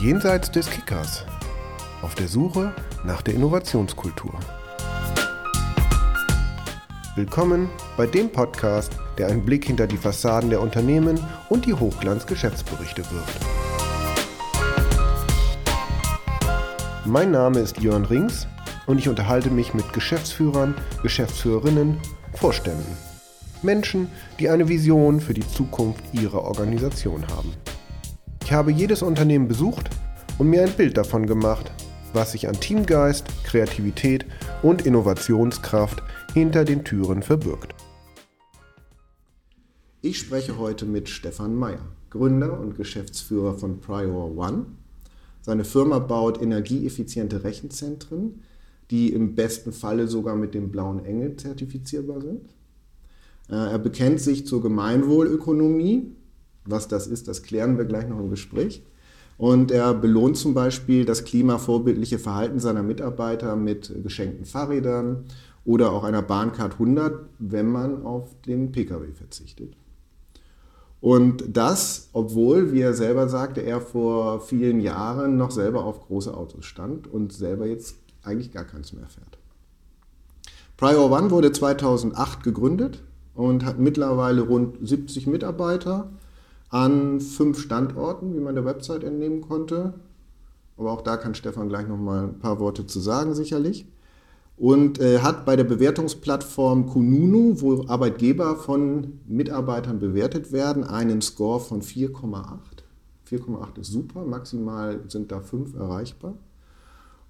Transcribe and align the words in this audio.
jenseits 0.00 0.50
des 0.50 0.70
Kickers. 0.70 1.26
Auf 2.00 2.14
der 2.14 2.26
Suche 2.26 2.72
nach 3.04 3.20
der 3.20 3.34
Innovationskultur. 3.34 4.32
Willkommen 7.16 7.68
bei 7.98 8.06
dem 8.06 8.32
Podcast, 8.32 8.92
der 9.18 9.26
einen 9.26 9.44
Blick 9.44 9.66
hinter 9.66 9.86
die 9.86 9.98
Fassaden 9.98 10.48
der 10.48 10.62
Unternehmen 10.62 11.20
und 11.50 11.66
die 11.66 11.74
Hochglanz-Geschäftsberichte 11.74 13.02
wirft. 13.10 13.40
Mein 17.04 17.30
Name 17.30 17.58
ist 17.58 17.78
Jörn 17.80 18.06
Rings 18.06 18.46
und 18.86 18.96
ich 18.98 19.08
unterhalte 19.08 19.50
mich 19.50 19.74
mit 19.74 19.92
Geschäftsführern, 19.92 20.74
Geschäftsführerinnen, 21.02 22.00
Vorständen. 22.32 22.96
Menschen, 23.60 24.08
die 24.38 24.48
eine 24.48 24.66
Vision 24.66 25.20
für 25.20 25.34
die 25.34 25.46
Zukunft 25.46 26.02
ihrer 26.14 26.42
Organisation 26.42 27.26
haben. 27.28 27.52
Ich 28.50 28.56
habe 28.56 28.72
jedes 28.72 29.00
Unternehmen 29.02 29.46
besucht 29.46 29.90
und 30.38 30.50
mir 30.50 30.64
ein 30.64 30.72
Bild 30.72 30.96
davon 30.96 31.24
gemacht, 31.24 31.70
was 32.12 32.32
sich 32.32 32.48
an 32.48 32.58
Teamgeist, 32.58 33.24
Kreativität 33.44 34.26
und 34.64 34.84
Innovationskraft 34.84 36.02
hinter 36.34 36.64
den 36.64 36.82
Türen 36.82 37.22
verbirgt. 37.22 37.76
Ich 40.02 40.18
spreche 40.18 40.58
heute 40.58 40.84
mit 40.84 41.08
Stefan 41.08 41.54
Meyer, 41.54 41.92
Gründer 42.10 42.58
und 42.58 42.76
Geschäftsführer 42.76 43.54
von 43.54 43.78
Prior 43.78 44.36
One. 44.36 44.66
Seine 45.42 45.62
Firma 45.62 46.00
baut 46.00 46.42
energieeffiziente 46.42 47.44
Rechenzentren, 47.44 48.42
die 48.90 49.12
im 49.12 49.36
besten 49.36 49.72
Falle 49.72 50.08
sogar 50.08 50.34
mit 50.34 50.54
dem 50.54 50.72
blauen 50.72 51.04
Engel 51.04 51.36
zertifizierbar 51.36 52.20
sind. 52.20 52.52
Äh, 53.48 53.54
er 53.54 53.78
bekennt 53.78 54.20
sich 54.20 54.44
zur 54.44 54.60
Gemeinwohlökonomie. 54.60 56.16
Was 56.64 56.88
das 56.88 57.06
ist, 57.06 57.28
das 57.28 57.42
klären 57.42 57.78
wir 57.78 57.84
gleich 57.84 58.08
noch 58.08 58.18
im 58.18 58.30
Gespräch. 58.30 58.82
Und 59.38 59.70
er 59.70 59.94
belohnt 59.94 60.36
zum 60.36 60.52
Beispiel 60.52 61.06
das 61.06 61.24
klimavorbildliche 61.24 62.18
Verhalten 62.18 62.60
seiner 62.60 62.82
Mitarbeiter 62.82 63.56
mit 63.56 63.90
geschenkten 64.02 64.44
Fahrrädern 64.44 65.24
oder 65.64 65.92
auch 65.92 66.04
einer 66.04 66.20
Bahncard 66.20 66.74
100, 66.74 67.26
wenn 67.38 67.66
man 67.66 68.04
auf 68.04 68.28
den 68.46 68.70
Pkw 68.70 69.12
verzichtet. 69.14 69.76
Und 71.00 71.56
das, 71.56 72.10
obwohl, 72.12 72.72
wie 72.72 72.82
er 72.82 72.92
selber 72.92 73.28
sagte, 73.28 73.62
er 73.62 73.80
vor 73.80 74.40
vielen 74.40 74.80
Jahren 74.80 75.38
noch 75.38 75.50
selber 75.50 75.84
auf 75.84 76.06
große 76.06 76.36
Autos 76.36 76.66
stand 76.66 77.06
und 77.06 77.32
selber 77.32 77.66
jetzt 77.66 77.96
eigentlich 78.22 78.52
gar 78.52 78.64
keins 78.64 78.92
mehr 78.92 79.08
fährt. 79.08 79.38
Prior 80.76 81.10
One 81.10 81.30
wurde 81.30 81.52
2008 81.52 82.42
gegründet 82.42 83.02
und 83.34 83.64
hat 83.64 83.78
mittlerweile 83.78 84.42
rund 84.42 84.76
70 84.86 85.26
Mitarbeiter 85.26 86.10
an 86.70 87.20
fünf 87.20 87.60
Standorten, 87.60 88.34
wie 88.34 88.40
man 88.40 88.54
der 88.54 88.64
Website 88.64 89.04
entnehmen 89.04 89.40
konnte. 89.40 89.94
Aber 90.76 90.92
auch 90.92 91.02
da 91.02 91.16
kann 91.16 91.34
Stefan 91.34 91.68
gleich 91.68 91.86
noch 91.86 91.98
mal 91.98 92.28
ein 92.28 92.38
paar 92.38 92.58
Worte 92.58 92.86
zu 92.86 93.00
sagen, 93.00 93.34
sicherlich. 93.34 93.86
Und 94.56 95.00
äh, 95.00 95.20
hat 95.20 95.44
bei 95.44 95.56
der 95.56 95.64
Bewertungsplattform 95.64 96.86
Kununu, 96.86 97.60
wo 97.60 97.84
Arbeitgeber 97.88 98.56
von 98.56 99.20
Mitarbeitern 99.26 99.98
bewertet 99.98 100.52
werden, 100.52 100.84
einen 100.84 101.22
Score 101.22 101.60
von 101.60 101.82
4,8. 101.82 102.58
4,8 103.30 103.80
ist 103.80 103.92
super, 103.92 104.24
maximal 104.24 105.00
sind 105.08 105.32
da 105.32 105.40
fünf 105.40 105.74
erreichbar. 105.74 106.34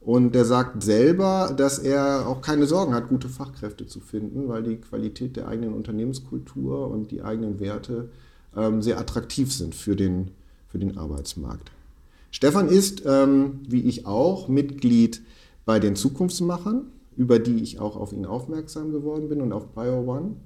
Und 0.00 0.34
der 0.34 0.44
sagt 0.47 0.82
selber, 0.82 1.52
dass 1.54 1.78
er 1.78 2.27
auch 2.27 2.41
keine 2.41 2.66
Sorgen 2.66 2.94
hat, 2.94 3.08
gute 3.08 3.28
Fachkräfte 3.28 3.86
zu 3.86 4.00
finden, 4.00 4.48
weil 4.48 4.62
die 4.62 4.77
Qualität 4.78 5.36
der 5.36 5.47
eigenen 5.47 5.75
Unternehmenskultur 5.75 6.91
und 6.91 7.10
die 7.10 7.22
eigenen 7.22 7.60
Werte 7.60 8.08
ähm, 8.56 8.83
sehr 8.83 8.98
attraktiv 8.98 9.53
sind 9.53 9.75
für 9.75 9.97
den, 9.97 10.33
für 10.69 10.79
den 10.79 10.98
Arbeitsmarkt. 10.98 11.70
Stefan 12.31 12.69
ist, 12.69 13.03
ähm, 13.06 13.61
wie 13.69 13.83
ich 13.83 14.06
auch, 14.06 14.48
Mitglied 14.48 15.23
bei 15.65 15.79
den 15.79 15.97
Zukunftsmachern, 15.97 16.87
über 17.16 17.39
die 17.39 17.62
ich 17.62 17.81
auch 17.81 17.97
auf 17.97 18.12
ihn 18.12 18.25
aufmerksam 18.25 18.93
geworden 18.93 19.28
bin 19.28 19.41
und 19.41 19.53
auf 19.53 19.69
BioOne. 19.69 20.37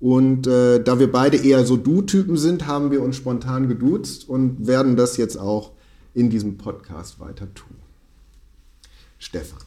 Und 0.00 0.46
äh, 0.46 0.82
da 0.82 0.98
wir 0.98 1.10
beide 1.10 1.36
eher 1.36 1.64
so 1.64 1.76
Du-Typen 1.76 2.36
sind, 2.36 2.66
haben 2.66 2.90
wir 2.90 3.00
uns 3.00 3.16
spontan 3.16 3.68
geduzt 3.68 4.28
und 4.28 4.66
werden 4.66 4.96
das 4.96 5.16
jetzt 5.16 5.38
auch 5.38 5.72
in 6.12 6.30
diesem 6.30 6.58
Podcast 6.58 7.20
weiter 7.20 7.52
tun. 7.54 7.76
Stefan. 9.18 9.60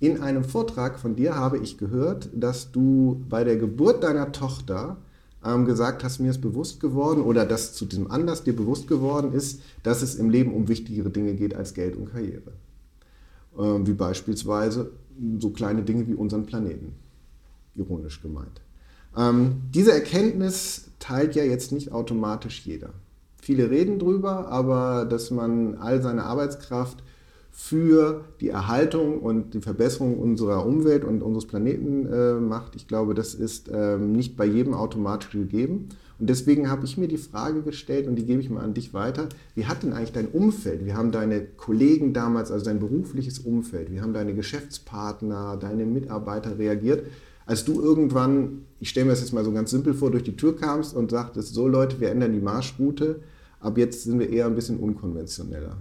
In 0.00 0.20
einem 0.20 0.44
Vortrag 0.44 0.98
von 0.98 1.14
dir 1.14 1.36
habe 1.36 1.58
ich 1.58 1.78
gehört, 1.78 2.28
dass 2.34 2.72
du 2.72 3.22
bei 3.28 3.44
der 3.44 3.56
Geburt 3.56 4.02
deiner 4.02 4.32
Tochter 4.32 4.96
ähm, 5.44 5.64
gesagt 5.64 6.04
hast, 6.04 6.20
mir 6.20 6.30
ist 6.30 6.40
bewusst 6.40 6.80
geworden 6.80 7.22
oder 7.22 7.44
dass 7.44 7.74
zu 7.74 7.84
diesem 7.84 8.10
Anlass 8.10 8.44
dir 8.44 8.56
bewusst 8.56 8.88
geworden 8.88 9.32
ist, 9.32 9.60
dass 9.82 10.02
es 10.02 10.14
im 10.14 10.30
Leben 10.30 10.52
um 10.54 10.68
wichtigere 10.68 11.10
Dinge 11.10 11.34
geht 11.34 11.54
als 11.54 11.74
Geld 11.74 11.96
und 11.96 12.12
Karriere. 12.12 12.52
Ähm, 13.58 13.86
wie 13.86 13.92
beispielsweise 13.92 14.90
so 15.38 15.50
kleine 15.50 15.82
Dinge 15.82 16.06
wie 16.08 16.14
unseren 16.14 16.46
Planeten. 16.46 16.94
Ironisch 17.74 18.22
gemeint. 18.22 18.60
Ähm, 19.16 19.62
diese 19.72 19.92
Erkenntnis 19.92 20.88
teilt 20.98 21.34
ja 21.34 21.44
jetzt 21.44 21.72
nicht 21.72 21.92
automatisch 21.92 22.64
jeder. 22.64 22.90
Viele 23.40 23.70
reden 23.70 23.98
drüber, 23.98 24.48
aber 24.48 25.04
dass 25.04 25.30
man 25.30 25.76
all 25.76 26.02
seine 26.02 26.24
Arbeitskraft 26.24 27.02
für 27.56 28.24
die 28.40 28.48
Erhaltung 28.48 29.20
und 29.20 29.54
die 29.54 29.60
Verbesserung 29.60 30.18
unserer 30.18 30.66
Umwelt 30.66 31.04
und 31.04 31.22
unseres 31.22 31.46
Planeten 31.46 32.04
äh, 32.04 32.34
macht. 32.34 32.74
Ich 32.74 32.88
glaube, 32.88 33.14
das 33.14 33.32
ist 33.32 33.70
ähm, 33.72 34.10
nicht 34.10 34.36
bei 34.36 34.44
jedem 34.44 34.74
automatisch 34.74 35.30
gegeben. 35.30 35.88
Und 36.18 36.28
deswegen 36.28 36.68
habe 36.68 36.84
ich 36.84 36.98
mir 36.98 37.06
die 37.06 37.16
Frage 37.16 37.62
gestellt 37.62 38.08
und 38.08 38.16
die 38.16 38.26
gebe 38.26 38.40
ich 38.40 38.50
mal 38.50 38.64
an 38.64 38.74
dich 38.74 38.92
weiter. 38.92 39.28
Wie 39.54 39.66
hat 39.66 39.84
denn 39.84 39.92
eigentlich 39.92 40.10
dein 40.10 40.26
Umfeld, 40.26 40.84
wie 40.84 40.94
haben 40.94 41.12
deine 41.12 41.42
Kollegen 41.42 42.12
damals, 42.12 42.50
also 42.50 42.64
dein 42.64 42.80
berufliches 42.80 43.38
Umfeld, 43.38 43.92
wie 43.92 44.00
haben 44.00 44.12
deine 44.12 44.34
Geschäftspartner, 44.34 45.56
deine 45.56 45.86
Mitarbeiter 45.86 46.58
reagiert, 46.58 47.06
als 47.46 47.64
du 47.64 47.80
irgendwann, 47.80 48.62
ich 48.80 48.88
stelle 48.88 49.06
mir 49.06 49.12
das 49.12 49.20
jetzt 49.20 49.32
mal 49.32 49.44
so 49.44 49.52
ganz 49.52 49.70
simpel 49.70 49.94
vor, 49.94 50.10
durch 50.10 50.24
die 50.24 50.36
Tür 50.36 50.56
kamst 50.56 50.94
und 50.96 51.12
sagtest, 51.12 51.54
so 51.54 51.68
Leute, 51.68 52.00
wir 52.00 52.10
ändern 52.10 52.32
die 52.32 52.40
Marschroute, 52.40 53.20
ab 53.60 53.78
jetzt 53.78 54.02
sind 54.02 54.18
wir 54.18 54.28
eher 54.28 54.46
ein 54.46 54.56
bisschen 54.56 54.80
unkonventioneller? 54.80 55.76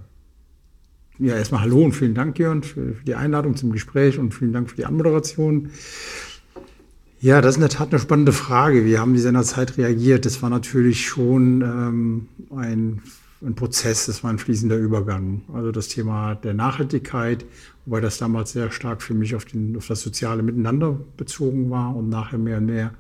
Ja, 1.20 1.36
erstmal 1.36 1.62
Hallo 1.62 1.84
und 1.84 1.92
vielen 1.92 2.16
Dank, 2.16 2.40
Jörn, 2.40 2.64
für, 2.64 2.96
die 3.06 3.14
Einladung 3.14 3.56
zum 3.56 3.72
Gespräch 3.72 4.18
und 4.18 4.34
vielen 4.34 4.52
Dank 4.52 4.72
für 4.72 4.78
die 4.78 4.86
Anmoderation. 4.86 5.70
Ja, 7.20 7.40
das 7.40 7.52
ist 7.52 7.58
in 7.58 7.62
der 7.62 7.70
Tat 7.70 7.92
eine 7.92 8.00
spannende 8.00 8.32
Frage. 8.32 8.84
Wie 8.84 8.98
haben 8.98 9.14
die 9.14 9.20
seinerzeit 9.20 9.78
reagiert? 9.78 10.26
Das 10.26 10.42
war 10.42 10.50
natürlich 10.50 11.06
schon 11.06 11.62
ähm, 11.62 12.28
ein, 12.50 13.04
ein 13.46 13.54
Prozess, 13.54 14.08
das 14.08 14.24
war 14.24 14.32
ein 14.32 14.40
fließender 14.40 14.76
Übergang. 14.76 15.44
Also 15.54 15.72
das 15.72 15.88
Thema 15.88 16.34
der 16.34 16.56
Nachhaltigkeit, 16.56 17.46
wobei 17.86 18.02
das 18.02 18.18
damals 18.18 18.54
sehr 18.54 18.72
stark 18.72 19.04
für 19.04 19.14
mich 19.14 19.36
auf, 19.36 19.46
den, 19.46 19.78
auf 19.78 19.86
das 19.86 20.02
soziale 20.02 20.42
Miteinander 20.42 21.00
bezogen 21.16 21.70
war 21.70 21.96
und 21.96 22.10
nachher 22.10 22.40
mehr 22.40 22.58
und 22.58 22.66
mehr 22.66 22.92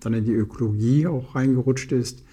dann 0.00 0.14
in 0.14 0.24
die 0.24 0.32
Ökologie 0.32 1.06
auch 1.06 1.34
reingerutscht 1.34 1.92
ist, 1.92 2.24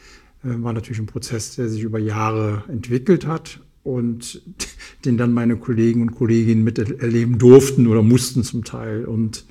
äh, 0.45 0.63
war 0.63 0.71
natürlich 0.71 0.99
ein 0.99 1.07
Prozess, 1.07 1.57
der 1.57 1.67
sich 1.67 1.83
über 1.83 1.99
Jahre 1.99 2.63
entwickelt 2.69 3.27
hat 3.27 3.59
und 3.85 4.41
den 5.05 5.17
dann 5.17 5.33
meine 5.33 5.55
Kollegen 5.55 6.01
und 6.01 6.11
Kolleginnen 6.11 6.65
miterleben 6.65 7.37
durften 7.37 7.87
oder 7.87 8.01
mussten 8.01 8.43
zum 8.43 8.65
Teil. 8.65 9.05
Und 9.05 9.45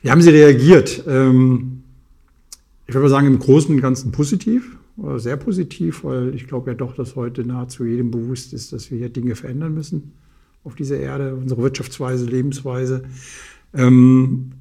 wie 0.00 0.10
haben 0.10 0.22
sie 0.22 0.30
reagiert? 0.30 1.04
Ähm, 1.06 1.82
ich 2.86 2.94
würde 2.94 3.04
mal 3.04 3.10
sagen, 3.10 3.28
im 3.28 3.38
Großen 3.38 3.72
und 3.72 3.80
Ganzen 3.80 4.10
positiv, 4.10 4.76
oder 4.96 5.18
sehr 5.18 5.36
positiv, 5.36 6.04
weil 6.04 6.34
ich 6.34 6.46
glaube 6.46 6.70
ja 6.70 6.74
doch, 6.74 6.94
dass 6.94 7.16
heute 7.16 7.44
nahezu 7.44 7.84
jedem 7.84 8.10
bewusst 8.10 8.52
ist, 8.52 8.72
dass 8.72 8.90
wir 8.90 8.98
hier 8.98 9.08
Dinge 9.08 9.36
verändern 9.36 9.74
müssen 9.74 10.12
auf 10.64 10.74
dieser 10.74 10.98
Erde, 10.98 11.34
unsere 11.34 11.62
Wirtschaftsweise, 11.62 12.26
Lebensweise. 12.26 13.04
Ähm, 13.74 14.52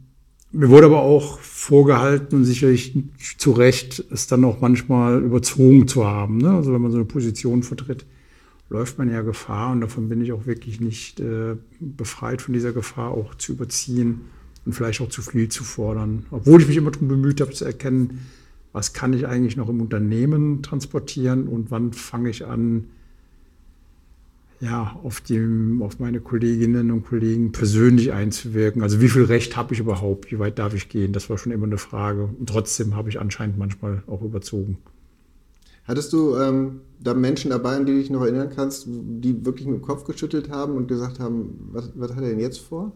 mir 0.52 0.70
wurde 0.70 0.88
aber 0.88 1.02
auch 1.02 1.40
vorgehalten 1.40 2.40
und 2.40 2.46
sicherlich 2.46 2.98
zu 3.38 3.52
Recht, 3.52 4.04
es 4.12 4.28
dann 4.28 4.44
auch 4.44 4.60
manchmal 4.62 5.22
überzogen 5.22 5.88
zu 5.88 6.06
haben. 6.06 6.40
Ne? 6.40 6.52
Also 6.52 6.74
wenn 6.74 6.82
man 6.82 6.92
so 6.92 6.98
eine 6.98 7.06
Position 7.06 7.64
vertritt, 7.64 8.06
läuft 8.72 8.98
man 8.98 9.12
ja 9.12 9.22
Gefahr 9.22 9.74
und 9.74 9.82
davon 9.82 10.08
bin 10.08 10.22
ich 10.22 10.32
auch 10.32 10.46
wirklich 10.46 10.80
nicht 10.80 11.20
äh, 11.20 11.58
befreit 11.82 12.42
von 12.42 12.54
dieser 12.54 12.72
Gefahr, 12.72 13.12
auch 13.12 13.36
zu 13.36 13.52
überziehen 13.52 14.22
und 14.66 14.74
vielleicht 14.74 15.02
auch 15.02 15.10
zu 15.10 15.22
viel 15.22 15.50
zu 15.50 15.66
fordern. 15.66 16.26
Obwohl 16.32 16.62
ich 16.62 16.68
mich 16.70 16.78
immer 16.78 16.92
darum 16.92 17.10
bemüht 17.10 17.42
habe 17.42 17.52
zu 17.52 17.66
erkennen, 17.66 18.26
was 18.72 18.94
kann 18.94 19.12
ich 19.12 19.28
eigentlich 19.28 19.58
noch 19.58 19.68
im 19.68 19.82
Unternehmen 19.82 20.64
transportieren 20.64 21.50
und 21.50 21.70
wann 21.70 21.92
fange 21.92 22.30
ich 22.30 22.46
an, 22.46 22.86
ja, 24.62 24.98
auf, 25.04 25.20
dem, 25.20 25.82
auf 25.82 26.00
meine 26.00 26.22
Kolleginnen 26.22 26.92
und 26.92 27.06
Kollegen 27.06 27.52
persönlich 27.52 28.14
einzuwirken. 28.14 28.84
Also 28.84 29.02
wie 29.02 29.10
viel 29.10 29.24
Recht 29.24 29.58
habe 29.58 29.74
ich 29.74 29.82
überhaupt? 29.82 30.32
Wie 30.32 30.40
weit 30.40 30.60
darf 30.60 30.76
ich 30.76 30.88
gehen? 30.88 31.12
Das 31.12 31.30
war 31.30 31.38
schon 31.38 31.52
immer 31.52 31.66
eine 31.66 31.80
Frage. 31.80 32.30
Und 32.40 32.48
trotzdem 32.48 32.96
habe 32.96 33.10
ich 33.10 33.20
anscheinend 33.20 33.58
manchmal 33.58 34.04
auch 34.08 34.22
überzogen. 34.22 34.78
Hattest 35.92 36.14
du 36.14 36.38
ähm, 36.38 36.80
da 37.02 37.14
Menschen 37.14 37.52
dabei, 37.52 37.76
an 37.76 37.86
die 37.86 37.92
du 37.92 37.98
dich 37.98 38.10
noch 38.10 38.22
erinnern 38.22 38.50
kannst, 38.56 38.86
die 38.88 39.46
wirklich 39.46 39.68
mit 39.68 39.76
dem 39.76 39.82
Kopf 39.82 40.06
geschüttelt 40.06 40.50
haben 40.50 40.78
und 40.78 40.88
gesagt 40.88 41.20
haben, 41.20 41.68
was, 41.74 41.92
was 41.96 42.12
hat 42.12 42.24
er 42.24 42.30
denn 42.30 42.40
jetzt 42.40 42.60
vor? 42.60 42.94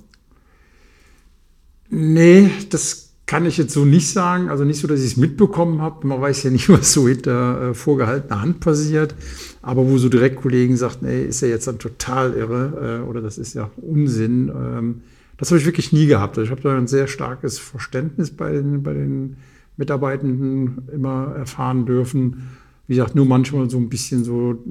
Nee, 1.89 2.49
das 2.69 3.09
kann 3.25 3.45
ich 3.45 3.57
jetzt 3.57 3.73
so 3.73 3.83
nicht 3.83 4.13
sagen. 4.13 4.47
Also 4.49 4.63
nicht 4.63 4.79
so, 4.79 4.87
dass 4.87 5.01
ich 5.01 5.07
es 5.07 5.17
mitbekommen 5.17 5.81
habe. 5.81 6.07
Man 6.07 6.21
weiß 6.21 6.43
ja 6.43 6.51
nicht, 6.51 6.69
was 6.69 6.93
so 6.93 7.09
hinter 7.09 7.71
äh, 7.71 7.73
vorgehaltener 7.73 8.39
Hand 8.39 8.61
passiert. 8.61 9.13
Aber 9.61 9.85
wo 9.85 9.97
so 9.97 10.07
direkt 10.07 10.37
Kollegen 10.37 10.77
sagten, 10.77 11.05
ey, 11.05 11.25
ist 11.25 11.41
ja 11.41 11.49
jetzt 11.49 11.67
dann 11.67 11.79
total 11.79 12.33
irre 12.33 13.01
äh, 13.03 13.09
oder 13.09 13.21
das 13.21 13.37
ist 13.37 13.55
ja 13.55 13.69
Unsinn. 13.75 14.47
Ähm, 14.47 15.01
das 15.35 15.51
habe 15.51 15.59
ich 15.59 15.65
wirklich 15.65 15.91
nie 15.91 16.07
gehabt. 16.07 16.37
Also 16.37 16.45
ich 16.45 16.51
habe 16.51 16.61
da 16.61 16.77
ein 16.77 16.87
sehr 16.87 17.07
starkes 17.07 17.59
Verständnis 17.59 18.31
bei 18.31 18.53
den, 18.53 18.83
bei 18.83 18.93
den 18.93 19.35
Mitarbeitenden 19.75 20.87
immer 20.93 21.33
erfahren 21.35 21.85
dürfen. 21.85 22.57
Wie 22.87 22.95
gesagt, 22.95 23.15
nur 23.15 23.25
manchmal 23.25 23.69
so 23.69 23.77
ein 23.77 23.89
bisschen 23.89 24.23
so, 24.23 24.63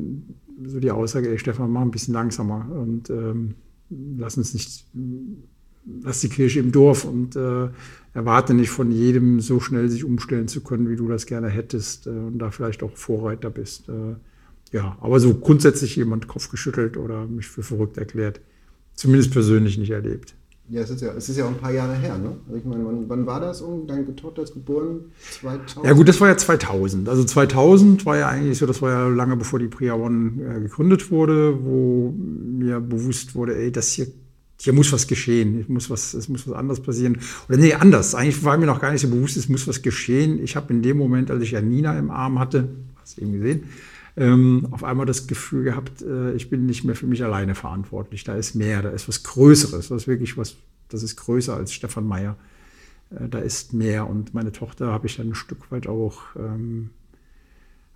so 0.64 0.81
die 0.81 0.90
Aussage, 0.90 1.28
ey 1.31 1.38
Stefan, 1.38 1.70
mach 1.70 1.82
ein 1.82 1.90
bisschen 1.90 2.14
langsamer 2.14 2.70
und 2.70 3.11
ähm, 3.11 3.55
lass 3.90 4.37
uns 4.37 4.55
nicht, 4.55 4.87
lass 6.02 6.20
die 6.20 6.28
Kirche 6.28 6.61
im 6.61 6.72
Dorf 6.72 7.05
und 7.05 7.37
äh, 7.37 7.69
erwarte 8.12 8.55
nicht 8.55 8.70
von 8.70 8.93
jedem 8.93 9.40
so 9.40 9.61
schnell 9.61 9.88
sich 9.88 10.05
umstellen 10.05 10.49
zu 10.49 10.62
können, 10.62 10.88
wie 10.88 10.96
du 10.96 11.08
das 11.08 11.26
gerne 11.26 11.49
hättest 11.49 12.06
äh, 12.06 12.11
und 12.11 12.38
da 12.38 12.50
vielleicht 12.50 12.82
auch 12.82 12.96
Vorreiter 12.96 13.50
bist. 13.50 13.88
Äh, 13.88 14.14
ja, 14.72 14.96
aber 15.00 15.20
so 15.20 15.34
grundsätzlich 15.34 15.96
jemand 15.96 16.28
Kopf 16.28 16.50
geschüttelt 16.50 16.96
oder 16.96 17.26
mich 17.26 17.46
für 17.46 17.62
verrückt 17.62 17.96
erklärt, 17.96 18.40
zumindest 18.94 19.32
persönlich 19.32 19.78
nicht 19.78 19.90
erlebt. 19.90 20.34
Ja, 20.70 20.81
es 20.81 20.88
ist 20.88 21.02
ja, 21.02 21.12
es 21.12 21.28
ist 21.28 21.37
ja 21.37 21.44
auch 21.44 21.50
ein 21.50 21.58
paar 21.58 21.72
Jahre 21.72 21.94
her, 21.94 22.16
ne? 22.16 22.37
Also 22.46 22.58
ich 22.58 22.64
meine, 22.64 22.87
wann, 22.87 23.06
wann 23.06 23.26
war 23.26 23.38
das 23.38 23.61
um? 23.61 23.87
Deine 23.87 24.16
Tochter 24.16 24.43
ist 24.43 24.55
geboren? 24.55 25.12
2000? 25.40 25.84
Ja 25.84 25.93
gut, 25.93 26.08
das 26.08 26.20
war 26.22 26.28
ja 26.28 26.37
2000. 26.38 27.06
Also 27.06 27.22
2000 27.22 28.06
war 28.06 28.16
ja 28.16 28.28
eigentlich 28.28 28.56
so, 28.56 28.64
das 28.64 28.81
war 28.81 28.90
ja 28.90 29.08
lange 29.08 29.37
bevor 29.37 29.58
die 29.58 29.69
Priya 29.69 29.94
One 29.94 30.43
äh, 30.43 30.61
gegründet 30.61 31.11
wurde, 31.11 31.62
wo 31.62 32.14
mir 32.16 32.81
bewusst 32.81 33.34
wurde, 33.34 33.56
ey, 33.56 33.72
das 33.72 33.90
hier, 33.93 34.06
hier 34.58 34.72
muss 34.72 34.90
was 34.90 35.06
geschehen. 35.06 35.61
Ich 35.61 35.69
muss 35.69 35.90
was, 35.90 36.14
es 36.14 36.31
muss 36.31 36.49
was 36.49 36.55
anderes 36.55 36.81
passieren. 36.81 37.19
Oder 37.46 37.58
nee, 37.58 37.75
anders. 37.75 38.14
Eigentlich 38.14 38.43
war 38.43 38.56
mir 38.56 38.66
noch 38.66 38.81
gar 38.81 38.90
nicht 38.90 39.02
so 39.02 39.08
bewusst, 39.08 39.37
es 39.37 39.50
muss 39.50 39.69
was 39.69 39.82
geschehen. 39.82 40.43
Ich 40.43 40.56
habe 40.56 40.72
in 40.72 40.81
dem 40.81 40.96
Moment, 40.96 41.31
als 41.31 41.43
ich 41.43 41.50
ja 41.50 41.61
Nina 41.61 41.99
im 41.99 42.11
Arm 42.11 42.38
hatte, 42.38 42.70
hast 43.02 43.19
du 43.19 43.20
eben 43.20 43.32
gesehen, 43.32 43.64
ähm, 44.16 44.69
auf 44.70 44.84
einmal 44.84 45.06
das 45.06 45.26
Gefühl 45.26 45.64
gehabt, 45.64 46.02
äh, 46.02 46.32
ich 46.34 46.49
bin 46.50 46.66
nicht 46.66 46.84
mehr 46.84 46.94
für 46.94 47.06
mich 47.06 47.25
alleine 47.25 47.55
verantwortlich. 47.55 48.25
Da 48.25 48.34
ist 48.37 48.55
mehr, 48.55 48.82
da 48.82 48.90
ist 48.90 49.08
was 49.08 49.22
Größeres, 49.25 49.90
was 49.90 50.06
wirklich 50.06 50.37
was, 50.37 50.56
das 50.88 51.02
ist 51.02 51.16
größer 51.16 51.55
als 51.55 51.72
Stefan 51.72 52.06
Meyer. 52.06 52.37
Äh, 53.11 53.28
da 53.28 53.38
ist 53.40 53.72
mehr. 53.72 54.08
Und 54.08 54.32
meine 54.32 54.52
Tochter 54.52 54.93
habe 54.93 55.06
ich 55.06 55.16
dann 55.16 55.28
ein 55.28 55.34
Stück 55.34 55.70
weit 55.70 55.88
auch, 55.88 56.22
ähm, 56.37 56.90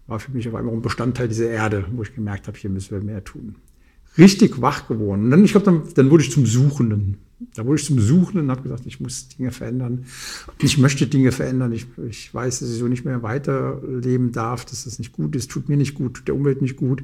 war 0.07 0.19
für 0.19 0.33
mich 0.33 0.49
auf 0.49 0.55
einmal 0.55 0.75
ein 0.75 0.83
Bestandteil 0.83 1.29
dieser 1.29 1.51
Erde, 1.51 1.87
wo 1.93 2.03
ich 2.03 2.15
gemerkt 2.15 2.49
habe, 2.49 2.59
hier 2.59 2.71
müssen 2.71 2.91
wir 2.91 3.01
mehr 3.01 3.23
tun. 3.23 3.57
Richtig 4.17 4.61
wach 4.61 4.89
geworden. 4.89 5.25
Und 5.25 5.31
dann, 5.31 5.45
ich 5.45 5.53
glaube, 5.53 5.67
dann, 5.67 5.83
dann 5.95 6.11
wurde 6.11 6.25
ich 6.25 6.33
zum 6.33 6.47
Suchenden. 6.47 7.19
Da 7.55 7.65
wurde 7.65 7.81
ich 7.81 7.87
zum 7.87 8.01
Suchen 8.01 8.41
und 8.41 8.51
habe 8.51 8.63
gesagt, 8.63 8.85
ich 8.87 9.01
muss 9.01 9.29
Dinge 9.29 9.53
verändern. 9.53 10.07
Ich 10.61 10.79
möchte 10.79 11.07
Dinge 11.07 11.31
verändern. 11.31 11.73
Ich, 11.73 11.87
ich 12.09 12.35
weiß, 12.35 12.61
dass 12.61 12.71
ich 12.71 12.79
so 12.79 12.89
nicht 12.89 13.05
mehr 13.05 13.23
weiterleben 13.23 14.33
darf, 14.33 14.65
dass 14.65 14.85
das 14.85 14.99
nicht 14.99 15.13
gut 15.13 15.37
ist, 15.37 15.51
tut 15.51 15.69
mir 15.69 15.77
nicht 15.77 15.95
gut, 15.95 16.15
tut 16.15 16.29
der 16.29 16.35
Umwelt 16.35 16.63
nicht 16.63 16.77
gut. 16.77 17.03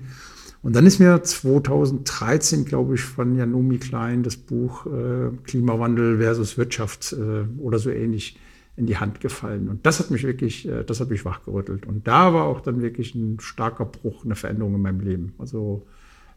Und 0.63 0.75
dann 0.75 0.87
ist 0.87 0.99
mir 0.99 1.23
2013, 1.23 2.65
glaube 2.65 2.95
ich, 2.95 3.03
von 3.03 3.37
Janomi 3.37 3.79
Klein 3.79 4.23
das 4.23 4.37
Buch 4.37 4.87
äh, 4.87 5.31
Klimawandel 5.45 6.19
versus 6.19 6.57
Wirtschaft 6.57 7.13
äh, 7.13 7.45
oder 7.61 7.79
so 7.79 7.91
ähnlich 7.91 8.39
in 8.77 8.87
die 8.87 8.97
Hand 8.97 9.21
gefallen. 9.21 9.69
Und 9.69 9.87
das 9.87 10.01
hat 10.01 10.11
mich 10.11 10.25
wirklich, 10.25 10.67
äh, 10.67 10.83
das 10.83 11.01
hat 11.01 11.11
mich 11.11 11.25
wachgerüttelt. 11.25 11.87
Und 11.87 12.09
da 12.09 12.33
war 12.33 12.45
auch 12.45 12.61
dann 12.61 12.81
wirklich 12.83 13.15
ein 13.15 13.39
starker 13.41 13.85
Bruch, 13.85 14.25
eine 14.25 14.37
Veränderung 14.37 14.75
in 14.75 14.83
meinem 14.83 15.01
Leben. 15.01 15.35
Also 15.39 15.87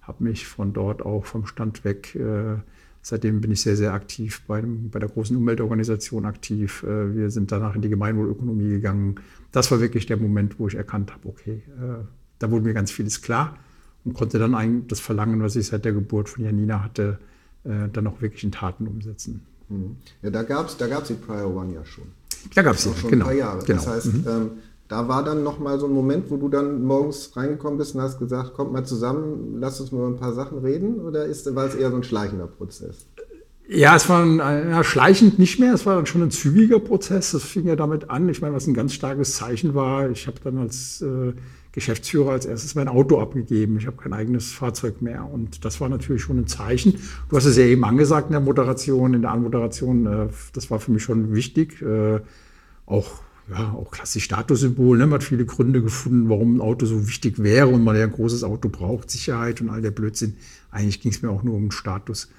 habe 0.02 0.24
mich 0.24 0.46
von 0.46 0.74
dort 0.74 1.04
auch 1.04 1.26
vom 1.26 1.46
Stand 1.46 1.84
weg 1.84 2.16
äh, 2.16 2.58
Seitdem 3.08 3.40
bin 3.40 3.52
ich 3.52 3.62
sehr, 3.62 3.78
sehr 3.78 3.94
aktiv 3.94 4.42
bei, 4.48 4.62
bei 4.62 5.00
der 5.00 5.08
großen 5.08 5.38
Umweltorganisation 5.38 6.26
aktiv. 6.26 6.84
Äh, 6.84 7.16
wir 7.16 7.32
sind 7.32 7.54
danach 7.54 7.74
in 7.74 7.82
die 7.82 7.88
Gemeinwohlökonomie 7.88 8.68
gegangen. 8.68 9.16
Das 9.54 9.72
war 9.72 9.80
wirklich 9.80 10.08
der 10.08 10.18
Moment, 10.18 10.60
wo 10.60 10.68
ich 10.68 10.76
erkannt 10.76 11.14
habe, 11.14 11.30
okay, 11.30 11.64
äh, 11.80 12.04
da 12.38 12.52
wurde 12.52 12.66
mir 12.66 12.74
ganz 12.74 12.92
vieles 12.92 13.22
klar 13.22 13.56
und 14.04 14.14
konnte 14.14 14.40
dann 14.40 14.54
ein, 14.56 14.90
das 14.90 15.00
Verlangen, 15.00 15.42
was 15.42 15.56
ich 15.56 15.68
seit 15.68 15.86
der 15.86 15.94
Geburt 15.94 16.28
von 16.28 16.44
Janina 16.44 16.84
hatte, 16.84 17.18
äh, 17.64 17.88
dann 17.94 18.08
auch 18.08 18.22
wirklich 18.22 18.44
in 18.44 18.52
Taten 18.52 18.88
umsetzen. 18.88 19.40
Mhm. 19.70 19.96
Ja, 20.22 20.30
da 20.30 20.44
gab 20.44 20.68
es 20.68 20.76
da 20.76 20.88
gab's 20.88 21.08
die 21.08 21.14
Prior 21.14 21.56
One 21.56 21.76
ja 21.76 21.86
schon. 21.86 22.08
Da 22.56 22.62
gab 22.62 22.76
es 22.76 22.84
sie, 22.84 22.94
schon 22.94 23.10
genau. 23.10 23.24
ein 23.24 23.30
paar 23.30 23.38
Jahre. 23.38 23.64
Genau. 23.64 23.78
Das 23.78 23.88
heißt, 23.88 24.14
mhm. 24.16 24.26
ähm, 24.28 24.52
da 24.88 25.08
war 25.08 25.24
dann 25.24 25.44
nochmal 25.44 25.80
so 25.80 25.86
ein 25.86 25.92
Moment, 25.92 26.30
wo 26.30 26.38
du 26.38 26.48
dann 26.48 26.84
morgens 26.84 27.36
reingekommen 27.36 27.78
bist 27.78 27.96
und 27.96 28.02
hast 28.02 28.20
gesagt, 28.20 28.54
kommt 28.54 28.72
mal 28.72 28.86
zusammen, 28.86 29.58
lass 29.60 29.82
uns 29.82 29.92
mal 29.92 30.00
über 30.00 30.08
ein 30.08 30.20
paar 30.20 30.34
Sachen 30.34 30.60
reden? 30.60 31.02
Oder 31.02 31.26
ist, 31.26 31.54
war 31.56 31.66
es 31.66 31.76
eher 31.76 31.92
so 31.92 31.98
ein 31.98 32.04
schleichender 32.04 32.48
Prozess? 32.48 33.06
Ja, 33.70 33.98
es 33.98 34.08
war 34.08 34.24
ein, 34.24 34.38
ja, 34.38 34.82
schleichend 34.84 35.40
nicht 35.40 35.60
mehr, 35.60 35.74
es 35.74 35.86
war 35.86 35.96
dann 35.96 36.06
schon 36.06 36.24
ein 36.24 36.32
zügiger 36.32 36.80
Prozess. 36.80 37.32
Das 37.32 37.44
fing 37.44 37.68
ja 37.68 37.76
damit 37.76 38.10
an. 38.10 38.30
Ich 38.30 38.42
meine, 38.42 38.56
was 38.56 38.66
ein 38.66 38.74
ganz 38.74 38.94
starkes 38.94 39.36
Zeichen 39.36 39.76
war, 39.76 40.10
ich 40.10 40.26
habe 40.28 40.38
dann 40.42 40.58
als 40.58 41.02
äh, 41.02 41.34
Geschäftsführer 41.74 42.32
als 42.32 42.46
erstes 42.46 42.76
mein 42.76 42.88
Auto 42.88 43.20
abgegeben. 43.20 43.78
Ich 43.78 43.86
habe 43.86 43.98
kein 43.98 44.14
eigenes 44.14 44.54
Fahrzeug 44.54 45.02
mehr. 45.02 45.30
Und 45.30 45.66
das 45.66 45.82
war 45.82 45.90
natürlich 45.90 46.22
schon 46.22 46.40
ein 46.40 46.48
Zeichen. 46.48 46.98
Du 47.30 47.36
hast 47.36 47.44
es 47.44 47.58
ja 47.58 47.66
eben 47.66 47.84
angesagt 47.84 48.28
in 48.28 48.32
der 48.32 48.42
Moderation, 48.42 49.14
in 49.14 49.22
der 49.22 49.32
Anmoderation. 49.32 50.06
Äh, 50.06 50.28
das 50.54 50.72
war 50.72 50.80
für 50.80 50.92
mich 50.92 51.04
schon 51.04 51.36
wichtig. 51.36 51.82
Äh, 51.82 52.22
auch 52.86 53.20
ja, 53.50 53.72
auch 53.72 53.92
klassisch 53.92 54.26
Statussymbol. 54.26 54.98
Ne? 54.98 55.08
Man 55.08 55.20
hat 55.20 55.24
viele 55.24 55.46
Gründe 55.46 55.82
gefunden, 55.82 56.30
warum 56.30 56.58
ein 56.58 56.62
Auto 56.62 56.86
so 56.86 57.08
wichtig 57.08 57.42
wäre 57.42 57.68
und 57.68 57.84
man 57.84 57.96
ja 57.96 58.04
ein 58.04 58.12
großes 58.12 58.44
Auto 58.44 58.70
braucht, 58.70 59.10
Sicherheit 59.10 59.62
und 59.62 59.70
all 59.70 59.82
der 59.82 59.92
Blödsinn. 59.92 60.36
Eigentlich 60.72 61.02
ging 61.02 61.12
es 61.12 61.22
mir 61.22 61.30
auch 61.30 61.44
nur 61.44 61.56
um 61.56 61.72
Status. 61.72 62.30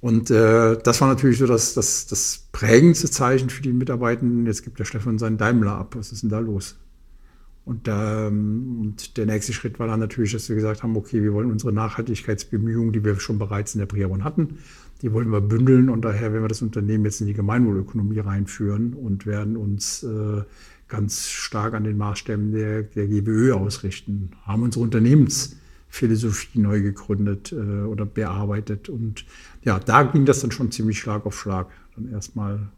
Und 0.00 0.30
äh, 0.30 0.78
das 0.82 1.00
war 1.00 1.08
natürlich 1.08 1.38
so 1.38 1.46
das, 1.46 1.74
das, 1.74 2.06
das 2.06 2.48
prägendste 2.52 3.10
Zeichen 3.10 3.48
für 3.48 3.62
die 3.62 3.72
Mitarbeitenden. 3.72 4.46
Jetzt 4.46 4.62
gibt 4.62 4.78
der 4.78 4.84
Stefan 4.84 5.18
seinen 5.18 5.38
Daimler 5.38 5.72
ab. 5.72 5.96
Was 5.96 6.12
ist 6.12 6.22
denn 6.22 6.30
da 6.30 6.38
los? 6.38 6.76
Und, 7.64 7.88
ähm, 7.88 8.78
und 8.80 9.16
der 9.16 9.26
nächste 9.26 9.52
Schritt 9.52 9.80
war 9.80 9.88
dann 9.88 9.98
natürlich, 9.98 10.32
dass 10.32 10.48
wir 10.48 10.54
gesagt 10.54 10.84
haben, 10.84 10.96
okay, 10.96 11.22
wir 11.22 11.32
wollen 11.32 11.50
unsere 11.50 11.72
Nachhaltigkeitsbemühungen, 11.72 12.92
die 12.92 13.02
wir 13.02 13.18
schon 13.18 13.38
bereits 13.38 13.74
in 13.74 13.80
der 13.80 13.86
Priavon 13.86 14.22
hatten, 14.22 14.58
die 15.02 15.12
wollen 15.12 15.30
wir 15.30 15.40
bündeln 15.40 15.88
und 15.88 16.02
daher 16.02 16.32
werden 16.32 16.44
wir 16.44 16.48
das 16.48 16.62
Unternehmen 16.62 17.04
jetzt 17.04 17.20
in 17.20 17.26
die 17.26 17.34
Gemeinwohlökonomie 17.34 18.20
reinführen 18.20 18.94
und 18.94 19.26
werden 19.26 19.56
uns 19.56 20.02
äh, 20.02 20.42
ganz 20.88 21.28
stark 21.28 21.74
an 21.74 21.84
den 21.84 21.98
Maßstäben 21.98 22.52
der, 22.52 22.82
der 22.82 23.06
GWÖ 23.06 23.54
ausrichten. 23.54 24.30
Haben 24.42 24.62
unsere 24.62 24.84
Unternehmensphilosophie 24.84 26.58
neu 26.58 26.80
gegründet 26.80 27.52
äh, 27.52 27.82
oder 27.82 28.06
bearbeitet 28.06 28.88
und 28.88 29.24
ja, 29.62 29.78
da 29.78 30.04
ging 30.04 30.24
das 30.24 30.40
dann 30.40 30.50
schon 30.50 30.70
ziemlich 30.70 30.98
Schlag 30.98 31.26
auf 31.26 31.38
Schlag. 31.38 31.68
Dann 31.94 32.10
erstmal 32.10 32.68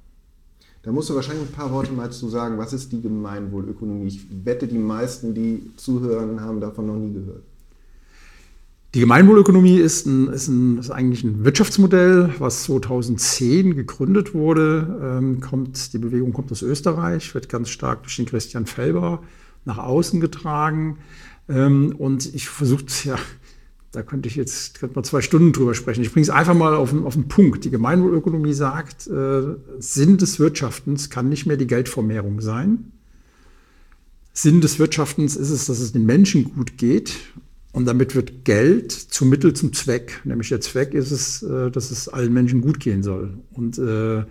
da 0.82 0.92
musst 0.92 1.10
du 1.10 1.14
wahrscheinlich 1.14 1.46
ein 1.46 1.52
paar 1.52 1.72
Worte 1.72 1.92
mal 1.92 2.10
zu 2.10 2.28
sagen. 2.28 2.56
Was 2.56 2.72
ist 2.72 2.92
die 2.92 3.02
Gemeinwohlökonomie? 3.02 4.06
Ich 4.06 4.26
wette, 4.44 4.66
die 4.66 4.78
meisten, 4.78 5.34
die 5.34 5.72
zuhören, 5.76 6.40
haben 6.40 6.60
davon 6.60 6.86
noch 6.86 6.96
nie 6.96 7.12
gehört. 7.12 7.42
Die 8.98 9.02
Gemeinwohlökonomie 9.02 9.78
ist, 9.78 10.06
ein, 10.06 10.26
ist, 10.26 10.48
ein, 10.48 10.78
ist, 10.78 10.90
eigentlich 10.90 11.22
ein 11.22 11.44
Wirtschaftsmodell, 11.44 12.34
was 12.40 12.64
2010 12.64 13.76
gegründet 13.76 14.34
wurde. 14.34 15.20
Ähm, 15.20 15.40
kommt, 15.40 15.92
die 15.92 15.98
Bewegung 15.98 16.32
kommt 16.32 16.50
aus 16.50 16.62
Österreich, 16.62 17.32
wird 17.32 17.48
ganz 17.48 17.68
stark 17.68 18.02
durch 18.02 18.16
den 18.16 18.26
Christian 18.26 18.66
Felber 18.66 19.22
nach 19.64 19.78
außen 19.78 20.18
getragen. 20.18 20.98
Ähm, 21.48 21.94
und 21.96 22.34
ich 22.34 22.48
versuche 22.48 22.86
ja, 23.04 23.14
da 23.92 24.02
könnte 24.02 24.28
ich 24.28 24.34
jetzt 24.34 24.80
könnte 24.80 24.96
man 24.96 25.04
zwei 25.04 25.20
Stunden 25.20 25.52
drüber 25.52 25.74
sprechen. 25.74 26.02
Ich 26.02 26.12
bringe 26.12 26.24
es 26.24 26.30
einfach 26.30 26.54
mal 26.54 26.74
auf, 26.74 26.92
auf 27.04 27.14
den 27.14 27.28
Punkt. 27.28 27.64
Die 27.64 27.70
Gemeinwohlökonomie 27.70 28.52
sagt, 28.52 29.06
äh, 29.06 29.42
Sinn 29.78 30.18
des 30.18 30.40
Wirtschaftens 30.40 31.08
kann 31.08 31.28
nicht 31.28 31.46
mehr 31.46 31.56
die 31.56 31.68
Geldvermehrung 31.68 32.40
sein. 32.40 32.90
Sinn 34.32 34.60
des 34.60 34.80
Wirtschaftens 34.80 35.36
ist 35.36 35.50
es, 35.50 35.66
dass 35.66 35.78
es 35.78 35.92
den 35.92 36.04
Menschen 36.04 36.52
gut 36.52 36.78
geht 36.78 37.14
und 37.78 37.84
damit 37.84 38.16
wird 38.16 38.44
Geld 38.44 38.90
zum 38.90 39.28
Mittel 39.28 39.52
zum 39.52 39.72
Zweck. 39.72 40.20
Nämlich 40.24 40.48
der 40.48 40.60
Zweck 40.60 40.94
ist 40.94 41.12
es, 41.12 41.44
äh, 41.44 41.70
dass 41.70 41.92
es 41.92 42.08
allen 42.08 42.32
Menschen 42.32 42.60
gut 42.60 42.80
gehen 42.80 43.04
soll. 43.04 43.38
Und 43.52 43.78
äh, 43.78 44.24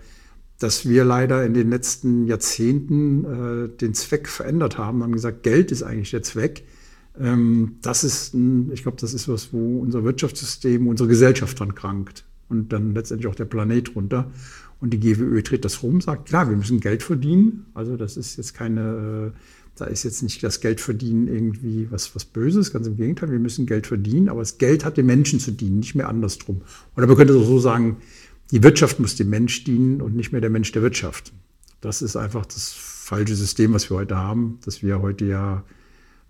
dass 0.58 0.86
wir 0.86 1.06
leider 1.06 1.46
in 1.46 1.54
den 1.54 1.70
letzten 1.70 2.26
Jahrzehnten 2.26 3.24
äh, 3.24 3.68
den 3.74 3.94
Zweck 3.94 4.28
verändert 4.28 4.76
haben, 4.76 5.02
haben 5.02 5.12
gesagt, 5.12 5.44
Geld 5.44 5.72
ist 5.72 5.82
eigentlich 5.82 6.10
der 6.10 6.22
Zweck. 6.22 6.64
Ähm, 7.18 7.76
das 7.80 8.04
ist, 8.04 8.34
ich 8.34 8.82
glaube, 8.82 8.98
das 9.00 9.14
ist 9.14 9.28
was, 9.30 9.50
wo 9.54 9.78
unser 9.78 10.04
Wirtschaftssystem, 10.04 10.86
unsere 10.86 11.08
Gesellschaft 11.08 11.58
dran 11.58 11.74
krankt 11.74 12.26
und 12.50 12.70
dann 12.74 12.94
letztendlich 12.94 13.28
auch 13.28 13.34
der 13.34 13.46
Planet 13.46 13.96
runter. 13.96 14.30
Und 14.78 14.90
die 14.90 15.00
GWÖ 15.00 15.42
dreht 15.42 15.64
das 15.64 15.82
rum, 15.82 16.02
sagt, 16.02 16.28
klar, 16.28 16.50
wir 16.50 16.56
müssen 16.58 16.80
Geld 16.80 17.02
verdienen. 17.02 17.64
Also 17.72 17.96
das 17.96 18.18
ist 18.18 18.36
jetzt 18.36 18.52
keine 18.52 19.32
da 19.80 19.86
ist 19.86 20.02
jetzt 20.02 20.22
nicht 20.22 20.42
das 20.42 20.60
Geld 20.60 20.80
verdienen 20.80 21.28
irgendwie 21.28 21.90
was, 21.90 22.14
was 22.14 22.24
Böses, 22.24 22.72
ganz 22.72 22.86
im 22.86 22.96
Gegenteil, 22.96 23.30
wir 23.30 23.38
müssen 23.38 23.66
Geld 23.66 23.86
verdienen, 23.86 24.28
aber 24.28 24.40
das 24.40 24.58
Geld 24.58 24.84
hat 24.84 24.96
den 24.96 25.06
Menschen 25.06 25.40
zu 25.40 25.52
dienen, 25.52 25.78
nicht 25.78 25.94
mehr 25.94 26.08
andersrum. 26.08 26.62
Oder 26.96 27.06
man 27.06 27.16
könnte 27.16 27.32
so 27.32 27.58
sagen, 27.58 27.98
die 28.50 28.62
Wirtschaft 28.62 28.98
muss 28.98 29.16
dem 29.16 29.30
Mensch 29.30 29.64
dienen 29.64 30.00
und 30.00 30.16
nicht 30.16 30.32
mehr 30.32 30.40
der 30.40 30.50
Mensch 30.50 30.72
der 30.72 30.82
Wirtschaft. 30.82 31.32
Das 31.80 32.02
ist 32.02 32.16
einfach 32.16 32.46
das 32.46 32.72
falsche 32.72 33.36
System, 33.36 33.72
was 33.72 33.88
wir 33.88 33.96
heute 33.96 34.16
haben, 34.16 34.58
dass 34.64 34.82
wir 34.82 35.00
heute 35.00 35.24
ja, 35.24 35.64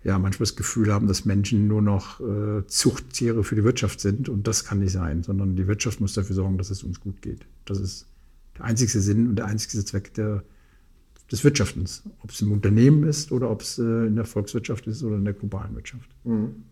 ja 0.03 0.19
manchmal 0.19 0.45
das 0.45 0.55
Gefühl 0.55 0.93
haben, 0.93 1.07
dass 1.07 1.25
Menschen 1.25 1.67
nur 1.67 1.81
noch 1.81 2.19
äh, 2.19 2.65
Zuchttiere 2.67 3.43
für 3.43 3.55
die 3.55 3.63
Wirtschaft 3.63 3.99
sind 3.99 4.29
und 4.29 4.47
das 4.47 4.65
kann 4.65 4.79
nicht 4.79 4.91
sein, 4.91 5.23
sondern 5.23 5.55
die 5.55 5.67
Wirtschaft 5.67 6.01
muss 6.01 6.13
dafür 6.13 6.35
sorgen, 6.35 6.57
dass 6.57 6.69
es 6.69 6.83
uns 6.83 6.99
gut 6.99 7.21
geht. 7.21 7.45
Das 7.65 7.79
ist 7.79 8.05
der 8.57 8.65
einzige 8.65 8.99
Sinn 8.99 9.27
und 9.29 9.35
der 9.37 9.45
einzige 9.45 9.83
Zweck 9.83 10.13
der 10.13 10.43
des 11.31 11.43
Wirtschaftens, 11.43 12.01
ob 12.23 12.31
es 12.31 12.41
im 12.41 12.51
Unternehmen 12.51 13.03
ist 13.03 13.31
oder 13.31 13.51
ob 13.51 13.61
es 13.61 13.77
äh, 13.77 13.83
in 13.83 14.15
der 14.15 14.25
Volkswirtschaft 14.25 14.87
ist 14.87 15.03
oder 15.03 15.17
in 15.17 15.25
der 15.25 15.33
globalen 15.33 15.75
Wirtschaft. 15.75 16.09
Mhm. 16.23 16.63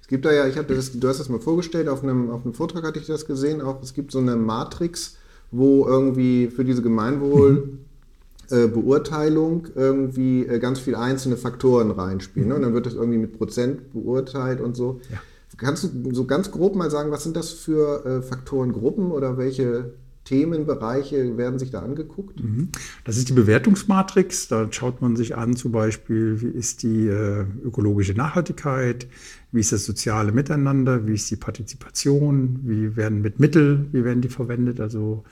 Es 0.00 0.08
gibt 0.08 0.24
da 0.24 0.32
ja, 0.32 0.48
ich 0.48 0.56
habe 0.56 0.74
das, 0.74 0.98
du 0.98 1.08
hast 1.08 1.20
das 1.20 1.28
mal 1.28 1.40
vorgestellt, 1.40 1.88
auf 1.88 2.02
einem, 2.02 2.30
auf 2.30 2.42
einem 2.44 2.54
Vortrag 2.54 2.84
hatte 2.84 2.98
ich 2.98 3.06
das 3.06 3.26
gesehen, 3.26 3.60
auch 3.60 3.80
es 3.82 3.92
gibt 3.94 4.10
so 4.10 4.18
eine 4.18 4.34
Matrix, 4.34 5.18
wo 5.50 5.86
irgendwie 5.86 6.48
für 6.48 6.64
diese 6.64 6.82
Gemeinwohlbeurteilung 6.82 9.62
mhm. 9.62 9.68
äh, 9.68 9.80
irgendwie 9.80 10.46
äh, 10.46 10.58
ganz 10.58 10.80
viele 10.80 10.98
einzelne 10.98 11.36
Faktoren 11.36 11.90
reinspielen. 11.90 12.48
Ne? 12.48 12.56
Und 12.56 12.62
dann 12.62 12.72
wird 12.74 12.86
das 12.86 12.94
irgendwie 12.94 13.18
mit 13.18 13.38
Prozent 13.38 13.92
beurteilt 13.92 14.60
und 14.60 14.76
so. 14.76 15.00
Ja. 15.10 15.18
Kannst 15.56 15.84
du 15.84 16.14
so 16.14 16.24
ganz 16.24 16.50
grob 16.52 16.76
mal 16.76 16.90
sagen, 16.90 17.10
was 17.10 17.24
sind 17.24 17.36
das 17.36 17.50
für 17.50 18.04
äh, 18.04 18.22
Faktorengruppen 18.22 19.10
oder 19.10 19.38
welche 19.38 19.94
Themenbereiche 20.28 21.38
werden 21.38 21.58
sich 21.58 21.70
da 21.70 21.80
angeguckt? 21.80 22.42
Mhm. 22.42 22.68
Das 23.04 23.16
ist 23.16 23.30
die 23.30 23.32
Bewertungsmatrix. 23.32 24.48
Da 24.48 24.70
schaut 24.70 25.00
man 25.00 25.16
sich 25.16 25.36
an, 25.36 25.56
zum 25.56 25.72
Beispiel, 25.72 26.42
wie 26.42 26.48
ist 26.48 26.82
die 26.82 27.06
äh, 27.06 27.46
ökologische 27.64 28.12
Nachhaltigkeit, 28.12 29.06
wie 29.52 29.60
ist 29.60 29.72
das 29.72 29.86
soziale 29.86 30.32
Miteinander, 30.32 31.06
wie 31.06 31.14
ist 31.14 31.30
die 31.30 31.36
Partizipation, 31.36 32.60
wie 32.64 32.94
werden 32.94 33.22
mit 33.22 33.40
Mittel, 33.40 33.86
wie 33.92 34.04
werden 34.04 34.20
die 34.20 34.28
verwendet. 34.28 34.80
Also 34.80 35.24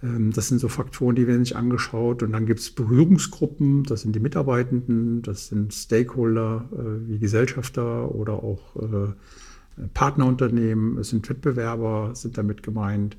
ähm, 0.00 0.32
das 0.32 0.46
sind 0.46 0.60
so 0.60 0.68
Faktoren, 0.68 1.16
die 1.16 1.26
werden 1.26 1.44
sich 1.44 1.56
angeschaut. 1.56 2.22
Und 2.22 2.30
dann 2.30 2.46
gibt 2.46 2.60
es 2.60 2.70
Berührungsgruppen, 2.70 3.82
das 3.82 4.02
sind 4.02 4.14
die 4.14 4.20
Mitarbeitenden, 4.20 5.22
das 5.22 5.48
sind 5.48 5.74
Stakeholder 5.74 6.68
äh, 6.72 7.08
wie 7.08 7.18
Gesellschafter 7.18 8.14
oder 8.14 8.34
auch 8.34 8.76
äh, 8.76 9.88
Partnerunternehmen, 9.92 10.98
es 10.98 11.10
sind 11.10 11.28
Wettbewerber, 11.28 12.12
sind 12.14 12.38
damit 12.38 12.62
gemeint, 12.62 13.16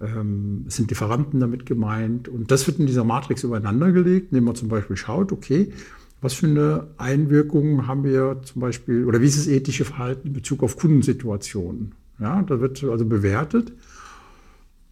ähm, 0.00 0.64
sind 0.68 0.90
Lieferanten 0.90 1.40
damit 1.40 1.66
gemeint. 1.66 2.28
Und 2.28 2.50
das 2.50 2.66
wird 2.66 2.78
in 2.78 2.86
dieser 2.86 3.04
Matrix 3.04 3.44
übereinander 3.44 3.92
gelegt, 3.92 4.32
indem 4.32 4.44
man 4.44 4.54
zum 4.54 4.68
Beispiel 4.68 4.96
schaut, 4.96 5.32
okay, 5.32 5.72
was 6.20 6.34
für 6.34 6.46
eine 6.46 6.88
Einwirkung 6.96 7.86
haben 7.86 8.04
wir 8.04 8.40
zum 8.42 8.60
Beispiel, 8.60 9.04
oder 9.04 9.20
wie 9.20 9.26
ist 9.26 9.38
das 9.38 9.46
ethische 9.46 9.84
Verhalten 9.84 10.28
in 10.28 10.32
Bezug 10.32 10.62
auf 10.62 10.76
Kundensituationen? 10.76 11.94
Ja, 12.18 12.42
da 12.42 12.60
wird 12.60 12.82
also 12.82 13.04
bewertet. 13.04 13.72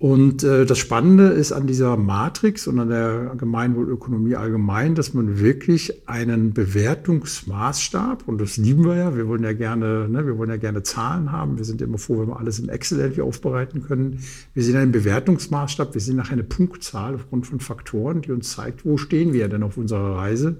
Und 0.04 0.44
äh, 0.44 0.66
das 0.66 0.76
Spannende 0.76 1.28
ist 1.28 1.50
an 1.52 1.66
dieser 1.66 1.96
Matrix 1.96 2.66
und 2.66 2.78
an 2.78 2.90
der 2.90 3.36
Gemeinwohlökonomie 3.38 4.36
allgemein, 4.36 4.94
dass 4.94 5.14
man 5.14 5.40
wirklich 5.40 6.06
einen 6.06 6.52
Bewertungsmaßstab, 6.52 8.28
und 8.28 8.38
das 8.38 8.58
lieben 8.58 8.84
wir 8.84 8.96
ja, 8.96 9.16
wir 9.16 9.28
wollen 9.28 9.42
ja 9.44 9.54
gerne, 9.54 10.06
ne, 10.10 10.26
wir 10.26 10.36
wollen 10.36 10.50
ja 10.50 10.58
gerne 10.58 10.82
Zahlen 10.82 11.32
haben, 11.32 11.56
wir 11.56 11.64
sind 11.64 11.80
immer 11.80 11.96
froh, 11.96 12.20
wenn 12.20 12.28
wir 12.28 12.38
alles 12.38 12.58
in 12.58 12.68
Excel 12.68 12.98
irgendwie 12.98 13.22
aufbereiten 13.22 13.82
können. 13.82 14.18
Wir 14.52 14.62
sehen 14.62 14.76
einen 14.76 14.92
Bewertungsmaßstab, 14.92 15.94
wir 15.94 16.02
sehen 16.02 16.16
nach 16.16 16.30
einer 16.30 16.42
Punktzahl 16.42 17.14
aufgrund 17.14 17.46
von 17.46 17.60
Faktoren, 17.60 18.20
die 18.20 18.32
uns 18.32 18.50
zeigt, 18.50 18.84
wo 18.84 18.98
stehen 18.98 19.32
wir 19.32 19.48
denn 19.48 19.62
auf 19.62 19.78
unserer 19.78 20.16
Reise 20.16 20.58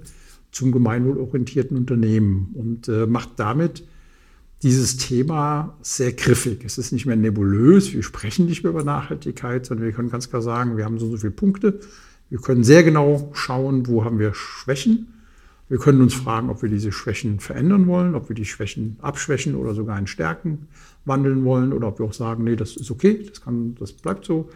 zum 0.49 0.71
gemeinwohlorientierten 0.71 1.77
Unternehmen 1.77 2.49
und 2.55 2.87
äh, 2.87 3.05
macht 3.05 3.33
damit 3.35 3.83
dieses 4.65 4.97
Thema 4.97 5.77
sehr 5.83 6.11
griffig. 6.11 6.65
Es 6.65 6.79
ist 6.79 6.91
nicht 6.91 7.05
mehr 7.05 7.15
nebulös, 7.15 7.93
wir 7.93 8.01
sprechen 8.01 8.47
nicht 8.47 8.63
mehr 8.63 8.71
über 8.71 8.83
Nachhaltigkeit, 8.83 9.63
sondern 9.63 9.85
wir 9.85 9.93
können 9.93 10.09
ganz 10.09 10.27
klar 10.31 10.41
sagen, 10.41 10.75
wir 10.75 10.85
haben 10.85 10.97
so, 10.97 11.07
so 11.11 11.17
viele 11.17 11.33
Punkte. 11.33 11.79
Wir 12.31 12.39
können 12.39 12.63
sehr 12.63 12.81
genau 12.81 13.29
schauen, 13.33 13.85
wo 13.85 14.03
haben 14.03 14.17
wir 14.17 14.33
Schwächen. 14.33 15.13
Wir 15.69 15.77
können 15.77 16.01
uns 16.01 16.15
fragen, 16.15 16.49
ob 16.49 16.63
wir 16.63 16.69
diese 16.69 16.91
Schwächen 16.91 17.39
verändern 17.39 17.85
wollen, 17.85 18.15
ob 18.15 18.27
wir 18.27 18.35
die 18.35 18.45
Schwächen 18.45 18.97
abschwächen 19.03 19.53
oder 19.53 19.75
sogar 19.75 19.99
in 19.99 20.07
Stärken 20.07 20.67
wandeln 21.05 21.43
wollen 21.43 21.71
oder 21.71 21.89
ob 21.89 21.99
wir 21.99 22.07
auch 22.07 22.13
sagen, 22.13 22.43
nee, 22.43 22.55
das 22.55 22.75
ist 22.75 22.89
okay, 22.89 23.23
das, 23.29 23.41
kann, 23.41 23.75
das 23.75 23.93
bleibt 23.93 24.25
so. 24.25 24.49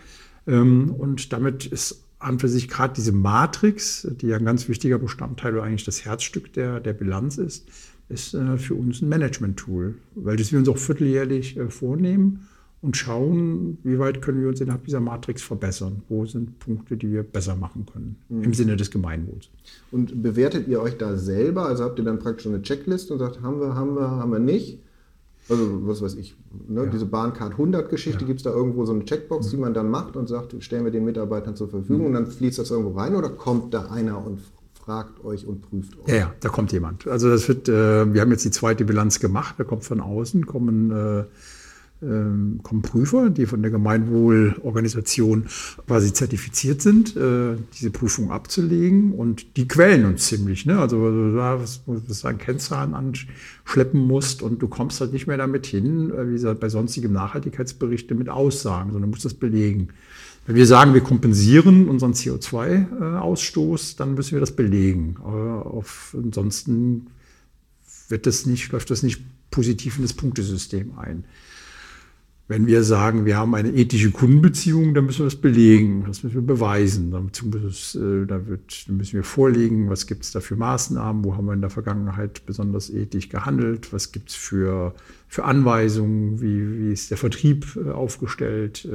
Ähm, 0.48 0.90
und 0.90 1.32
damit 1.34 1.68
ist 1.68 2.04
an 2.18 2.40
für 2.40 2.50
sich 2.50 2.68
gerade 2.68 2.96
diese 2.96 3.12
Matrix, 3.12 4.08
die 4.20 4.28
ja 4.28 4.38
ein 4.38 4.46
ganz 4.46 4.68
wichtiger 4.70 4.98
Bestandteil 4.98 5.54
oder 5.54 5.66
eigentlich 5.66 5.86
das 5.86 6.04
Herzstück 6.04 6.52
der, 6.54 6.80
der 6.80 6.94
Bilanz 6.94 7.38
ist, 7.38 7.70
ist 8.10 8.34
äh, 8.34 8.58
für 8.58 8.76
uns 8.76 9.02
ein 9.02 9.10
Management-Tool, 9.10 9.96
weil 10.16 10.36
das 10.36 10.52
wir 10.52 10.60
uns 10.60 10.68
auch 10.68 10.78
vierteljährlich 10.78 11.58
äh, 11.58 11.70
vornehmen 11.70 12.48
und 12.82 12.96
schauen, 12.96 13.78
wie 13.84 14.00
weit 14.00 14.22
können 14.22 14.42
wir 14.42 14.48
uns 14.48 14.62
innerhalb 14.62 14.86
dieser 14.86 15.00
Matrix 15.00 15.42
verbessern. 15.42 16.02
Wo 16.08 16.26
sind 16.26 16.60
Punkte, 16.60 16.98
die 16.98 17.12
wir 17.12 17.24
besser 17.24 17.56
machen 17.56 17.86
können 17.86 18.16
mhm. 18.30 18.44
im 18.44 18.54
Sinne 18.54 18.78
des 18.78 18.90
Gemeinwohls. 18.90 19.50
Und 19.92 20.24
bewertet 20.24 20.68
ihr 20.68 20.82
euch 20.82 20.98
da 20.98 21.18
selber? 21.18 21.66
Also 21.66 21.84
habt 21.84 22.00
ihr 22.00 22.06
dann 22.06 22.20
praktisch 22.20 22.48
eine 22.48 22.62
Checkliste 22.62 23.14
und 23.14 23.20
sagt, 23.20 23.42
haben 23.42 23.60
wir, 23.60 23.76
haben 23.76 23.96
wir, 23.96 24.10
haben 24.10 24.32
wir 24.32 24.40
nicht? 24.40 24.80
Also 25.50 25.88
was 25.88 26.02
weiß 26.02 26.14
ich, 26.16 26.36
ne? 26.68 26.84
ja. 26.84 26.90
diese 26.90 27.08
Bahncard 27.08 27.54
100 27.54 27.90
Geschichte, 27.90 28.22
ja. 28.22 28.28
gibt 28.28 28.40
es 28.40 28.44
da 28.44 28.52
irgendwo 28.52 28.86
so 28.86 28.94
eine 28.94 29.04
Checkbox, 29.04 29.48
mhm. 29.48 29.52
die 29.52 29.58
man 29.58 29.74
dann 29.74 29.90
macht 29.90 30.16
und 30.16 30.30
sagt, 30.30 30.56
stellen 30.64 30.84
wir 30.84 30.92
den 30.92 31.06
Mitarbeitern 31.06 31.56
zur 31.56 31.70
Verfügung 31.70 32.02
mhm. 32.02 32.06
und 32.08 32.14
dann 32.14 32.28
fließt 32.28 32.60
das 32.60 32.70
irgendwo 32.70 32.92
rein 32.92 33.16
oder 33.16 33.30
kommt 33.30 33.74
da 33.74 33.90
einer 33.90 34.24
und 34.24 34.40
fragt 34.90 35.24
euch 35.24 35.46
und 35.46 35.62
prüft 35.62 36.00
euch. 36.00 36.08
Ja, 36.08 36.16
ja, 36.16 36.34
da 36.40 36.50
kommt 36.50 36.72
jemand. 36.72 37.08
Also 37.08 37.30
das 37.30 37.48
wird, 37.48 37.70
äh, 37.70 38.12
wir 38.12 38.22
haben 38.22 38.32
jetzt 38.32 38.44
die 38.44 38.50
zweite 38.50 38.86
Bilanz 38.86 39.20
gemacht, 39.20 39.54
da 39.60 39.64
kommt 39.64 39.84
von 39.84 40.02
außen, 40.02 40.48
kommen, 40.48 40.90
äh, 40.90 41.20
äh, 41.20 42.58
kommen 42.64 42.82
Prüfer, 42.82 43.30
die 43.30 43.46
von 43.46 43.62
der 43.62 43.70
Gemeinwohlorganisation 43.70 45.46
quasi 45.86 46.12
zertifiziert 46.12 46.82
sind, 46.82 47.16
äh, 47.16 47.58
diese 47.80 47.92
Prüfung 47.92 48.32
abzulegen 48.32 49.12
und 49.12 49.58
die 49.58 49.68
quälen 49.68 50.06
uns 50.06 50.26
ziemlich. 50.26 50.66
Ne? 50.66 50.80
Also 50.80 51.36
da 51.36 51.62
was, 51.62 51.84
was 51.86 52.26
an 52.26 52.40
Kennzahlen 52.40 52.96
anschleppen 52.96 54.00
musst 54.08 54.42
und 54.42 54.60
du 54.60 54.68
kommst 54.68 55.02
halt 55.02 55.14
nicht 55.14 55.28
mehr 55.28 55.38
damit 55.38 55.68
hin, 55.68 56.10
äh, 56.10 56.30
wie 56.30 56.34
gesagt, 56.34 56.62
bei 56.62 56.70
sonstigem 56.70 57.14
Nachhaltigkeitsberichte 57.14 58.16
mit 58.16 58.28
Aussagen, 58.28 58.92
sondern 58.92 59.12
musst 59.12 59.24
das 59.24 59.36
belegen. 59.36 59.90
Wenn 60.50 60.56
wir 60.56 60.66
sagen, 60.66 60.96
wir 60.96 61.02
kompensieren 61.02 61.88
unseren 61.88 62.14
CO2-Ausstoß, 62.14 63.98
dann 63.98 64.16
müssen 64.16 64.32
wir 64.32 64.40
das 64.40 64.56
belegen. 64.56 65.16
Aber 65.24 65.68
auf, 65.68 66.18
ansonsten 66.18 67.06
wird 68.08 68.26
das 68.26 68.48
nicht, 68.48 68.72
läuft 68.72 68.90
das 68.90 69.04
nicht 69.04 69.22
positiv 69.52 69.98
in 69.98 70.02
das 70.02 70.14
Punktesystem 70.14 70.98
ein. 70.98 71.26
Wenn 72.48 72.66
wir 72.66 72.84
sagen, 72.84 73.26
wir 73.26 73.38
haben 73.38 73.54
eine 73.54 73.70
ethische 73.70 74.10
Kundenbeziehung, 74.10 74.96
dann 74.96 75.06
müssen 75.06 75.20
wir 75.20 75.26
das 75.26 75.36
belegen, 75.36 76.06
das 76.08 76.24
müssen 76.24 76.34
wir 76.34 76.42
beweisen. 76.42 77.12
Dazu 77.12 77.46
müssen, 77.46 78.24
äh, 78.24 78.26
da 78.26 78.42
müssen 78.88 79.14
wir 79.14 79.24
vorlegen, 79.24 79.92
was 79.92 80.08
gibt 80.08 80.24
es 80.24 80.32
da 80.32 80.40
für 80.40 80.56
Maßnahmen, 80.56 81.24
wo 81.26 81.38
haben 81.38 81.46
wir 81.46 81.54
in 81.54 81.62
der 81.62 81.70
Vergangenheit 81.70 82.48
besonders 82.48 82.90
ethisch 82.90 83.30
gehandelt, 83.30 83.94
was 83.94 84.12
gibt 84.12 84.30
es 84.30 84.36
für, 84.36 84.96
für 85.28 85.44
Anweisungen, 85.44 86.42
wie, 86.42 86.80
wie 86.80 86.92
ist 86.92 87.12
der 87.12 87.20
Vertrieb 87.20 87.78
äh, 87.86 87.92
aufgestellt. 87.92 88.90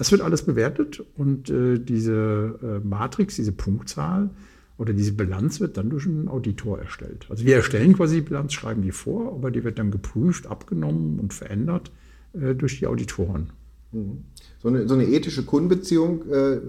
Das 0.00 0.10
wird 0.12 0.22
alles 0.22 0.44
bewertet 0.44 1.04
und 1.18 1.50
äh, 1.50 1.78
diese 1.78 2.58
äh, 2.62 2.86
Matrix, 2.86 3.36
diese 3.36 3.52
Punktzahl 3.52 4.30
oder 4.78 4.94
diese 4.94 5.12
Bilanz 5.12 5.60
wird 5.60 5.76
dann 5.76 5.90
durch 5.90 6.06
einen 6.06 6.26
Auditor 6.26 6.78
erstellt. 6.78 7.26
Also 7.28 7.44
wir 7.44 7.56
erstellen 7.56 7.92
quasi 7.92 8.14
die 8.14 8.22
Bilanz, 8.22 8.54
schreiben 8.54 8.80
die 8.80 8.92
vor, 8.92 9.34
aber 9.34 9.50
die 9.50 9.62
wird 9.62 9.78
dann 9.78 9.90
geprüft, 9.90 10.46
abgenommen 10.46 11.20
und 11.20 11.34
verändert 11.34 11.92
äh, 12.32 12.54
durch 12.54 12.78
die 12.78 12.86
Auditoren. 12.86 13.50
Mhm. 13.92 14.24
So 14.62 14.68
eine, 14.68 14.88
so 14.88 14.94
eine 14.94 15.04
ethische 15.04 15.42
Kundenbeziehung 15.42 16.26
äh, 16.30 16.60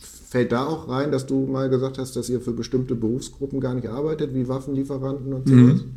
fällt 0.00 0.50
da 0.50 0.64
auch 0.64 0.88
rein, 0.88 1.12
dass 1.12 1.26
du 1.26 1.46
mal 1.46 1.68
gesagt 1.68 1.98
hast, 1.98 2.16
dass 2.16 2.30
ihr 2.30 2.40
für 2.40 2.52
bestimmte 2.52 2.94
Berufsgruppen 2.94 3.60
gar 3.60 3.74
nicht 3.74 3.88
arbeitet, 3.88 4.34
wie 4.34 4.48
Waffenlieferanten 4.48 5.34
und 5.34 5.46
sowas? 5.46 5.84
Mhm. 5.84 5.90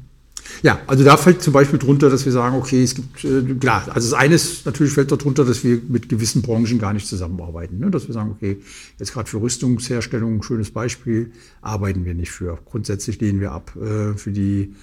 Ja, 0.64 0.80
also 0.88 1.04
da 1.04 1.18
fällt 1.18 1.42
zum 1.42 1.54
Beispiel 1.54 1.80
drunter, 1.80 2.10
dass 2.10 2.26
wir 2.26 2.32
sagen, 2.32 2.56
okay, 2.56 2.84
es 2.84 2.96
gibt, 2.96 3.24
äh, 3.24 3.42
klar, 3.56 3.84
also 3.88 4.10
das 4.10 4.14
eine 4.14 4.36
ist 4.36 4.66
natürlich 4.66 4.94
fällt 4.94 5.12
darunter, 5.12 5.46
dass 5.46 5.64
wir 5.64 5.82
mit 5.88 6.10
gewissen 6.10 6.42
Branchen 6.42 6.80
gar 6.80 6.94
nicht 6.94 7.08
zusammenarbeiten. 7.08 7.80
Ne? 7.80 7.92
Dass 7.92 8.08
wir 8.08 8.14
sagen, 8.14 8.32
okay, 8.32 8.58
jetzt 9.00 9.14
gerade 9.14 9.30
für 9.30 9.42
Rüstungsherstellung, 9.42 10.44
schönes 10.44 10.72
Beispiel, 10.72 11.32
arbeiten 11.62 12.06
wir 12.06 12.14
nicht 12.14 12.32
für. 12.32 12.60
Grundsätzlich 12.66 13.20
lehnen 13.20 13.40
wir 13.40 13.52
ab. 13.52 13.76
Äh, 13.76 14.18
für 14.18 14.32
die 14.32 14.76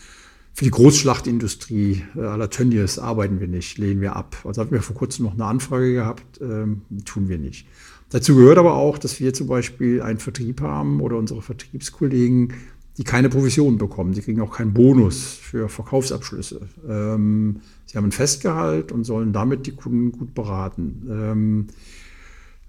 für 0.59 0.65
die 0.65 0.73
Großschlachtindustrie 0.73 2.03
äh, 2.17 2.21
aller 2.21 2.51
Tönnies 2.51 2.99
arbeiten 2.99 3.39
wir 3.39 3.47
nicht, 3.47 3.79
lehnen 3.79 4.01
wir 4.01 4.17
ab. 4.17 4.39
Also 4.45 4.61
hatten 4.61 4.73
wir 4.73 4.83
vor 4.83 4.97
kurzem 4.97 5.27
noch 5.27 5.35
eine 5.35 5.45
Anfrage 5.45 5.93
gehabt, 5.93 6.41
ähm, 6.41 6.83
tun 7.05 7.29
wir 7.29 7.39
nicht. 7.39 7.65
Dazu 8.11 8.35
gehört 8.35 8.59
aber 8.59 8.75
auch, 8.75 8.99
dass 8.99 9.21
wir 9.21 9.33
zum 9.35 9.47
Beispiel 9.47 10.03
einen 10.03 10.19
Vertrieb 10.19 10.61
haben 10.61 11.01
oder 11.01 11.17
unsere 11.17 11.43
Vertriebskollegen 11.43 12.55
die 12.99 13.05
keine 13.05 13.29
Provision 13.29 13.79
bekommen. 13.79 14.13
Die 14.13 14.21
kriegen 14.21 14.41
auch 14.41 14.53
keinen 14.53 14.75
Bonus 14.75 15.39
für 15.41 15.69
Verkaufsabschlüsse. 15.69 16.61
Ähm, 16.87 17.61
sie 17.87 17.97
haben 17.97 18.07
ein 18.07 18.13
Festgehalt 18.13 18.91
und 18.91 19.05
sollen 19.05 19.33
damit 19.33 19.67
die 19.67 19.73
Kunden 19.73 20.11
gut 20.11 20.35
beraten. 20.35 21.07
Ähm, 21.09 21.67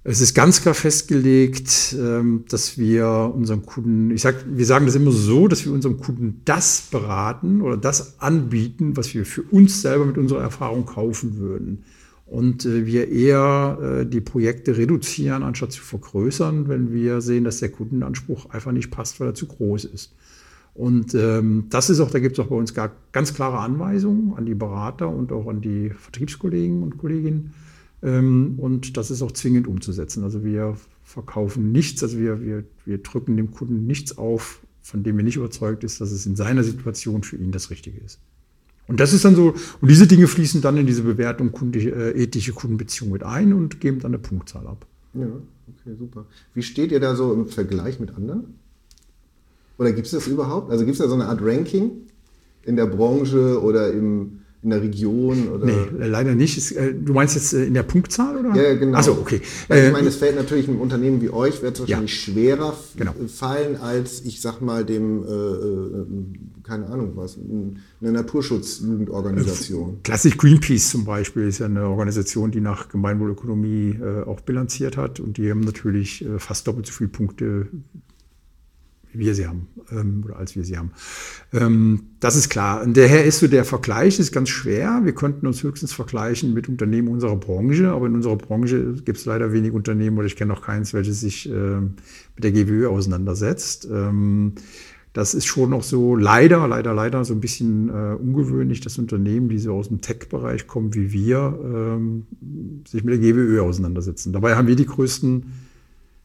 es 0.04 0.22
ist 0.22 0.34
ganz 0.34 0.62
klar 0.62 0.76
festgelegt, 0.76 1.96
ähm, 2.00 2.46
dass 2.48 2.78
wir 2.78 3.34
unseren 3.36 3.66
Kunden, 3.66 4.12
ich 4.12 4.22
sag, 4.22 4.46
wir 4.48 4.66
sagen 4.66 4.86
das 4.86 4.96
immer 4.96 5.12
so, 5.12 5.48
dass 5.48 5.66
wir 5.66 5.74
unserem 5.74 6.00
Kunden 6.00 6.42
das 6.46 6.88
beraten 6.92 7.62
oder 7.62 7.76
das 7.76 8.22
anbieten, 8.22 8.96
was 8.96 9.14
wir 9.14 9.26
für 9.26 9.42
uns 9.42 9.82
selber 9.82 10.06
mit 10.06 10.18
unserer 10.18 10.42
Erfahrung 10.42 10.86
kaufen 10.86 11.38
würden 11.38 11.84
und 12.30 12.64
äh, 12.66 12.86
wir 12.86 13.10
eher 13.10 13.80
äh, 13.82 14.06
die 14.06 14.22
Projekte 14.22 14.78
reduzieren, 14.78 15.42
anstatt 15.42 15.72
zu 15.72 15.82
vergrößern, 15.82 16.68
wenn 16.68 16.94
wir 16.94 17.22
sehen, 17.22 17.44
dass 17.44 17.60
der 17.60 17.70
Kundenanspruch 17.70 18.52
einfach 18.52 18.72
nicht 18.72 18.92
passt, 18.92 19.20
weil 19.20 19.30
er 19.30 19.34
zu 19.34 19.48
groß 19.48 19.86
ist. 19.86 20.14
Und 20.76 21.16
ähm, 21.16 21.66
das 21.70 21.90
ist 21.90 22.00
auch, 22.00 22.12
da 22.12 22.20
gibt 22.20 22.38
es 22.38 22.46
auch 22.46 22.50
bei 22.50 22.56
uns 22.56 22.74
gar 22.76 22.92
ganz 23.12 23.34
klare 23.34 23.58
Anweisungen 23.58 24.34
an 24.36 24.46
die 24.46 24.54
Berater 24.54 25.10
und 25.10 25.32
auch 25.32 25.48
an 25.48 25.62
die 25.62 25.90
Vertriebskollegen 25.90 26.84
und 26.84 27.00
Kolleginnen. 27.00 27.54
Ähm, 28.04 28.54
und 28.58 28.96
das 28.96 29.10
ist 29.10 29.24
auch 29.24 29.32
zwingend 29.32 29.68
umzusetzen. 29.68 30.24
Also 30.24 30.44
wir 30.46 30.78
verkaufen 31.04 31.72
nichts, 31.72 32.04
also 32.04 32.20
wir, 32.20 32.42
wir, 32.42 32.64
wir 32.86 33.00
drücken 33.00 33.38
dem 33.38 33.50
Kunden 33.50 33.88
nichts 33.88 34.18
auf, 34.20 34.62
von 34.84 35.02
dem 35.02 35.18
er 35.18 35.24
nicht 35.24 35.38
überzeugt 35.38 35.84
ist, 35.84 36.00
dass 36.00 36.12
es 36.12 36.28
in 36.28 36.36
seiner 36.36 36.64
Situation 36.64 37.24
für 37.24 37.38
ihn 37.38 37.52
das 37.52 37.72
Richtige 37.72 38.00
ist. 38.00 38.20
Und 38.90 39.00
das 39.00 39.14
ist 39.14 39.24
dann 39.24 39.36
so, 39.36 39.54
und 39.82 39.88
diese 39.88 40.08
Dinge 40.08 40.28
fließen 40.28 40.62
dann 40.62 40.76
in 40.76 40.88
diese 40.88 41.04
Bewertung 41.04 41.52
kunde, 41.52 41.80
äh, 41.80 42.24
ethische 42.24 42.54
Kundenbeziehung 42.54 43.12
mit 43.12 43.24
ein 43.24 43.54
und 43.54 43.80
geben 43.80 44.00
dann 44.00 44.12
eine 44.12 44.18
Punktzahl 44.18 44.66
ab. 44.66 44.88
Ja, 45.14 45.28
okay, 45.28 45.96
super. 45.98 46.26
Wie 46.56 46.64
steht 46.64 46.92
ihr 46.92 47.00
da 47.00 47.16
so 47.16 47.32
im 47.34 47.48
Vergleich 47.48 48.00
mit 48.00 48.16
anderen? 48.16 48.56
Oder 49.78 49.92
gibt 49.92 50.08
es 50.08 50.12
das 50.12 50.28
überhaupt? 50.28 50.72
Also 50.72 50.86
gibt 50.86 50.94
es 50.94 51.04
da 51.04 51.08
so 51.08 51.14
eine 51.14 51.28
Art 51.28 51.40
Ranking 51.40 51.92
in 52.64 52.76
der 52.76 52.88
Branche 52.88 53.62
oder 53.62 53.94
im, 53.94 54.40
in 54.64 54.72
der 54.72 54.82
Region? 54.82 55.50
Oder? 55.50 55.66
Nee, 55.68 56.08
leider 56.08 56.34
nicht. 56.34 56.76
Äh, 56.76 56.96
du 56.96 57.14
meinst 57.14 57.36
jetzt 57.36 57.54
äh, 57.54 57.66
in 57.66 57.76
der 57.76 57.84
Punktzahl? 57.84 58.38
Oder? 58.38 58.56
Ja, 58.56 58.74
genau. 58.74 58.98
Achso, 58.98 59.12
okay. 59.12 59.40
Weil 59.68 59.86
ich 59.86 59.94
meine, 59.94 60.08
es 60.08 60.16
fällt 60.16 60.36
natürlich 60.36 60.68
einem 60.68 60.82
Unternehmen 60.82 61.22
wie 61.22 61.30
euch, 61.30 61.62
wird 61.62 61.76
es 61.76 61.82
wahrscheinlich 61.82 62.28
ja. 62.28 62.34
schwerer 62.34 62.76
genau. 62.98 63.14
fallen 63.28 63.78
als, 63.78 64.26
ich 64.26 64.42
sag 64.42 64.62
mal, 64.62 64.84
dem, 64.84 65.24
äh, 65.24 65.28
keine 66.70 66.86
Ahnung 66.88 67.12
was, 67.16 67.38
eine 67.38 68.12
Naturschutzjugendorganisation. 68.12 70.02
Klassisch 70.04 70.38
Greenpeace 70.38 70.90
zum 70.90 71.04
Beispiel 71.04 71.48
ist 71.48 71.60
ja 71.60 71.66
eine 71.66 71.88
Organisation, 71.88 72.52
die 72.52 72.62
nach 72.62 72.90
Gemeinwohlökonomie 72.90 73.98
äh, 74.00 74.24
auch 74.24 74.42
bilanziert 74.42 74.96
hat 74.96 75.20
und 75.20 75.38
die 75.38 75.50
haben 75.50 75.62
natürlich 75.62 76.24
äh, 76.24 76.38
fast 76.40 76.68
doppelt 76.68 76.86
so 76.86 76.94
viele 76.94 77.10
Punkte 77.10 77.68
wie 79.12 79.26
wir 79.26 79.36
sie 79.36 79.48
haben 79.48 79.68
ähm, 79.92 80.24
oder 80.26 80.38
als 80.38 80.56
wir 80.56 80.64
sie 80.64 80.78
haben. 80.78 80.92
Ähm, 81.52 82.10
das 82.20 82.36
ist 82.36 82.50
klar. 82.50 82.84
Und 82.84 82.96
daher 82.96 83.26
ist 83.26 83.40
so 83.40 83.48
der 83.48 83.66
Vergleich 83.66 84.20
ist 84.20 84.32
ganz 84.32 84.50
schwer. 84.50 85.02
Wir 85.04 85.14
könnten 85.14 85.48
uns 85.48 85.64
höchstens 85.64 85.94
vergleichen 85.94 86.54
mit 86.54 86.70
Unternehmen 86.70 87.08
unserer 87.08 87.36
Branche, 87.36 87.90
aber 87.90 88.08
in 88.08 88.16
unserer 88.16 88.38
Branche 88.38 88.94
gibt 89.04 89.18
es 89.18 89.26
leider 89.26 89.52
wenig 89.52 89.72
Unternehmen 89.72 90.18
oder 90.18 90.28
ich 90.28 90.36
kenne 90.36 90.54
noch 90.54 90.62
keins, 90.62 90.94
welches 90.94 91.22
sich 91.22 91.50
äh, 91.50 91.80
mit 91.80 92.44
der 92.44 92.52
GWÖ 92.52 92.88
auseinandersetzt. 92.88 93.88
Ähm, 93.92 94.54
das 95.14 95.34
ist 95.34 95.46
schon 95.46 95.72
noch 95.72 95.84
so 95.84 96.16
leider, 96.16 96.68
leider, 96.68 96.94
leider 96.94 97.26
so 97.26 97.34
ein 97.34 97.40
bisschen 97.40 97.90
äh, 97.90 98.16
ungewöhnlich, 98.16 98.82
dass 98.82 98.98
Unternehmen, 98.98 99.50
die 99.50 99.58
so 99.58 99.74
aus 99.74 99.88
dem 99.88 100.02
Tech-Bereich 100.02 100.68
kommen 100.68 100.94
wie 100.94 101.12
wir, 101.12 101.60
ähm, 101.64 102.26
sich 102.88 103.04
mit 103.04 103.14
der 103.14 103.20
GWÖ 103.20 103.62
auseinandersetzen. 103.62 104.34
Dabei 104.34 104.56
haben 104.56 104.68
wir 104.68 104.76
die 104.76 104.86
größten 104.86 105.70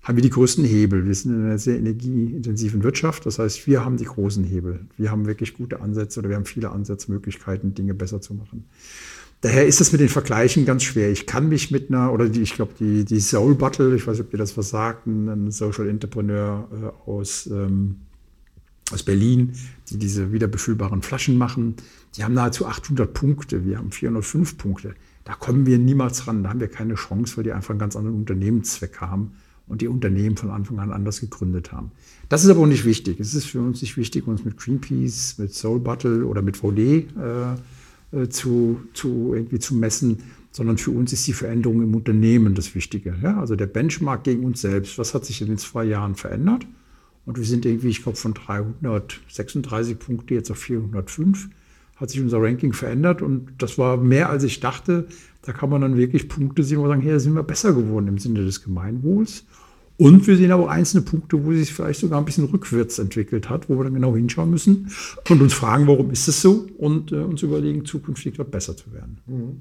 haben 0.05 0.17
wir 0.17 0.23
die 0.23 0.31
größten 0.31 0.65
Hebel. 0.65 1.07
Wir 1.07 1.15
sind 1.15 1.35
in 1.35 1.47
einer 1.47 1.59
sehr 1.59 1.79
energieintensiven 1.79 2.83
Wirtschaft. 2.83 3.25
Das 3.25 3.39
heißt, 3.39 3.67
wir 3.67 3.87
haben 3.87 3.97
die 3.97 4.05
großen 4.05 4.45
Hebel. 4.45 4.81
Wir 4.99 5.11
haben 5.11 5.25
wirklich 5.25 5.55
gute 5.55 5.81
Ansätze 5.81 6.21
oder 6.21 6.29
wir 6.29 6.37
haben 6.37 6.45
viele 6.45 6.71
Ansatzmöglichkeiten, 6.71 7.75
Dinge 7.75 7.95
besser 7.95 8.21
zu 8.21 8.35
machen. 8.35 8.67
Daher 9.41 9.67
ist 9.67 9.81
es 9.81 9.93
mit 9.93 10.03
den 10.03 10.11
Vergleichen 10.11 10.67
ganz 10.67 10.83
schwer. 10.83 11.11
Ich 11.11 11.27
kann 11.27 11.49
mich 11.49 11.71
mit 11.71 11.89
einer, 11.89 12.13
oder 12.13 12.29
die, 12.29 12.43
ich 12.43 12.55
glaube, 12.55 12.73
die, 12.79 13.05
die 13.07 13.21
Soul 13.21 13.55
Battle, 13.55 13.95
ich 13.97 14.07
weiß 14.07 14.19
nicht, 14.19 14.27
ob 14.27 14.33
ihr 14.33 14.39
das 14.39 14.57
was 14.59 14.71
sagt, 14.71 15.07
ein 15.07 15.51
Social 15.51 15.89
Entrepreneur 15.89 16.69
äh, 16.71 17.11
aus, 17.11 17.47
ähm, 17.47 17.97
aus 18.95 19.03
Berlin, 19.03 19.53
die 19.91 19.99
diese 19.99 20.33
wiederbefüllbaren 20.33 21.03
Flaschen 21.03 21.37
machen, 21.37 21.75
die 22.17 22.25
haben 22.25 22.35
nahezu 22.35 22.67
800 22.67 23.13
Punkte. 23.13 23.67
Wir 23.67 23.79
haben 23.79 23.91
405 23.91 24.57
Punkte. 24.57 24.95
Da 25.25 25.35
kommen 25.35 25.67
wir 25.67 25.79
niemals 25.79 26.27
ran. 26.27 26.43
Da 26.43 26.51
haben 26.51 26.61
wir 26.61 26.69
keine 26.69 26.95
Chance, 26.95 27.37
weil 27.37 27.45
die 27.45 27.53
einfach 27.53 27.71
einen 27.71 27.79
ganz 27.79 27.97
anderen 27.97 28.17
Unternehmenszweck 28.17 29.01
haben 29.01 29.33
und 29.67 29.81
die 29.81 29.89
Unternehmen 29.89 30.37
von 30.37 30.51
Anfang 30.51 30.79
an 30.79 30.93
anders 30.93 31.21
gegründet 31.21 31.73
haben. 31.73 31.91
Das 32.29 32.45
ist 32.45 32.51
aber 32.51 32.61
auch 32.61 32.67
nicht 32.67 32.85
wichtig. 32.85 33.19
Es 33.21 33.35
ist 33.35 33.47
für 33.47 33.61
uns 33.61 33.81
nicht 33.83 33.97
wichtig, 33.97 34.27
uns 34.27 34.45
mit 34.45 34.57
Greenpeace, 34.59 35.39
mit 35.39 35.55
Soul 35.55 35.81
Battle 35.81 36.27
oder 36.27 36.43
mit 36.43 36.57
VD 36.57 36.79
äh, 37.19 37.55
äh, 38.13 38.29
zu, 38.29 38.83
zu, 38.93 39.33
irgendwie 39.35 39.59
zu 39.59 39.75
messen, 39.75 40.19
sondern 40.53 40.79
für 40.79 40.91
uns 40.91 41.13
ist 41.13 41.27
die 41.27 41.33
Veränderung 41.33 41.83
im 41.83 41.95
Unternehmen 41.95 42.55
das 42.55 42.75
Wichtige. 42.75 43.17
Ja? 43.23 43.41
Also 43.41 43.57
der 43.57 43.67
Benchmark 43.67 44.25
gegen 44.25 44.45
uns 44.45 44.61
selbst. 44.61 44.99
Was 44.99 45.15
hat 45.15 45.25
sich 45.25 45.41
in 45.41 45.49
den 45.49 45.59
zwei 45.59 45.85
Jahren 45.85 46.15
verändert? 46.15 46.67
Und 47.27 47.39
wir 47.39 47.45
sind 47.45 47.65
irgendwie, 47.65 47.89
ich 47.89 48.03
glaube, 48.03 48.19
von 48.19 48.35
336 48.35 49.99
Punkte 49.99 50.35
jetzt 50.35 50.51
auf 50.51 50.59
405 50.59 51.49
hat 51.97 52.11
sich 52.11 52.21
unser 52.21 52.43
Ranking 52.43 52.73
verändert 52.73 53.23
und 53.23 53.53
das 53.59 53.79
war 53.79 53.97
mehr, 53.97 54.29
als 54.29 54.43
ich 54.43 54.61
dachte. 54.61 55.07
Da 55.43 55.53
kann 55.53 55.71
man 55.71 55.81
dann 55.81 55.97
wirklich 55.97 56.29
Punkte 56.29 56.65
sehen, 56.65 56.79
wo 56.79 56.85
wir 56.85 56.89
sagen, 56.89 57.03
hier 57.03 57.21
sind 57.21 57.35
wir 57.35 57.43
besser 57.43 57.73
geworden 57.73 58.09
im 58.09 58.19
Sinne 58.19 58.45
des 58.45 58.65
Gemeinwohls. 58.65 59.45
Und 59.97 60.27
wir 60.27 60.37
sehen 60.37 60.51
aber 60.51 60.65
auch 60.65 60.69
einzelne 60.69 61.05
Punkte, 61.05 61.45
wo 61.45 61.53
sich 61.53 61.73
vielleicht 61.73 62.01
sogar 62.01 62.19
ein 62.19 62.25
bisschen 62.25 62.47
rückwärts 62.47 62.99
entwickelt 62.99 63.49
hat, 63.49 63.69
wo 63.69 63.77
wir 63.77 63.85
dann 63.85 63.95
genau 63.95 64.17
hinschauen 64.17 64.51
müssen 64.51 64.91
und 65.29 65.41
uns 65.41 65.55
fragen, 65.55 65.87
warum 65.87 66.11
ist 66.11 66.27
es 66.27 66.43
so 66.43 66.67
und 66.79 67.13
äh, 67.13 67.21
uns 67.21 67.43
überlegen, 67.43 67.85
zukünftig 67.85 68.35
dort 68.37 68.51
besser 68.51 68.77
zu 68.77 68.93
werden. 68.93 69.21
Mhm. 69.27 69.61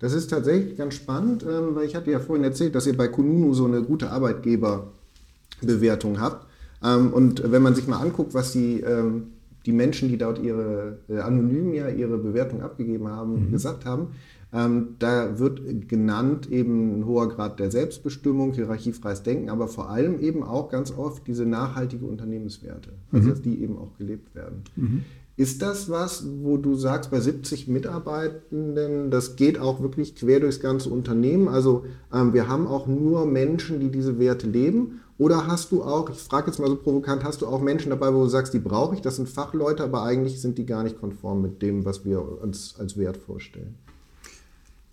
Das 0.00 0.12
ist 0.12 0.28
tatsächlich 0.28 0.76
ganz 0.76 0.96
spannend, 0.96 1.44
ähm, 1.44 1.74
weil 1.74 1.86
ich 1.86 1.94
hatte 1.94 2.10
ja 2.10 2.20
vorhin 2.20 2.44
erzählt, 2.44 2.74
dass 2.74 2.86
ihr 2.86 2.94
bei 2.96 3.08
Kununu 3.08 3.54
so 3.54 3.64
eine 3.64 3.82
gute 3.82 4.10
Arbeitgeberbewertung 4.10 6.20
habt. 6.20 6.46
Ähm, 6.84 7.12
und 7.12 7.50
wenn 7.50 7.62
man 7.62 7.74
sich 7.74 7.86
mal 7.86 8.00
anguckt, 8.00 8.34
was 8.34 8.52
die 8.52 8.80
ähm, 8.80 9.32
die 9.66 9.72
Menschen, 9.72 10.08
die 10.08 10.18
dort 10.18 10.38
ihre 10.40 10.98
äh, 11.08 11.18
anonym 11.18 11.72
ja 11.74 11.88
ihre 11.88 12.18
Bewertung 12.18 12.62
abgegeben 12.62 13.08
haben, 13.08 13.46
mhm. 13.46 13.52
gesagt 13.52 13.84
haben. 13.84 14.08
Ähm, 14.54 14.96
da 14.98 15.38
wird 15.38 15.88
genannt 15.88 16.50
eben 16.50 16.98
ein 16.98 17.06
hoher 17.06 17.28
Grad 17.30 17.58
der 17.58 17.70
Selbstbestimmung, 17.70 18.52
hierarchiefreies 18.52 19.22
Denken, 19.22 19.48
aber 19.48 19.66
vor 19.66 19.88
allem 19.88 20.20
eben 20.20 20.42
auch 20.42 20.68
ganz 20.68 20.92
oft 20.92 21.26
diese 21.26 21.46
nachhaltige 21.46 22.04
Unternehmenswerte, 22.04 22.90
also 23.12 23.28
mhm. 23.28 23.30
dass 23.30 23.40
die 23.40 23.62
eben 23.62 23.78
auch 23.78 23.96
gelebt 23.96 24.34
werden. 24.34 24.62
Mhm. 24.76 25.04
Ist 25.36 25.62
das 25.62 25.88
was, 25.88 26.24
wo 26.42 26.58
du 26.58 26.74
sagst, 26.74 27.10
bei 27.10 27.18
70 27.18 27.66
Mitarbeitenden, 27.66 29.10
das 29.10 29.36
geht 29.36 29.58
auch 29.58 29.80
wirklich 29.80 30.14
quer 30.14 30.40
durchs 30.40 30.60
ganze 30.60 30.90
Unternehmen? 30.90 31.48
Also 31.48 31.84
ähm, 32.12 32.34
wir 32.34 32.48
haben 32.48 32.66
auch 32.66 32.86
nur 32.86 33.24
Menschen, 33.24 33.80
die 33.80 33.90
diese 33.90 34.18
Werte 34.18 34.46
leben? 34.46 35.00
Oder 35.16 35.46
hast 35.46 35.72
du 35.72 35.82
auch, 35.82 36.10
ich 36.10 36.18
frage 36.18 36.48
jetzt 36.48 36.58
mal 36.58 36.68
so 36.68 36.76
provokant, 36.76 37.24
hast 37.24 37.42
du 37.42 37.46
auch 37.46 37.62
Menschen 37.62 37.90
dabei, 37.90 38.12
wo 38.12 38.24
du 38.24 38.28
sagst, 38.28 38.52
die 38.52 38.58
brauche 38.58 38.94
ich, 38.94 39.00
das 39.00 39.16
sind 39.16 39.28
Fachleute, 39.28 39.84
aber 39.84 40.02
eigentlich 40.02 40.40
sind 40.40 40.58
die 40.58 40.66
gar 40.66 40.82
nicht 40.82 41.00
konform 41.00 41.40
mit 41.40 41.62
dem, 41.62 41.84
was 41.84 42.04
wir 42.04 42.42
uns 42.42 42.74
als 42.78 42.98
Wert 42.98 43.16
vorstellen? 43.16 43.76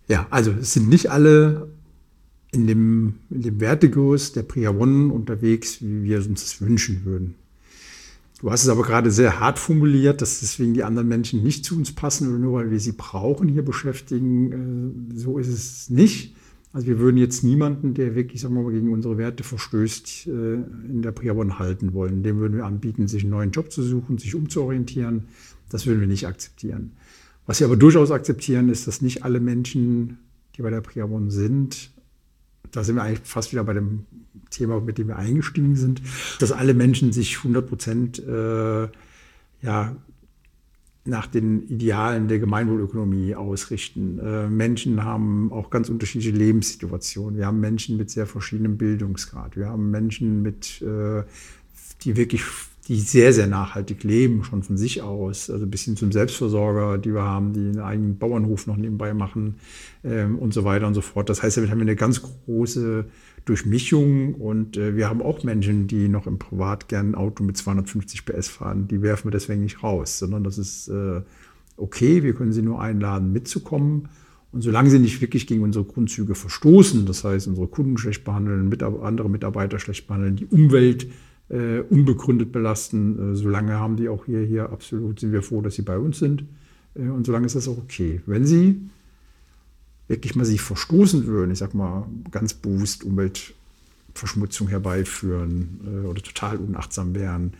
Ja, 0.07 0.27
also 0.29 0.51
es 0.51 0.73
sind 0.73 0.87
nicht 0.87 1.11
alle 1.11 1.69
in 2.51 2.65
dem, 2.67 3.15
in 3.29 3.41
dem 3.41 3.59
Wertegerüst 3.59 4.35
der 4.35 4.43
Priya 4.43 4.71
One 4.71 5.13
unterwegs, 5.13 5.81
wie 5.81 6.03
wir 6.03 6.17
uns 6.17 6.43
das 6.43 6.61
wünschen 6.61 7.05
würden. 7.05 7.35
Du 8.39 8.49
hast 8.49 8.63
es 8.63 8.69
aber 8.69 8.83
gerade 8.83 9.11
sehr 9.11 9.39
hart 9.41 9.59
formuliert, 9.59 10.21
dass 10.21 10.39
deswegen 10.39 10.73
die 10.73 10.83
anderen 10.83 11.09
Menschen 11.09 11.43
nicht 11.43 11.65
zu 11.65 11.75
uns 11.75 11.93
passen 11.93 12.29
oder 12.29 12.39
nur 12.39 12.53
weil 12.53 12.71
wir 12.71 12.79
sie 12.79 12.93
brauchen, 12.93 13.49
hier 13.49 13.65
beschäftigen. 13.65 15.11
Äh, 15.11 15.17
so 15.17 15.37
ist 15.37 15.49
es 15.49 15.89
nicht. 15.89 16.35
Also 16.71 16.87
wir 16.87 16.99
würden 16.99 17.17
jetzt 17.17 17.43
niemanden, 17.43 17.95
der 17.95 18.15
wirklich, 18.15 18.41
sagen 18.41 18.55
wir 18.55 18.61
mal, 18.61 18.71
gegen 18.71 18.93
unsere 18.93 19.17
Werte 19.17 19.43
verstößt, 19.43 20.27
äh, 20.27 20.53
in 20.53 21.01
der 21.01 21.11
Priabon 21.11 21.59
halten 21.59 21.93
wollen. 21.93 22.23
Dem 22.23 22.37
würden 22.37 22.55
wir 22.55 22.65
anbieten, 22.65 23.09
sich 23.09 23.23
einen 23.23 23.31
neuen 23.31 23.51
Job 23.51 23.73
zu 23.73 23.83
suchen, 23.83 24.17
sich 24.17 24.33
umzuorientieren. 24.35 25.25
Das 25.69 25.85
würden 25.85 25.99
wir 25.99 26.07
nicht 26.07 26.25
akzeptieren. 26.25 26.93
Was 27.45 27.59
wir 27.59 27.67
aber 27.67 27.77
durchaus 27.77 28.09
akzeptieren, 28.09 28.69
ist, 28.69 28.87
dass 28.87 29.01
nicht 29.01 29.23
alle 29.23 29.41
Menschen, 29.41 30.19
die 30.55 30.61
bei 30.61 30.69
der 30.69 30.81
Priabon 30.81 31.29
sind, 31.29 31.91
da 32.71 32.83
sind 32.83 32.95
wir 32.95 33.03
eigentlich 33.03 33.27
fast 33.27 33.51
wieder 33.51 33.63
bei 33.63 33.73
dem 33.73 34.05
Thema, 34.49 34.79
mit 34.79 34.97
dem 34.97 35.07
wir 35.07 35.17
eingestiegen 35.17 35.75
sind, 35.75 36.01
dass 36.39 36.51
alle 36.51 36.73
Menschen 36.73 37.11
sich 37.11 37.37
100 37.37 37.67
Prozent 37.67 38.19
äh, 38.19 38.87
ja, 39.61 39.95
nach 41.05 41.27
den 41.27 41.67
Idealen 41.67 42.27
der 42.27 42.39
Gemeinwohlökonomie 42.39 43.35
ausrichten. 43.35 44.19
Äh, 44.19 44.47
Menschen 44.47 45.03
haben 45.03 45.51
auch 45.51 45.69
ganz 45.69 45.89
unterschiedliche 45.89 46.35
Lebenssituationen. 46.35 47.37
Wir 47.37 47.47
haben 47.47 47.59
Menschen 47.59 47.97
mit 47.97 48.09
sehr 48.09 48.27
verschiedenem 48.27 48.77
Bildungsgrad. 48.77 49.57
Wir 49.57 49.67
haben 49.67 49.91
Menschen 49.91 50.41
mit, 50.41 50.81
äh, 50.81 51.23
die 52.03 52.15
wirklich 52.15 52.43
die 52.89 52.99
sehr, 52.99 53.33
sehr 53.33 53.45
nachhaltig 53.45 54.03
leben, 54.03 54.43
schon 54.43 54.63
von 54.63 54.75
sich 54.75 55.03
aus, 55.03 55.51
also 55.51 55.67
bis 55.67 55.83
hin 55.83 55.95
zum 55.95 56.11
Selbstversorger, 56.11 56.97
die 56.97 57.13
wir 57.13 57.21
haben, 57.21 57.53
die 57.53 57.59
einen 57.59 57.79
eigenen 57.79 58.17
Bauernhof 58.17 58.65
noch 58.65 58.77
nebenbei 58.77 59.13
machen 59.13 59.57
ähm, 60.03 60.39
und 60.39 60.55
so 60.55 60.63
weiter 60.63 60.87
und 60.87 60.95
so 60.95 61.01
fort. 61.01 61.29
Das 61.29 61.43
heißt, 61.43 61.57
damit 61.57 61.69
haben 61.69 61.77
wir 61.77 61.83
eine 61.83 61.95
ganz 61.95 62.23
große 62.23 63.05
Durchmischung 63.49 64.35
und 64.35 64.77
äh, 64.77 64.95
wir 64.95 65.09
haben 65.09 65.21
auch 65.21 65.43
Menschen, 65.43 65.87
die 65.87 66.07
noch 66.07 66.27
im 66.27 66.39
Privat 66.39 66.87
gern 66.87 67.11
ein 67.11 67.15
Auto 67.15 67.43
mit 67.43 67.57
250 67.57 68.25
PS 68.25 68.47
fahren. 68.47 68.87
Die 68.87 69.01
werfen 69.01 69.25
wir 69.25 69.31
deswegen 69.31 69.61
nicht 69.61 69.83
raus, 69.83 70.19
sondern 70.19 70.43
das 70.43 70.57
ist 70.57 70.87
äh, 70.87 71.21
okay, 71.79 72.23
wir 72.23 72.33
können 72.33 72.53
sie 72.53 72.61
nur 72.61 72.81
einladen, 72.81 73.31
mitzukommen. 73.31 74.09
Und 74.51 74.61
solange 74.61 74.89
sie 74.89 74.99
nicht 74.99 75.21
wirklich 75.21 75.47
gegen 75.47 75.63
unsere 75.63 75.85
Grundzüge 75.85 76.35
verstoßen, 76.35 77.05
das 77.05 77.23
heißt, 77.23 77.47
unsere 77.47 77.67
Kunden 77.67 77.97
schlecht 77.97 78.23
behandeln, 78.23 78.71
andere 79.01 79.29
Mitarbeiter 79.29 79.79
schlecht 79.79 80.07
behandeln, 80.07 80.35
die 80.35 80.45
Umwelt 80.45 81.07
äh, 81.49 81.79
unbegründet 81.79 82.51
belasten. 82.51 83.33
Äh, 83.33 83.35
solange 83.35 83.73
haben 83.73 83.95
die 83.95 84.09
auch 84.09 84.25
hier, 84.25 84.41
hier 84.41 84.71
absolut, 84.71 85.19
sind 85.19 85.31
wir 85.31 85.43
froh, 85.43 85.61
dass 85.61 85.75
sie 85.75 85.83
bei 85.83 85.97
uns 85.97 86.19
sind. 86.19 86.45
Äh, 86.95 87.09
und 87.09 87.25
solange 87.25 87.45
ist 87.45 87.55
das 87.55 87.67
auch 87.67 87.77
okay. 87.77 88.21
Wenn 88.25 88.45
sie 88.45 88.89
wirklich 90.09 90.35
mal 90.35 90.43
sich 90.43 90.59
verstoßen 90.59 91.25
würden, 91.25 91.51
ich 91.51 91.59
sag 91.59 91.73
mal 91.73 92.05
ganz 92.31 92.53
bewusst 92.53 93.05
Umweltverschmutzung 93.05 94.67
herbeiführen 94.67 95.79
äh, 95.85 96.07
oder 96.07 96.21
total 96.21 96.57
unachtsam 96.57 97.15
wären, 97.15 97.53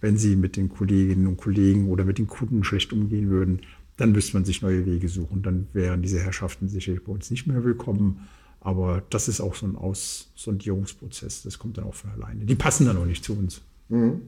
wenn 0.00 0.16
sie 0.16 0.36
mit 0.36 0.56
den 0.56 0.68
Kolleginnen 0.68 1.26
und 1.26 1.36
Kollegen 1.36 1.88
oder 1.90 2.04
mit 2.04 2.18
den 2.18 2.28
Kunden 2.28 2.64
schlecht 2.64 2.92
umgehen 2.92 3.28
würden, 3.28 3.60
dann 3.96 4.12
müsste 4.12 4.34
man 4.34 4.44
sich 4.44 4.62
neue 4.62 4.86
Wege 4.86 5.08
suchen. 5.08 5.42
Dann 5.42 5.66
wären 5.72 6.02
diese 6.02 6.20
Herrschaften 6.20 6.68
sicherlich 6.68 7.02
bei 7.02 7.12
uns 7.12 7.30
nicht 7.30 7.46
mehr 7.46 7.64
willkommen. 7.64 8.28
Aber 8.60 9.02
das 9.10 9.28
ist 9.28 9.40
auch 9.40 9.54
so 9.54 9.66
ein 9.66 9.76
Aussondierungsprozess, 9.76 11.42
das 11.42 11.58
kommt 11.58 11.78
dann 11.78 11.84
auch 11.84 11.94
von 11.94 12.10
alleine. 12.10 12.44
Die 12.44 12.54
passen 12.54 12.86
dann 12.86 12.96
auch 12.96 13.04
nicht 13.04 13.24
zu 13.24 13.34
uns. 13.34 13.60
Mhm. 13.88 14.22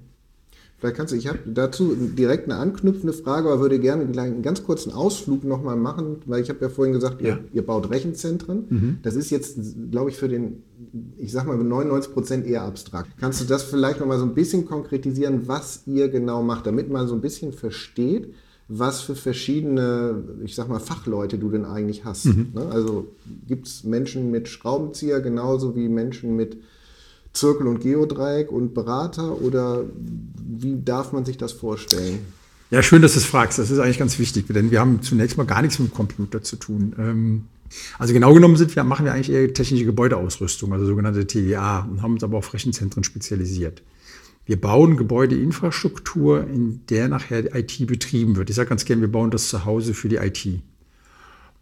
Vielleicht 0.78 0.96
kannst 0.96 1.12
du, 1.12 1.16
ich 1.16 1.26
habe 1.26 1.40
dazu 1.44 1.96
direkt 1.96 2.44
eine 2.44 2.60
anknüpfende 2.60 3.12
Frage, 3.12 3.48
aber 3.48 3.60
würde 3.60 3.80
gerne 3.80 4.04
einen 4.04 4.42
ganz 4.42 4.62
kurzen 4.62 4.92
Ausflug 4.92 5.42
nochmal 5.42 5.74
machen, 5.74 6.18
weil 6.26 6.40
ich 6.40 6.50
habe 6.50 6.60
ja 6.60 6.68
vorhin 6.68 6.94
gesagt, 6.94 7.20
ja. 7.20 7.30
ihr, 7.30 7.44
ihr, 7.52 7.66
baut 7.66 7.90
Rechenzentren. 7.90 8.66
Mhm. 8.68 8.98
Das 9.02 9.16
ist 9.16 9.30
jetzt, 9.30 9.58
glaube 9.90 10.10
ich, 10.10 10.16
für 10.16 10.28
den, 10.28 10.62
ich 11.16 11.32
sag 11.32 11.48
mal, 11.48 11.56
99 11.56 12.12
Prozent 12.12 12.46
eher 12.46 12.62
abstrakt. 12.62 13.10
Kannst 13.18 13.40
du 13.40 13.44
das 13.44 13.64
vielleicht 13.64 13.98
nochmal 13.98 14.18
so 14.18 14.24
ein 14.24 14.34
bisschen 14.34 14.66
konkretisieren, 14.66 15.48
was 15.48 15.82
ihr 15.86 16.08
genau 16.10 16.44
macht, 16.44 16.66
damit 16.66 16.90
man 16.90 17.08
so 17.08 17.14
ein 17.14 17.22
bisschen 17.22 17.52
versteht, 17.52 18.32
was 18.68 19.00
für 19.00 19.16
verschiedene, 19.16 20.22
ich 20.44 20.54
sag 20.54 20.68
mal, 20.68 20.78
Fachleute 20.78 21.38
du 21.38 21.50
denn 21.50 21.64
eigentlich 21.64 22.04
hast? 22.04 22.26
Mhm. 22.26 22.52
Ne? 22.54 22.66
Also 22.70 23.08
gibt 23.48 23.66
es 23.66 23.82
Menschen 23.82 24.30
mit 24.30 24.46
Schraubenzieher 24.46 25.20
genauso 25.20 25.74
wie 25.74 25.88
Menschen 25.88 26.36
mit 26.36 26.58
Zirkel 27.38 27.66
und 27.66 27.80
Geodreieck 27.80 28.50
und 28.50 28.74
Berater 28.74 29.40
oder 29.40 29.84
wie 30.36 30.76
darf 30.82 31.12
man 31.12 31.24
sich 31.24 31.36
das 31.36 31.52
vorstellen? 31.52 32.20
Ja, 32.70 32.82
schön, 32.82 33.00
dass 33.00 33.14
du 33.14 33.20
es 33.20 33.24
fragst. 33.24 33.58
Das 33.58 33.70
ist 33.70 33.78
eigentlich 33.78 33.98
ganz 33.98 34.18
wichtig, 34.18 34.46
denn 34.48 34.70
wir 34.70 34.80
haben 34.80 35.00
zunächst 35.02 35.38
mal 35.38 35.44
gar 35.44 35.62
nichts 35.62 35.78
mit 35.78 35.90
dem 35.90 35.94
Computer 35.94 36.42
zu 36.42 36.56
tun. 36.56 36.94
Ähm, 36.98 37.44
also 37.98 38.12
genau 38.12 38.34
genommen 38.34 38.56
sind 38.56 38.74
wir, 38.74 38.84
machen 38.84 39.06
wir 39.06 39.12
eigentlich 39.12 39.30
eher 39.30 39.52
technische 39.52 39.84
Gebäudeausrüstung, 39.84 40.72
also 40.72 40.86
sogenannte 40.86 41.26
TGA, 41.26 41.80
und 41.80 42.02
haben 42.02 42.14
uns 42.14 42.24
aber 42.24 42.38
auf 42.38 42.52
Rechenzentren 42.52 43.04
spezialisiert. 43.04 43.82
Wir 44.44 44.60
bauen 44.60 44.96
Gebäudeinfrastruktur, 44.96 46.46
in 46.46 46.80
der 46.88 47.08
nachher 47.08 47.54
IT 47.54 47.86
betrieben 47.86 48.36
wird. 48.36 48.48
Ich 48.50 48.56
sage 48.56 48.70
ganz 48.70 48.84
gerne, 48.84 49.02
wir 49.02 49.12
bauen 49.12 49.30
das 49.30 49.48
zu 49.48 49.64
Hause 49.64 49.92
für 49.92 50.08
die 50.08 50.16
IT. 50.16 50.62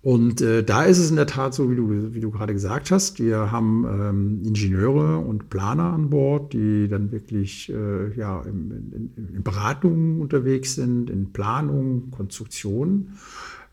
Und 0.07 0.41
äh, 0.41 0.63
da 0.63 0.85
ist 0.85 0.99
es 0.99 1.11
in 1.11 1.17
der 1.17 1.27
Tat 1.27 1.53
so, 1.53 1.69
wie 1.69 1.75
du, 1.75 2.15
wie 2.15 2.21
du 2.21 2.31
gerade 2.31 2.53
gesagt 2.53 2.93
hast. 2.93 3.19
Wir 3.19 3.51
haben 3.51 3.85
ähm, 3.91 4.41
Ingenieure 4.45 5.19
und 5.19 5.51
Planer 5.51 5.95
an 5.95 6.11
Bord, 6.11 6.53
die 6.53 6.87
dann 6.87 7.11
wirklich 7.11 7.69
äh, 7.73 8.17
ja, 8.17 8.41
in, 8.43 9.11
in, 9.17 9.35
in 9.35 9.43
Beratungen 9.43 10.21
unterwegs 10.21 10.77
sind, 10.77 11.11
in 11.11 11.33
Planung, 11.33 12.13
Konstruktion. 12.13 13.15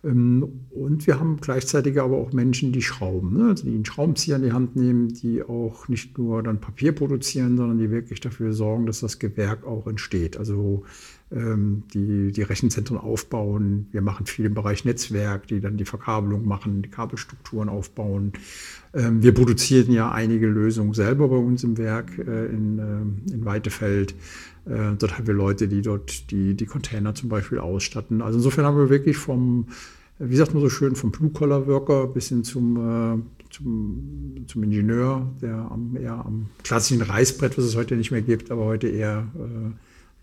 Ähm, 0.04 0.62
und 0.72 1.06
wir 1.06 1.19
haben 1.19 1.38
gleichzeitig 1.38 2.02
aber 2.02 2.17
auch 2.17 2.34
Menschen, 2.34 2.72
die 2.72 2.82
schrauben, 2.82 3.38
ne? 3.38 3.50
also 3.50 3.65
die 3.65 3.76
einen 3.76 3.86
Schraubenzieher 3.86 4.38
in 4.38 4.43
die 4.43 4.54
Hand 4.54 4.76
nehmen, 4.76 5.10
die 5.10 5.43
auch 5.43 5.88
nicht 5.88 6.17
nur 6.17 6.41
dann 6.41 6.60
Papier 6.60 6.93
produzieren, 6.93 7.58
sondern 7.58 7.78
die 7.78 7.91
wirklich 7.91 8.22
dafür 8.22 8.54
sorgen, 8.54 8.88
dass 8.88 9.02
das 9.02 9.19
Gewerk 9.19 9.67
auch 9.67 9.86
entsteht. 9.86 10.36
Also 10.38 10.84
die, 11.36 12.32
die 12.32 12.41
Rechenzentren 12.43 12.98
aufbauen. 12.98 13.88
Wir 13.91 14.02
machen 14.02 14.28
viel 14.28 14.46
im 14.46 14.54
Bereich 14.54 14.86
Netzwerk, 14.86 15.48
die 15.48 15.62
dann 15.62 15.78
die 15.78 15.86
Verkabelung 15.86 16.46
machen, 16.46 16.84
die 16.84 16.89
Kabelstrukturen 16.89 17.69
aufbauen. 17.69 18.34
Ähm, 18.93 19.24
wir 19.24 19.34
produzieren 19.34 19.91
ja 19.91 20.12
einige 20.12 20.46
Lösungen 20.46 20.93
selber 20.93 21.28
bei 21.30 21.38
uns 21.38 21.63
im 21.63 21.78
Werk 21.78 22.17
äh, 22.19 22.46
in, 22.46 22.80
äh, 22.80 23.34
in 23.34 23.46
Weitefeld. 23.46 24.13
Äh, 24.65 24.96
dort 25.00 25.17
haben 25.17 25.26
wir 25.26 25.34
Leute, 25.34 25.67
die 25.67 25.82
dort 25.82 26.30
die, 26.30 26.54
die 26.54 26.65
Container 26.67 27.15
zum 27.15 27.30
Beispiel 27.30 27.58
ausstatten. 27.58 28.22
Also 28.22 28.38
insofern 28.38 28.65
haben 28.65 28.78
wir 28.78 28.89
wirklich 28.89 29.17
vom, 29.17 29.67
wie 30.19 30.36
sagt 30.36 30.54
man 30.54 30.62
so 30.62 30.69
schön, 30.69 30.96
vom 30.96 31.12
Blue-Collar-Worker 31.12 32.08
bis 32.08 32.30
hin 32.30 32.43
zum, 32.43 33.26
zum, 33.50 34.46
zum 34.46 34.63
Ingenieur, 34.63 35.28
der 35.41 35.56
am, 35.56 35.98
eher 36.00 36.24
am 36.24 36.46
klassischen 36.63 37.02
Reißbrett, 37.02 37.58
was 37.58 37.65
es 37.65 37.76
heute 37.76 37.96
nicht 37.96 38.12
mehr 38.12 38.22
gibt, 38.22 38.52
aber 38.52 38.65
heute 38.65 38.88
eher 38.88 39.28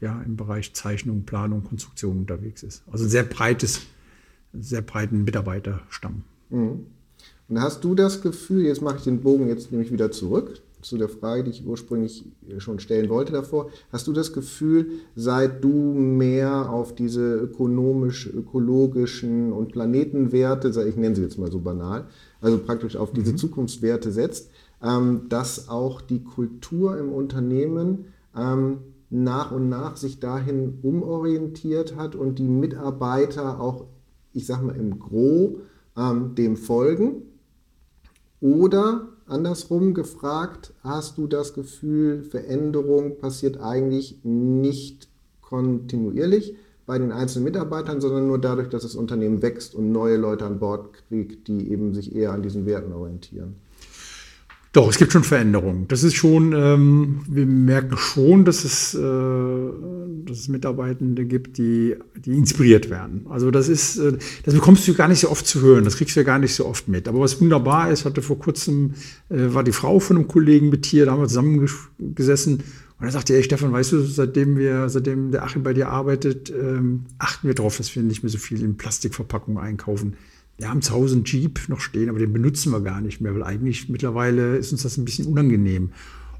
ja, 0.00 0.20
im 0.22 0.36
Bereich 0.36 0.72
Zeichnung, 0.72 1.24
Planung, 1.24 1.64
Konstruktion 1.64 2.18
unterwegs 2.18 2.62
ist. 2.62 2.82
Also 2.90 3.04
ein 3.04 3.10
sehr 3.10 3.24
breites, 3.24 3.82
sehr 4.52 4.82
breiten 4.82 5.24
Mitarbeiterstamm. 5.24 6.22
Mhm. 6.50 6.86
Und 7.48 7.60
hast 7.60 7.84
du 7.84 7.94
das 7.94 8.22
Gefühl, 8.22 8.64
jetzt 8.64 8.80
mache 8.80 8.98
ich 8.98 9.04
den 9.04 9.20
Bogen 9.20 9.48
jetzt 9.48 9.72
nämlich 9.72 9.92
wieder 9.92 10.10
zurück 10.10 10.60
zu 10.82 10.96
der 10.96 11.08
Frage, 11.08 11.44
die 11.44 11.50
ich 11.50 11.66
ursprünglich 11.66 12.24
schon 12.58 12.78
stellen 12.78 13.08
wollte 13.08 13.32
davor, 13.32 13.70
hast 13.92 14.06
du 14.06 14.12
das 14.12 14.32
Gefühl, 14.32 14.92
seit 15.14 15.62
du 15.62 15.68
mehr 15.68 16.70
auf 16.70 16.94
diese 16.94 17.34
ökonomisch, 17.34 18.26
ökologischen 18.26 19.52
und 19.52 19.72
Planetenwerte, 19.72 20.68
ich 20.88 20.96
nenne 20.96 21.16
sie 21.16 21.22
jetzt 21.22 21.38
mal 21.38 21.50
so 21.50 21.58
banal, 21.58 22.06
also 22.40 22.58
praktisch 22.58 22.96
auf 22.96 23.12
diese 23.12 23.32
mhm. 23.32 23.36
Zukunftswerte 23.36 24.10
setzt, 24.10 24.50
ähm, 24.82 25.22
dass 25.28 25.68
auch 25.68 26.00
die 26.00 26.24
Kultur 26.24 26.98
im 26.98 27.12
Unternehmen 27.12 28.06
ähm, 28.36 28.78
nach 29.10 29.50
und 29.50 29.68
nach 29.68 29.96
sich 29.96 30.20
dahin 30.20 30.78
umorientiert 30.82 31.96
hat 31.96 32.14
und 32.14 32.38
die 32.38 32.48
Mitarbeiter 32.48 33.60
auch, 33.60 33.86
ich 34.32 34.46
sag 34.46 34.62
mal, 34.62 34.76
im 34.76 34.98
Gro 34.98 35.58
ähm, 35.96 36.34
dem 36.36 36.56
folgen? 36.56 37.22
Oder 38.40 39.08
andersrum 39.26 39.92
gefragt, 39.94 40.72
hast 40.82 41.18
du 41.18 41.26
das 41.26 41.54
Gefühl, 41.54 42.22
Veränderung 42.22 43.18
passiert 43.18 43.60
eigentlich 43.60 44.20
nicht 44.22 45.08
kontinuierlich 45.40 46.56
bei 46.86 46.98
den 46.98 47.12
einzelnen 47.12 47.44
Mitarbeitern, 47.44 48.00
sondern 48.00 48.26
nur 48.26 48.40
dadurch, 48.40 48.68
dass 48.68 48.82
das 48.82 48.94
Unternehmen 48.94 49.42
wächst 49.42 49.74
und 49.74 49.92
neue 49.92 50.16
Leute 50.16 50.46
an 50.46 50.58
Bord 50.58 50.92
kriegt, 51.08 51.48
die 51.48 51.70
eben 51.70 51.94
sich 51.94 52.14
eher 52.14 52.32
an 52.32 52.42
diesen 52.42 52.66
Werten 52.66 52.92
orientieren? 52.92 53.56
Doch, 54.72 54.88
es 54.88 54.98
gibt 54.98 55.10
schon 55.10 55.24
Veränderungen. 55.24 55.88
Das 55.88 56.04
ist 56.04 56.14
schon, 56.14 56.52
ähm, 56.52 57.22
wir 57.28 57.44
merken 57.44 57.96
schon, 57.96 58.44
dass 58.44 58.64
es, 58.64 58.94
äh, 58.94 59.00
dass 59.00 60.38
es 60.38 60.48
Mitarbeitende 60.48 61.24
gibt, 61.24 61.58
die, 61.58 61.96
die 62.14 62.34
inspiriert 62.34 62.88
werden. 62.88 63.26
Also 63.28 63.50
das 63.50 63.68
ist, 63.68 63.98
äh, 63.98 64.16
das 64.44 64.54
bekommst 64.54 64.86
du 64.86 64.94
gar 64.94 65.08
nicht 65.08 65.18
so 65.18 65.30
oft 65.30 65.44
zu 65.44 65.60
hören, 65.60 65.82
das 65.82 65.96
kriegst 65.96 66.14
du 66.14 66.20
ja 66.20 66.24
gar 66.24 66.38
nicht 66.38 66.54
so 66.54 66.66
oft 66.66 66.86
mit. 66.86 67.08
Aber 67.08 67.18
was 67.18 67.40
wunderbar 67.40 67.90
ist, 67.90 68.04
hatte 68.04 68.22
vor 68.22 68.38
kurzem, 68.38 68.94
äh, 69.28 69.52
war 69.52 69.64
die 69.64 69.72
Frau 69.72 69.98
von 69.98 70.16
einem 70.16 70.28
Kollegen 70.28 70.68
mit 70.68 70.86
hier, 70.86 71.04
da 71.04 71.12
haben 71.12 71.20
wir 71.20 71.26
zusammengesessen 71.26 72.62
und 73.00 73.06
er 73.06 73.10
sagte, 73.10 73.34
ey 73.34 73.42
Stefan, 73.42 73.72
weißt 73.72 73.90
du, 73.90 74.02
seitdem 74.02 74.56
wir, 74.56 74.88
seitdem 74.88 75.32
der 75.32 75.42
Achim 75.42 75.64
bei 75.64 75.72
dir 75.72 75.88
arbeitet, 75.88 76.50
ähm, 76.50 77.06
achten 77.18 77.48
wir 77.48 77.54
darauf, 77.54 77.76
dass 77.76 77.96
wir 77.96 78.04
nicht 78.04 78.22
mehr 78.22 78.30
so 78.30 78.38
viel 78.38 78.62
in 78.62 78.76
Plastikverpackungen 78.76 79.60
einkaufen 79.60 80.14
wir 80.60 80.68
haben 80.68 80.82
zu 80.82 80.92
Hause 80.92 81.16
einen 81.16 81.24
Jeep 81.24 81.68
noch 81.68 81.80
stehen, 81.80 82.10
aber 82.10 82.18
den 82.18 82.34
benutzen 82.34 82.70
wir 82.70 82.80
gar 82.80 83.00
nicht 83.00 83.20
mehr, 83.22 83.34
weil 83.34 83.42
eigentlich 83.42 83.88
mittlerweile 83.88 84.56
ist 84.58 84.72
uns 84.72 84.82
das 84.82 84.98
ein 84.98 85.06
bisschen 85.06 85.26
unangenehm. 85.26 85.90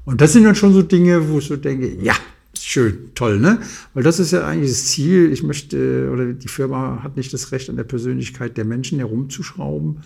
Und 0.05 0.21
das 0.21 0.33
sind 0.33 0.43
dann 0.43 0.55
schon 0.55 0.73
so 0.73 0.83
Dinge, 0.83 1.29
wo 1.29 1.39
ich 1.39 1.47
so 1.47 1.57
denke, 1.57 1.91
ja, 2.01 2.13
schön, 2.57 3.11
toll, 3.15 3.39
ne? 3.39 3.59
Weil 3.95 4.03
das 4.03 4.19
ist 4.19 4.31
ja 4.31 4.45
eigentlich 4.45 4.69
das 4.69 4.85
Ziel. 4.87 5.31
Ich 5.31 5.41
möchte, 5.41 6.09
oder 6.11 6.33
die 6.33 6.47
Firma 6.47 7.01
hat 7.01 7.17
nicht 7.17 7.33
das 7.33 7.51
Recht 7.51 7.69
an 7.69 7.77
der 7.77 7.83
Persönlichkeit 7.83 8.57
der 8.57 8.65
Menschen 8.65 8.99
herumzuschrauben, 8.99 10.01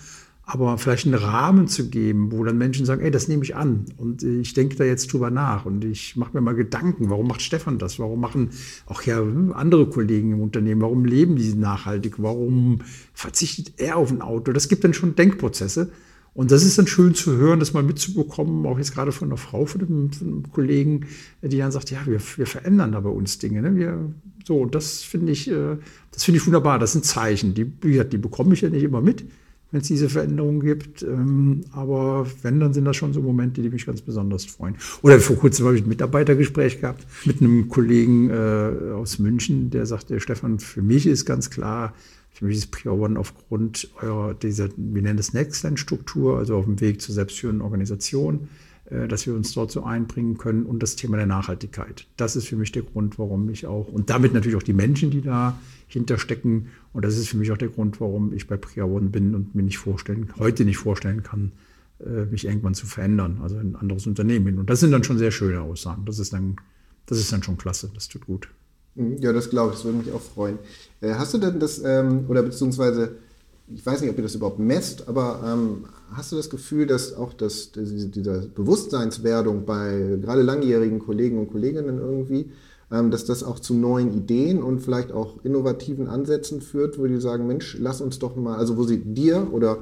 aber 0.47 0.77
vielleicht 0.77 1.05
einen 1.07 1.15
Rahmen 1.15 1.67
zu 1.67 1.89
geben, 1.89 2.31
wo 2.31 2.43
dann 2.43 2.57
Menschen 2.57 2.85
sagen, 2.85 3.01
ey, 3.01 3.09
das 3.09 3.27
nehme 3.27 3.43
ich 3.43 3.55
an 3.55 3.85
und 3.97 4.21
ich 4.21 4.53
denke 4.53 4.75
da 4.75 4.83
jetzt 4.83 5.11
drüber 5.11 5.31
nach 5.31 5.65
und 5.65 5.83
ich 5.83 6.15
mache 6.15 6.31
mir 6.33 6.41
mal 6.41 6.53
Gedanken, 6.53 7.09
warum 7.09 7.27
macht 7.27 7.41
Stefan 7.41 7.79
das, 7.79 7.97
warum 7.97 8.19
machen 8.21 8.51
auch 8.85 9.01
ja 9.01 9.23
andere 9.53 9.89
Kollegen 9.89 10.33
im 10.33 10.41
Unternehmen, 10.41 10.81
warum 10.81 11.03
leben 11.03 11.35
die 11.35 11.55
nachhaltig, 11.55 12.15
warum 12.17 12.81
verzichtet 13.13 13.73
er 13.77 13.97
auf 13.97 14.11
ein 14.11 14.21
Auto, 14.21 14.51
das 14.51 14.69
gibt 14.69 14.83
dann 14.83 14.93
schon 14.93 15.15
Denkprozesse 15.15 15.89
und 16.35 16.51
das 16.51 16.63
ist 16.63 16.77
dann 16.77 16.85
schön 16.85 17.15
zu 17.15 17.37
hören, 17.37 17.59
das 17.59 17.73
mal 17.73 17.81
mitzubekommen, 17.81 18.67
auch 18.67 18.77
jetzt 18.77 18.93
gerade 18.93 19.11
von 19.11 19.29
einer 19.29 19.37
Frau, 19.37 19.65
von 19.65 19.81
einem, 19.81 20.11
von 20.11 20.27
einem 20.27 20.51
Kollegen, 20.51 21.07
die 21.41 21.57
dann 21.57 21.71
sagt, 21.71 21.89
ja, 21.89 22.05
wir, 22.05 22.19
wir 22.35 22.45
verändern 22.45 22.91
da 22.91 22.99
bei 22.99 23.09
uns 23.09 23.39
Dinge, 23.39 23.63
ne? 23.63 23.75
wir, 23.75 24.13
so, 24.45 24.65
das 24.65 25.01
finde 25.01 25.31
ich, 25.31 25.49
äh, 25.49 25.77
das 26.11 26.23
finde 26.23 26.39
ich 26.39 26.45
wunderbar, 26.45 26.77
das 26.77 26.91
sind 26.91 27.03
Zeichen, 27.03 27.55
die, 27.55 27.65
die 27.65 28.17
bekomme 28.19 28.53
ich 28.53 28.61
ja 28.61 28.69
nicht 28.69 28.83
immer 28.83 29.01
mit, 29.01 29.25
wenn 29.75 29.81
es 29.81 29.89
diese 29.89 30.07
Veränderungen 30.07 30.61
gibt. 30.61 31.03
Ähm, 31.03 31.65
aber 31.73 32.25
wenn, 32.43 32.61
dann 32.61 32.73
sind 32.73 32.85
das 32.85 32.95
schon 32.95 33.11
so 33.11 33.21
Momente, 33.21 33.61
die 33.61 33.69
mich 33.69 33.85
ganz 33.85 34.01
besonders 34.01 34.45
freuen. 34.45 34.75
Oder 35.01 35.19
vor 35.19 35.35
kurzem 35.35 35.65
habe 35.65 35.75
ich 35.75 35.83
ein 35.83 35.89
Mitarbeitergespräch 35.89 36.79
gehabt 36.79 37.05
mit 37.25 37.41
einem 37.41 37.67
Kollegen 37.67 38.29
äh, 38.29 38.93
aus 38.93 39.19
München, 39.19 39.71
der 39.71 39.85
sagte, 39.85 40.21
Stefan, 40.21 40.59
für 40.59 40.81
mich 40.81 41.05
ist 41.05 41.25
ganz 41.25 41.49
klar, 41.49 41.93
für 42.31 42.45
mich 42.45 42.57
ist 42.57 42.71
Prior 42.71 42.97
One 42.97 43.19
aufgrund 43.19 43.89
eurer, 44.01 44.33
dieser, 44.33 44.69
wir 44.77 45.01
nennen 45.01 45.17
das 45.17 45.33
Nextland-Struktur, 45.33 46.37
also 46.37 46.55
auf 46.55 46.65
dem 46.65 46.79
Weg 46.79 47.01
zur 47.01 47.13
selbstführenden 47.13 47.61
Organisation, 47.61 48.47
dass 48.89 49.25
wir 49.25 49.33
uns 49.33 49.51
dort 49.53 49.71
so 49.71 49.83
einbringen 49.83 50.37
können 50.37 50.63
und 50.63 50.83
das 50.83 50.95
Thema 50.95 51.17
der 51.17 51.25
Nachhaltigkeit. 51.25 52.05
Das 52.17 52.35
ist 52.35 52.47
für 52.47 52.55
mich 52.55 52.71
der 52.71 52.83
Grund, 52.83 53.17
warum 53.17 53.49
ich 53.49 53.65
auch, 53.65 53.87
und 53.87 54.11
damit 54.11 54.33
natürlich 54.33 54.55
auch 54.55 54.63
die 54.63 54.73
Menschen, 54.73 55.09
die 55.09 55.21
da 55.21 55.59
hinterstecken, 55.87 56.67
und 56.93 57.03
das 57.03 57.17
ist 57.17 57.29
für 57.29 57.37
mich 57.37 57.51
auch 57.51 57.57
der 57.57 57.69
Grund, 57.69 57.99
warum 57.99 58.31
ich 58.33 58.47
bei 58.47 58.57
Priya 58.57 58.85
One 58.85 59.09
bin 59.09 59.33
und 59.33 59.55
mir 59.55 59.63
nicht 59.63 59.79
vorstellen, 59.79 60.29
heute 60.37 60.65
nicht 60.65 60.77
vorstellen 60.77 61.23
kann, 61.23 61.51
äh, 61.99 62.25
mich 62.25 62.45
irgendwann 62.45 62.75
zu 62.75 62.85
verändern, 62.85 63.39
also 63.41 63.57
ein 63.57 63.75
anderes 63.75 64.05
Unternehmen 64.05 64.45
hin. 64.45 64.59
Und 64.59 64.69
das 64.69 64.81
sind 64.81 64.91
dann 64.91 65.03
schon 65.03 65.17
sehr 65.17 65.31
schöne 65.31 65.61
Aussagen. 65.61 66.05
Das 66.05 66.19
ist 66.19 66.33
dann, 66.33 66.57
das 67.07 67.17
ist 67.17 67.31
dann 67.31 67.41
schon 67.41 67.57
klasse, 67.57 67.89
das 67.93 68.07
tut 68.07 68.25
gut. 68.25 68.49
Mhm, 68.95 69.17
ja, 69.19 69.33
das 69.33 69.49
glaube 69.49 69.71
ich, 69.71 69.77
das 69.77 69.85
würde 69.85 69.97
mich 69.99 70.11
auch 70.11 70.21
freuen. 70.21 70.59
Äh, 71.01 71.13
hast 71.13 71.33
du 71.33 71.37
denn 71.37 71.59
das, 71.59 71.81
ähm, 71.83 72.25
oder 72.27 72.43
beziehungsweise 72.43 73.15
ich 73.73 73.85
weiß 73.85 74.01
nicht, 74.01 74.09
ob 74.09 74.17
ihr 74.17 74.23
das 74.23 74.35
überhaupt 74.35 74.59
messt, 74.59 75.07
aber 75.07 75.41
ähm, 75.43 75.85
hast 76.13 76.31
du 76.31 76.35
das 76.35 76.49
Gefühl, 76.49 76.87
dass 76.87 77.13
auch 77.13 77.33
das, 77.33 77.71
diese 77.73 78.49
Bewusstseinswerdung 78.53 79.65
bei 79.65 80.17
gerade 80.21 80.41
langjährigen 80.41 80.99
Kollegen 80.99 81.39
und 81.39 81.51
Kolleginnen 81.51 81.99
irgendwie, 81.99 82.51
ähm, 82.91 83.11
dass 83.11 83.25
das 83.25 83.43
auch 83.43 83.59
zu 83.59 83.73
neuen 83.73 84.13
Ideen 84.13 84.61
und 84.61 84.79
vielleicht 84.79 85.11
auch 85.11 85.43
innovativen 85.43 86.07
Ansätzen 86.07 86.61
führt, 86.61 86.99
wo 86.99 87.05
die 87.07 87.19
sagen, 87.19 87.47
Mensch, 87.47 87.77
lass 87.79 88.01
uns 88.01 88.19
doch 88.19 88.35
mal, 88.35 88.57
also 88.57 88.77
wo 88.77 88.83
sie 88.83 88.99
dir 88.99 89.47
oder 89.51 89.79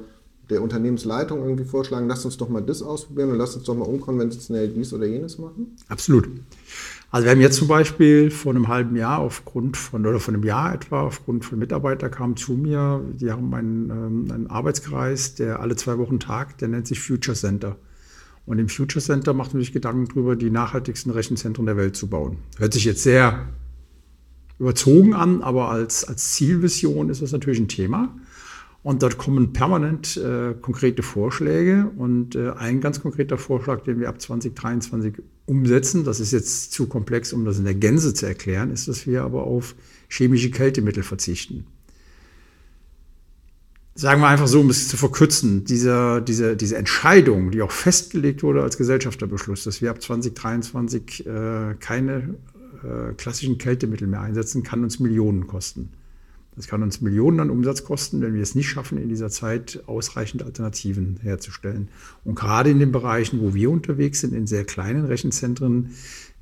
der 0.50 0.62
Unternehmensleitung 0.62 1.42
irgendwie 1.42 1.64
vorschlagen, 1.64 2.08
lasst 2.08 2.26
uns 2.26 2.38
doch 2.38 2.50
mal 2.50 2.62
das 2.62 2.82
ausprobieren 2.82 3.32
und 3.32 3.38
lasst 3.38 3.56
uns 3.56 3.66
doch 3.66 3.76
mal 3.76 3.86
unkonventionell 3.86 4.68
dies 4.70 4.94
oder 4.94 5.06
jenes 5.06 5.38
machen? 5.38 5.76
Absolut. 5.88 6.30
Also 7.14 7.26
wir 7.26 7.32
haben 7.34 7.42
jetzt 7.42 7.58
zum 7.58 7.68
Beispiel 7.68 8.32
vor 8.32 8.56
einem 8.56 8.70
halben 8.70 8.96
Jahr 8.96 9.20
aufgrund 9.20 9.78
von, 9.78 10.04
oder 10.04 10.20
von 10.20 10.34
einem 10.34 10.44
Jahr 10.44 10.74
etwa, 10.74 11.04
aufgrund 11.04 11.46
von 11.46 11.60
Mitarbeitern 11.60 12.10
kamen 12.10 12.36
zu 12.38 12.54
mir, 12.54 13.06
die 13.14 13.30
haben 13.30 13.54
einen, 13.54 13.90
ähm, 13.92 14.32
einen 14.32 14.48
Arbeitskreis, 14.48 15.36
der 15.36 15.60
alle 15.60 15.76
zwei 15.76 16.00
Wochen 16.00 16.20
tagt, 16.20 16.62
der 16.62 16.70
nennt 16.70 16.88
sich 16.88 17.00
Future 17.00 17.38
Center. 17.38 17.76
Und 18.48 18.58
im 18.58 18.68
Future 18.68 19.00
Center 19.00 19.36
macht 19.36 19.54
man 19.54 19.62
sich 19.62 19.72
Gedanken 19.72 20.08
darüber, 20.08 20.36
die 20.36 20.50
nachhaltigsten 20.50 21.12
Rechenzentren 21.12 21.68
der 21.68 21.78
Welt 21.78 21.96
zu 21.96 22.08
bauen. 22.08 22.38
Hört 22.58 22.74
sich 22.74 22.84
jetzt 22.84 23.04
sehr 23.04 23.48
überzogen 24.58 25.14
an, 25.14 25.44
aber 25.44 25.70
als, 25.70 26.04
als 26.06 26.32
Zielvision 26.32 27.12
ist 27.12 27.22
das 27.22 27.32
natürlich 27.32 27.60
ein 27.60 27.68
Thema. 27.68 28.16
Und 28.84 29.02
dort 29.02 29.18
kommen 29.18 29.54
permanent 29.54 30.18
äh, 30.18 30.54
konkrete 30.62 31.04
Vorschläge. 31.04 31.90
Und 31.98 32.36
äh, 32.36 32.52
ein 32.52 32.82
ganz 32.82 33.02
konkreter 33.02 33.38
Vorschlag, 33.38 33.82
den 33.84 34.02
wir 34.02 34.10
ab 34.10 34.22
2023 34.22 35.16
umsetzen, 35.46 36.04
das 36.04 36.20
ist 36.20 36.34
jetzt 36.34 36.74
zu 36.74 36.88
komplex, 36.88 37.32
um 37.32 37.46
das 37.46 37.58
in 37.58 37.64
der 37.64 37.76
Gänze 37.76 38.14
zu 38.14 38.26
erklären, 38.26 38.72
ist, 38.72 38.90
dass 38.90 39.08
wir 39.08 39.24
aber 39.24 39.44
auf 39.44 39.76
chemische 40.10 40.52
Kältemittel 40.52 41.02
verzichten. 41.02 41.66
Sagen 43.96 44.22
wir 44.22 44.28
einfach 44.28 44.48
so, 44.48 44.60
um 44.60 44.70
es 44.70 44.88
zu 44.90 44.98
verkürzen, 44.98 45.64
diese, 45.66 46.22
diese, 46.22 46.58
diese 46.58 46.78
Entscheidung, 46.78 47.52
die 47.52 47.62
auch 47.62 47.72
festgelegt 47.72 48.44
wurde 48.44 48.64
als 48.64 48.78
Gesellschafterbeschluss, 48.78 49.64
dass 49.64 49.82
wir 49.82 49.92
ab 49.92 50.02
2023 50.02 51.26
äh, 51.26 51.76
keine 51.80 52.36
äh, 52.84 53.14
klassischen 53.16 53.60
Kältemittel 53.60 54.08
mehr 54.08 54.22
einsetzen, 54.22 54.64
kann 54.64 54.84
uns 54.84 55.00
Millionen 55.00 55.48
kosten. 55.48 55.94
Das 56.56 56.68
kann 56.68 56.84
uns 56.84 57.02
Millionen 57.02 57.40
an 57.40 57.50
Umsatz 57.50 57.84
kosten, 57.84 58.22
wenn 58.22 58.34
wir 58.34 58.42
es 58.42 58.56
nicht 58.56 58.70
schaffen, 58.70 58.98
in 58.98 59.10
dieser 59.10 59.30
Zeit 59.30 59.84
ausreichend 59.88 60.44
Alternativen 60.44 61.18
herzustellen. 61.22 61.90
Und 62.24 62.36
gerade 62.36 62.70
in 62.70 62.80
den 62.80 62.92
Bereichen, 62.92 63.42
wo 63.42 63.54
wir 63.54 63.72
unterwegs 63.72 64.22
sind, 64.22 64.34
in 64.34 64.46
sehr 64.46 64.64
kleinen 64.64 65.06
Rechenzentren, 65.06 65.90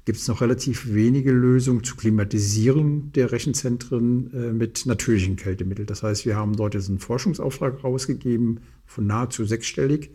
gibt 0.06 0.18
es 0.18 0.28
noch 0.28 0.42
relativ 0.42 0.94
wenige 0.94 1.32
Lösungen 1.32 1.84
zu 1.84 1.96
klimatisieren 1.96 3.12
der 3.14 3.32
Rechenzentren 3.32 4.34
äh, 4.34 4.52
mit 4.52 4.86
natürlichen 4.86 5.36
Kältemitteln. 5.36 5.86
Das 5.86 6.04
heißt, 6.04 6.26
wir 6.26 6.36
haben 6.36 6.56
dort 6.56 6.74
jetzt 6.74 6.90
einen 6.90 7.00
Forschungsauftrag 7.00 7.84
rausgegeben 7.84 8.62
von 8.86 9.06
nahezu 9.06 9.46
sechsstellig, 9.46 10.10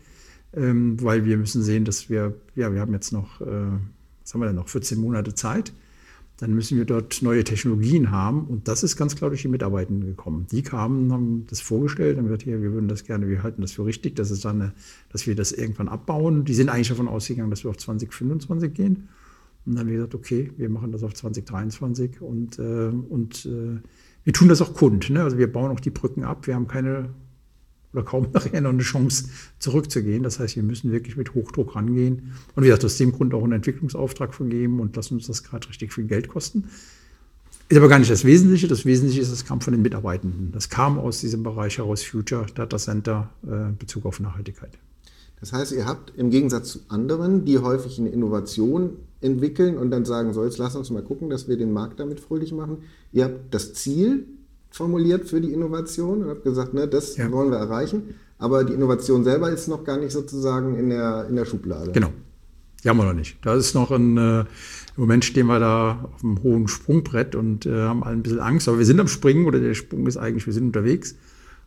ähm, 0.54 1.00
weil 1.00 1.24
wir 1.24 1.36
müssen 1.36 1.62
sehen, 1.62 1.84
dass 1.84 2.10
wir, 2.10 2.34
ja, 2.56 2.72
wir 2.72 2.80
haben 2.80 2.92
jetzt 2.94 3.12
noch, 3.12 3.40
äh, 3.40 3.44
was 3.44 4.34
haben 4.34 4.40
wir 4.40 4.46
denn 4.46 4.56
noch, 4.56 4.68
14 4.68 4.98
Monate 4.98 5.34
Zeit 5.34 5.72
dann 6.38 6.54
müssen 6.54 6.76
wir 6.76 6.84
dort 6.84 7.22
neue 7.22 7.44
Technologien 7.44 8.10
haben. 8.10 8.44
Und 8.44 8.68
das 8.68 8.82
ist 8.82 8.96
ganz 8.96 9.16
klar 9.16 9.30
durch 9.30 9.42
die 9.42 9.48
Mitarbeitenden 9.48 10.06
gekommen. 10.06 10.46
Die 10.50 10.62
kamen, 10.62 11.12
haben 11.12 11.46
das 11.48 11.60
vorgestellt, 11.60 12.18
haben 12.18 12.24
gesagt, 12.24 12.42
hier, 12.42 12.60
wir 12.60 12.72
würden 12.72 12.88
das 12.88 13.04
gerne, 13.04 13.28
wir 13.28 13.42
halten 13.42 13.62
das 13.62 13.72
für 13.72 13.86
richtig, 13.86 14.16
dass, 14.16 14.30
es 14.30 14.40
dann 14.40 14.72
dass 15.10 15.26
wir 15.26 15.34
das 15.34 15.52
irgendwann 15.52 15.88
abbauen. 15.88 16.44
Die 16.44 16.54
sind 16.54 16.68
eigentlich 16.68 16.88
davon 16.88 17.08
ausgegangen, 17.08 17.50
dass 17.50 17.64
wir 17.64 17.70
auf 17.70 17.78
2025 17.78 18.74
gehen. 18.74 19.08
Und 19.64 19.74
dann 19.74 19.80
haben 19.80 19.88
wir 19.88 19.96
gesagt, 19.96 20.14
okay, 20.14 20.52
wir 20.56 20.68
machen 20.68 20.92
das 20.92 21.02
auf 21.02 21.14
2023 21.14 22.20
und, 22.20 22.58
äh, 22.58 22.88
und 22.88 23.46
äh, 23.46 23.80
wir 24.24 24.32
tun 24.32 24.48
das 24.48 24.60
auch 24.60 24.74
kund. 24.74 25.08
Ne? 25.10 25.22
Also 25.22 25.38
wir 25.38 25.50
bauen 25.50 25.70
auch 25.70 25.80
die 25.80 25.90
Brücken 25.90 26.22
ab. 26.22 26.46
Wir 26.46 26.54
haben 26.54 26.68
keine 26.68 27.10
oder 27.96 28.04
kaum 28.04 28.28
noch 28.32 28.52
eine 28.52 28.78
Chance 28.78 29.30
zurückzugehen. 29.58 30.22
Das 30.22 30.38
heißt, 30.38 30.56
wir 30.56 30.62
müssen 30.62 30.92
wirklich 30.92 31.16
mit 31.16 31.34
Hochdruck 31.34 31.74
rangehen. 31.74 32.32
Und 32.54 32.62
wie 32.62 32.66
gesagt, 32.66 32.84
aus 32.84 32.98
dem 32.98 33.12
Grund 33.12 33.34
auch 33.34 33.42
einen 33.42 33.52
Entwicklungsauftrag 33.52 34.34
vergeben 34.34 34.80
und 34.80 34.94
lassen 34.96 35.14
uns 35.14 35.26
das 35.26 35.42
gerade 35.42 35.68
richtig 35.68 35.92
viel 35.92 36.04
Geld 36.04 36.28
kosten. 36.28 36.64
Ist 37.68 37.78
aber 37.78 37.88
gar 37.88 37.98
nicht 37.98 38.10
das 38.10 38.24
Wesentliche. 38.24 38.68
Das 38.68 38.84
Wesentliche 38.84 39.20
ist, 39.20 39.32
das 39.32 39.44
kam 39.44 39.60
von 39.60 39.72
den 39.72 39.82
Mitarbeitenden. 39.82 40.52
Das 40.52 40.68
kam 40.68 40.98
aus 40.98 41.20
diesem 41.20 41.42
Bereich 41.42 41.78
heraus, 41.78 42.02
Future 42.04 42.46
Data 42.54 42.78
Center, 42.78 43.30
äh, 43.44 43.72
Bezug 43.76 44.06
auf 44.06 44.20
Nachhaltigkeit. 44.20 44.70
Das 45.40 45.52
heißt, 45.52 45.72
ihr 45.72 45.84
habt 45.84 46.12
im 46.16 46.30
Gegensatz 46.30 46.70
zu 46.70 46.78
anderen, 46.88 47.44
die 47.44 47.58
häufig 47.58 47.98
eine 47.98 48.08
Innovation 48.08 48.90
entwickeln 49.20 49.76
und 49.76 49.90
dann 49.90 50.04
sagen, 50.04 50.32
so 50.32 50.44
jetzt 50.44 50.58
lass 50.58 50.76
uns 50.76 50.90
mal 50.90 51.02
gucken, 51.02 51.28
dass 51.28 51.48
wir 51.48 51.56
den 51.56 51.72
Markt 51.72 51.98
damit 51.98 52.20
fröhlich 52.20 52.52
machen. 52.52 52.78
Ihr 53.12 53.24
habt 53.24 53.52
das 53.52 53.74
Ziel, 53.74 54.26
formuliert 54.76 55.28
für 55.28 55.40
die 55.40 55.52
Innovation 55.52 56.22
und 56.22 56.28
habe 56.28 56.40
gesagt, 56.40 56.74
ne, 56.74 56.86
das 56.86 57.16
ja. 57.16 57.30
wollen 57.32 57.50
wir 57.50 57.58
erreichen. 57.58 58.14
Aber 58.38 58.64
die 58.64 58.74
Innovation 58.74 59.24
selber 59.24 59.50
ist 59.50 59.68
noch 59.68 59.84
gar 59.84 59.98
nicht 59.98 60.12
sozusagen 60.12 60.76
in 60.76 60.90
der, 60.90 61.26
in 61.28 61.36
der 61.36 61.46
Schublade. 61.46 61.92
Genau. 61.92 62.12
Die 62.84 62.88
haben 62.88 62.98
wir 62.98 63.06
noch 63.06 63.14
nicht. 63.14 63.38
Da 63.42 63.54
ist 63.54 63.74
noch 63.74 63.90
ein, 63.90 64.18
äh, 64.18 64.40
im 64.40 64.46
Moment 64.96 65.24
stehen 65.24 65.46
wir 65.46 65.58
da 65.58 66.10
auf 66.14 66.22
einem 66.22 66.42
hohen 66.42 66.68
Sprungbrett 66.68 67.34
und 67.34 67.64
äh, 67.64 67.70
haben 67.70 68.04
alle 68.04 68.16
ein 68.16 68.22
bisschen 68.22 68.40
Angst. 68.40 68.68
Aber 68.68 68.78
wir 68.78 68.84
sind 68.84 69.00
am 69.00 69.08
Springen 69.08 69.46
oder 69.46 69.58
der 69.58 69.74
Sprung 69.74 70.06
ist 70.06 70.18
eigentlich, 70.18 70.46
wir 70.46 70.52
sind 70.52 70.66
unterwegs 70.66 71.16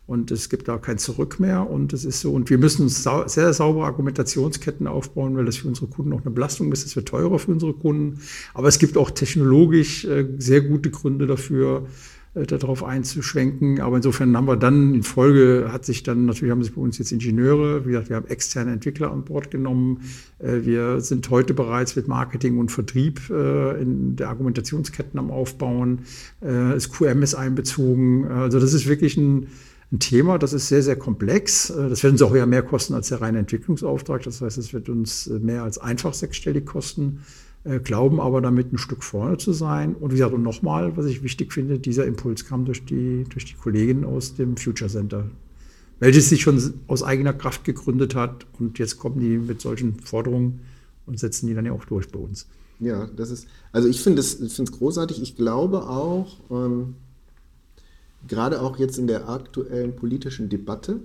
und 0.06 0.30
es 0.30 0.48
gibt 0.48 0.68
da 0.68 0.78
kein 0.78 0.98
Zurück 0.98 1.40
mehr 1.40 1.68
und 1.68 1.92
es 1.92 2.04
ist 2.04 2.20
so. 2.20 2.32
Und 2.32 2.48
wir 2.48 2.58
müssen 2.58 2.82
uns 2.82 3.02
sau 3.02 3.26
sehr 3.26 3.52
saubere 3.52 3.86
Argumentationsketten 3.86 4.86
aufbauen, 4.86 5.36
weil 5.36 5.44
das 5.44 5.56
für 5.56 5.68
unsere 5.68 5.88
Kunden 5.88 6.12
auch 6.12 6.22
eine 6.22 6.30
Belastung 6.30 6.72
ist. 6.72 6.86
Es 6.86 6.94
wird 6.94 7.08
teurer 7.08 7.38
für 7.40 7.50
unsere 7.50 7.74
Kunden. 7.74 8.20
Aber 8.54 8.68
es 8.68 8.78
gibt 8.78 8.96
auch 8.96 9.10
technologisch 9.10 10.04
äh, 10.04 10.26
sehr 10.38 10.62
gute 10.62 10.90
Gründe 10.90 11.26
dafür, 11.26 11.86
äh, 12.34 12.46
darauf 12.46 12.84
einzuschwenken. 12.84 13.80
Aber 13.80 13.96
insofern 13.96 14.36
haben 14.36 14.46
wir 14.46 14.56
dann 14.56 14.94
in 14.94 15.02
Folge, 15.02 15.70
hat 15.72 15.84
sich 15.84 16.04
dann, 16.04 16.26
natürlich 16.26 16.52
haben 16.52 16.62
sich 16.62 16.74
bei 16.74 16.80
uns 16.80 16.96
jetzt 16.98 17.10
Ingenieure, 17.10 17.84
wie 17.84 17.90
gesagt, 17.90 18.08
wir 18.08 18.14
haben 18.14 18.28
externe 18.28 18.72
Entwickler 18.72 19.10
an 19.10 19.24
Bord 19.24 19.50
genommen. 19.50 20.02
Äh, 20.38 20.60
wir 20.62 21.00
sind 21.00 21.28
heute 21.30 21.54
bereits 21.54 21.96
mit 21.96 22.06
Marketing 22.06 22.58
und 22.58 22.70
Vertrieb 22.70 23.20
äh, 23.30 23.82
in 23.82 24.14
der 24.14 24.28
Argumentationsketten 24.28 25.18
am 25.18 25.30
Aufbauen. 25.30 26.00
Das 26.40 26.90
QM 26.90 27.22
ist 27.22 27.34
einbezogen. 27.34 28.26
Also 28.26 28.60
das 28.60 28.72
ist 28.72 28.86
wirklich 28.86 29.16
ein, 29.16 29.48
ein 29.92 29.98
Thema, 29.98 30.38
das 30.38 30.52
ist 30.52 30.68
sehr, 30.68 30.82
sehr 30.82 30.96
komplex. 30.96 31.68
Das 31.68 32.02
wird 32.02 32.12
uns 32.12 32.22
auch 32.22 32.34
eher 32.34 32.46
mehr 32.46 32.62
kosten 32.62 32.94
als 32.94 33.08
der 33.08 33.20
reine 33.20 33.38
Entwicklungsauftrag. 33.38 34.22
Das 34.22 34.40
heißt, 34.40 34.58
es 34.58 34.72
wird 34.72 34.88
uns 34.88 35.26
mehr 35.26 35.62
als 35.62 35.78
einfach 35.78 36.14
sechsstellig 36.14 36.66
kosten. 36.66 37.20
Äh, 37.62 37.80
glauben 37.80 38.20
aber 38.20 38.40
damit 38.40 38.72
ein 38.72 38.78
Stück 38.78 39.04
vorne 39.04 39.36
zu 39.36 39.52
sein. 39.52 39.94
Und 39.94 40.12
wie 40.12 40.16
gesagt, 40.16 40.32
und 40.32 40.42
nochmal, 40.42 40.96
was 40.96 41.06
ich 41.06 41.22
wichtig 41.22 41.52
finde, 41.52 41.78
dieser 41.78 42.06
Impuls 42.06 42.46
kam 42.46 42.64
durch 42.64 42.84
die, 42.86 43.24
durch 43.28 43.44
die 43.44 43.54
Kollegin 43.54 44.04
aus 44.04 44.34
dem 44.34 44.56
Future 44.56 44.88
Center, 44.88 45.26
welches 45.98 46.30
sich 46.30 46.40
schon 46.40 46.72
aus 46.86 47.02
eigener 47.02 47.34
Kraft 47.34 47.64
gegründet 47.64 48.14
hat. 48.14 48.46
Und 48.58 48.78
jetzt 48.78 48.98
kommen 48.98 49.20
die 49.20 49.36
mit 49.36 49.60
solchen 49.60 50.00
Forderungen 50.00 50.60
und 51.04 51.18
setzen 51.18 51.48
die 51.48 51.54
dann 51.54 51.66
ja 51.66 51.72
auch 51.72 51.84
durch 51.84 52.08
bei 52.08 52.18
uns. 52.18 52.46
Ja, 52.78 53.06
das 53.14 53.30
ist, 53.30 53.46
also 53.72 53.88
ich 53.88 54.00
finde 54.00 54.22
es 54.22 54.38
großartig. 54.72 55.20
Ich 55.20 55.36
glaube 55.36 55.86
auch, 55.86 56.38
ähm, 56.50 56.94
gerade 58.26 58.62
auch 58.62 58.78
jetzt 58.78 58.96
in 58.96 59.06
der 59.06 59.28
aktuellen 59.28 59.94
politischen 59.94 60.48
Debatte, 60.48 61.00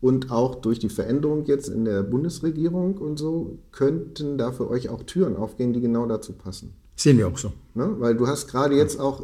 und 0.00 0.30
auch 0.30 0.56
durch 0.56 0.78
die 0.78 0.88
Veränderung 0.88 1.44
jetzt 1.46 1.68
in 1.68 1.84
der 1.84 2.02
Bundesregierung 2.02 2.96
und 2.96 3.18
so 3.18 3.58
könnten 3.70 4.38
da 4.38 4.52
für 4.52 4.70
euch 4.70 4.88
auch 4.88 5.02
Türen 5.02 5.36
aufgehen, 5.36 5.72
die 5.72 5.80
genau 5.80 6.06
dazu 6.06 6.32
passen. 6.32 6.72
Sehen 6.96 7.18
wir 7.18 7.28
auch 7.28 7.38
so. 7.38 7.52
Ne? 7.74 7.96
Weil 7.98 8.16
du 8.16 8.26
hast 8.26 8.48
gerade 8.48 8.76
jetzt 8.76 8.98
auch 8.98 9.22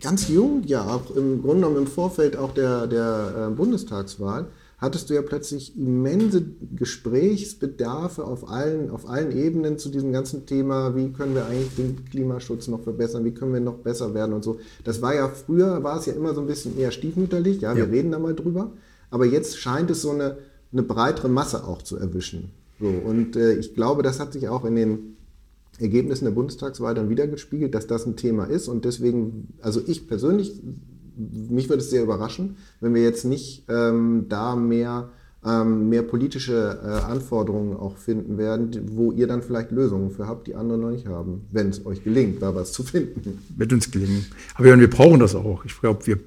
ganz 0.00 0.28
jung, 0.28 0.62
ja, 0.64 0.84
auch 0.84 1.14
im 1.14 1.42
Grunde 1.42 1.62
genommen 1.62 1.76
im 1.78 1.86
Vorfeld 1.86 2.36
auch 2.36 2.52
der, 2.52 2.86
der 2.86 3.48
äh, 3.50 3.54
Bundestagswahl, 3.54 4.48
hattest 4.78 5.08
du 5.08 5.14
ja 5.14 5.22
plötzlich 5.22 5.78
immense 5.78 6.44
Gesprächsbedarfe 6.74 8.24
auf 8.24 8.50
allen, 8.50 8.90
auf 8.90 9.08
allen 9.08 9.32
Ebenen 9.32 9.78
zu 9.78 9.88
diesem 9.88 10.12
ganzen 10.12 10.46
Thema, 10.46 10.94
wie 10.94 11.10
können 11.12 11.34
wir 11.34 11.46
eigentlich 11.46 11.74
den 11.76 12.04
Klimaschutz 12.04 12.68
noch 12.68 12.82
verbessern, 12.82 13.24
wie 13.24 13.32
können 13.32 13.54
wir 13.54 13.60
noch 13.60 13.78
besser 13.78 14.12
werden 14.12 14.34
und 14.34 14.44
so. 14.44 14.58
Das 14.82 15.00
war 15.00 15.14
ja 15.14 15.28
früher, 15.28 15.82
war 15.82 15.98
es 15.98 16.06
ja 16.06 16.12
immer 16.12 16.34
so 16.34 16.40
ein 16.40 16.46
bisschen 16.46 16.78
eher 16.78 16.90
stiefmütterlich, 16.90 17.62
ja, 17.62 17.74
wir 17.74 17.84
ja. 17.84 17.90
reden 17.90 18.10
da 18.10 18.18
mal 18.18 18.34
drüber 18.34 18.72
aber 19.14 19.26
jetzt 19.26 19.58
scheint 19.58 19.92
es 19.92 20.02
so 20.02 20.10
eine, 20.10 20.38
eine 20.72 20.82
breitere 20.82 21.28
Masse 21.28 21.68
auch 21.68 21.82
zu 21.82 21.96
erwischen. 21.96 22.50
So, 22.80 22.88
und 22.88 23.36
äh, 23.36 23.52
ich 23.54 23.72
glaube, 23.72 24.02
das 24.02 24.18
hat 24.18 24.32
sich 24.32 24.48
auch 24.48 24.64
in 24.64 24.74
den 24.74 24.98
Ergebnissen 25.78 26.24
der 26.24 26.32
Bundestagswahl 26.32 26.96
dann 26.96 27.10
wiedergespiegelt, 27.10 27.76
dass 27.76 27.86
das 27.86 28.06
ein 28.06 28.16
Thema 28.16 28.46
ist. 28.46 28.66
Und 28.66 28.84
deswegen, 28.84 29.54
also 29.62 29.80
ich 29.86 30.08
persönlich, 30.08 30.60
mich 31.16 31.68
würde 31.68 31.80
es 31.80 31.90
sehr 31.90 32.02
überraschen, 32.02 32.56
wenn 32.80 32.92
wir 32.92 33.04
jetzt 33.04 33.24
nicht 33.24 33.62
ähm, 33.68 34.26
da 34.28 34.56
mehr, 34.56 35.10
ähm, 35.44 35.90
mehr 35.90 36.02
politische 36.02 36.80
äh, 36.82 36.88
Anforderungen 37.04 37.76
auch 37.76 37.96
finden 37.98 38.36
werden, 38.36 38.96
wo 38.96 39.12
ihr 39.12 39.28
dann 39.28 39.42
vielleicht 39.42 39.70
Lösungen 39.70 40.10
für 40.10 40.26
habt, 40.26 40.48
die 40.48 40.56
andere 40.56 40.76
noch 40.76 40.90
nicht 40.90 41.06
haben, 41.06 41.42
wenn 41.52 41.68
es 41.68 41.86
euch 41.86 42.02
gelingt, 42.02 42.42
da 42.42 42.52
was 42.56 42.72
zu 42.72 42.82
finden. 42.82 43.38
Wird 43.56 43.72
uns 43.72 43.92
gelingen. 43.92 44.26
Aber 44.56 44.76
wir 44.76 44.90
brauchen 44.90 45.20
das 45.20 45.36
auch. 45.36 45.64
Ich 45.64 45.80
glaube, 45.80 46.04
wir 46.04 46.18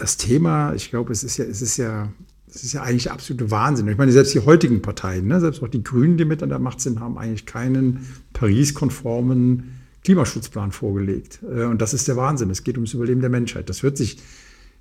das 0.00 0.16
Thema, 0.16 0.74
ich 0.74 0.90
glaube, 0.90 1.12
es 1.12 1.22
ist 1.22 1.36
ja, 1.36 1.44
es 1.44 1.62
ist 1.62 1.76
ja, 1.76 2.10
es 2.48 2.64
ist 2.64 2.72
ja 2.72 2.82
eigentlich 2.82 3.10
absolute 3.10 3.50
Wahnsinn. 3.50 3.86
Ich 3.88 3.98
meine, 3.98 4.10
selbst 4.10 4.34
die 4.34 4.40
heutigen 4.40 4.82
Parteien, 4.82 5.28
ne, 5.28 5.40
selbst 5.40 5.62
auch 5.62 5.68
die 5.68 5.84
Grünen, 5.84 6.16
die 6.16 6.24
mit 6.24 6.42
an 6.42 6.48
der 6.48 6.58
Macht 6.58 6.80
sind, 6.80 6.98
haben 6.98 7.16
eigentlich 7.16 7.46
keinen 7.46 8.06
Paris-konformen 8.32 9.80
Klimaschutzplan 10.02 10.72
vorgelegt. 10.72 11.40
Äh, 11.42 11.64
und 11.64 11.80
das 11.80 11.94
ist 11.94 12.08
der 12.08 12.16
Wahnsinn. 12.16 12.50
Es 12.50 12.64
geht 12.64 12.76
ums 12.76 12.94
Überleben 12.94 13.20
der 13.20 13.30
Menschheit. 13.30 13.68
Das 13.68 13.82
hört 13.82 13.96
sich, 13.96 14.18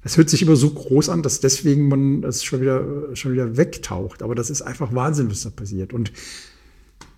das 0.04 0.18
hört 0.18 0.30
sich 0.30 0.42
immer 0.42 0.56
so 0.56 0.70
groß 0.70 1.10
an, 1.10 1.22
dass 1.22 1.42
deswegen 1.42 1.90
man 1.90 2.24
es 2.24 2.44
schon 2.44 2.62
wieder, 2.62 3.16
schon 3.16 3.34
wieder 3.34 3.58
wegtaucht. 3.58 4.24
Aber 4.24 4.36
das 4.36 4.50
ist 4.50 4.62
einfach 4.62 4.94
Wahnsinn, 4.94 5.30
was 5.30 5.42
da 5.42 5.50
passiert. 5.50 5.94
Und 5.94 6.12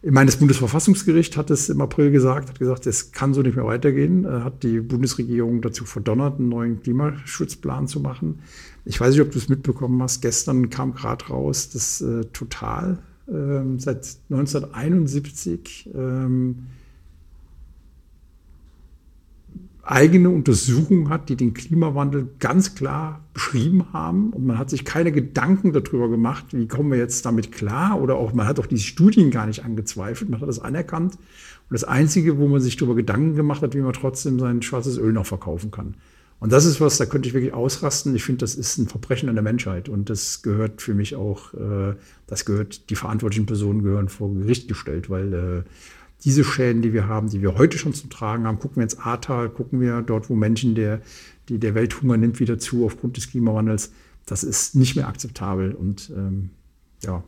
Ich 0.04 0.12
meine, 0.12 0.26
das 0.26 0.38
Bundesverfassungsgericht 0.38 1.38
hat 1.38 1.52
es 1.52 1.70
im 1.70 1.80
April 1.80 2.10
gesagt, 2.10 2.50
hat 2.50 2.58
gesagt, 2.58 2.88
es 2.88 3.12
kann 3.12 3.36
so 3.36 3.44
nicht 3.44 3.56
mehr 3.56 3.66
weitergehen, 3.66 4.26
Er 4.26 4.44
hat 4.44 4.64
die 4.64 4.80
Bundesregierung 4.80 5.62
dazu 5.62 5.86
verdonnert, 5.86 6.40
einen 6.40 6.50
neuen 6.50 6.82
Klimaschutzplan 6.82 7.88
zu 7.88 8.00
machen. 8.00 8.40
Ich 8.84 9.00
weiß 9.00 9.12
nicht, 9.12 9.22
ob 9.22 9.32
du 9.32 9.38
es 9.38 9.48
mitbekommen 9.48 10.02
hast. 10.02 10.22
Gestern 10.22 10.72
kam 10.72 10.96
gerade 10.96 11.26
raus, 11.26 11.70
dass 11.70 12.02
äh, 12.02 12.26
Total 12.34 12.98
äh, 13.28 13.62
seit 13.78 14.18
1971 14.32 15.92
ähm, 15.94 16.66
eigene 19.84 20.30
Untersuchungen 20.30 21.10
hat, 21.10 21.30
die 21.30 21.36
den 21.36 21.54
Klimawandel 21.54 22.30
ganz 22.40 22.76
klar 22.76 23.22
beschrieben 23.34 23.88
haben. 23.94 24.32
Und 24.32 24.46
man 24.46 24.58
hat 24.58 24.70
sich 24.70 24.86
keine 24.86 25.12
Gedanken 25.12 25.74
darüber 25.74 26.10
gemacht, 26.10 26.46
wie 26.52 26.68
kommen 26.68 26.92
wir 26.92 26.98
jetzt 26.98 27.26
damit 27.26 27.52
klar. 27.52 28.00
Oder 28.02 28.16
auch, 28.16 28.34
man 28.34 28.48
hat 28.48 28.60
auch 28.60 28.68
diese 28.68 28.84
Studien 28.84 29.32
gar 29.32 29.48
nicht 29.48 29.66
angezweifelt, 29.66 30.30
man 30.30 30.42
hat 30.42 30.48
das 30.48 30.60
anerkannt. 30.60 31.16
Und 31.16 31.74
das 31.74 31.84
Einzige, 31.84 32.38
wo 32.38 32.48
man 32.48 32.62
sich 32.62 32.78
darüber 32.78 32.96
Gedanken 32.96 33.36
gemacht 33.36 33.62
hat, 33.62 33.74
wie 33.74 33.82
man 33.82 33.94
trotzdem 33.94 34.40
sein 34.40 34.62
schwarzes 34.62 34.98
Öl 34.98 35.14
noch 35.14 35.26
verkaufen 35.26 35.72
kann. 35.72 35.96
Und 36.42 36.52
das 36.52 36.66
ist 36.66 36.82
was, 36.82 36.98
da 36.98 37.06
könnte 37.06 37.30
ich 37.30 37.36
wirklich 37.36 37.54
ausrasten. 37.54 38.16
Ich 38.16 38.24
finde, 38.24 38.40
das 38.40 38.56
ist 38.56 38.80
ein 38.80 38.88
Verbrechen 38.88 39.30
an 39.30 39.36
der 39.36 39.44
Menschheit. 39.44 39.90
Und 39.90 40.10
das 40.10 40.42
gehört 40.42 40.82
für 40.82 40.96
mich 40.96 41.16
auch, 41.16 41.54
äh, 41.54 41.94
das 42.26 42.46
gehört, 42.46 42.90
die 42.90 42.96
verantwortlichen 42.96 43.46
Personen 43.46 43.84
gehören 43.84 44.10
vor 44.10 44.34
Gericht 44.34 44.68
gestellt, 44.68 45.10
weil 45.12 45.34
äh, 45.34 45.64
diese 46.24 46.44
Schäden, 46.44 46.82
die 46.82 46.94
wir 46.94 47.08
haben, 47.08 47.30
die 47.30 47.42
wir 47.42 47.58
heute 47.58 47.78
schon 47.78 47.94
zu 47.94 48.08
tragen 48.08 48.46
haben, 48.46 48.60
gucken 48.60 48.78
wir 48.78 48.84
ins 48.84 49.00
Ahrtal, 49.00 49.50
gucken 49.50 49.80
wir 49.82 50.02
dort, 50.02 50.30
wo 50.30 50.36
Menschen, 50.36 50.76
der, 50.76 51.02
die, 51.50 51.58
der 51.58 51.76
Welthunger 51.76 52.18
nimmt 52.18 52.40
wieder 52.40 52.60
zu 52.60 52.86
aufgrund 52.86 53.18
des 53.18 53.30
Klimawandels, 53.30 53.92
das 54.26 54.44
ist 54.44 54.76
nicht 54.76 54.96
mehr 54.96 55.08
akzeptabel. 55.08 55.74
Und 55.74 56.12
ähm, 56.16 56.52
ja, 57.02 57.24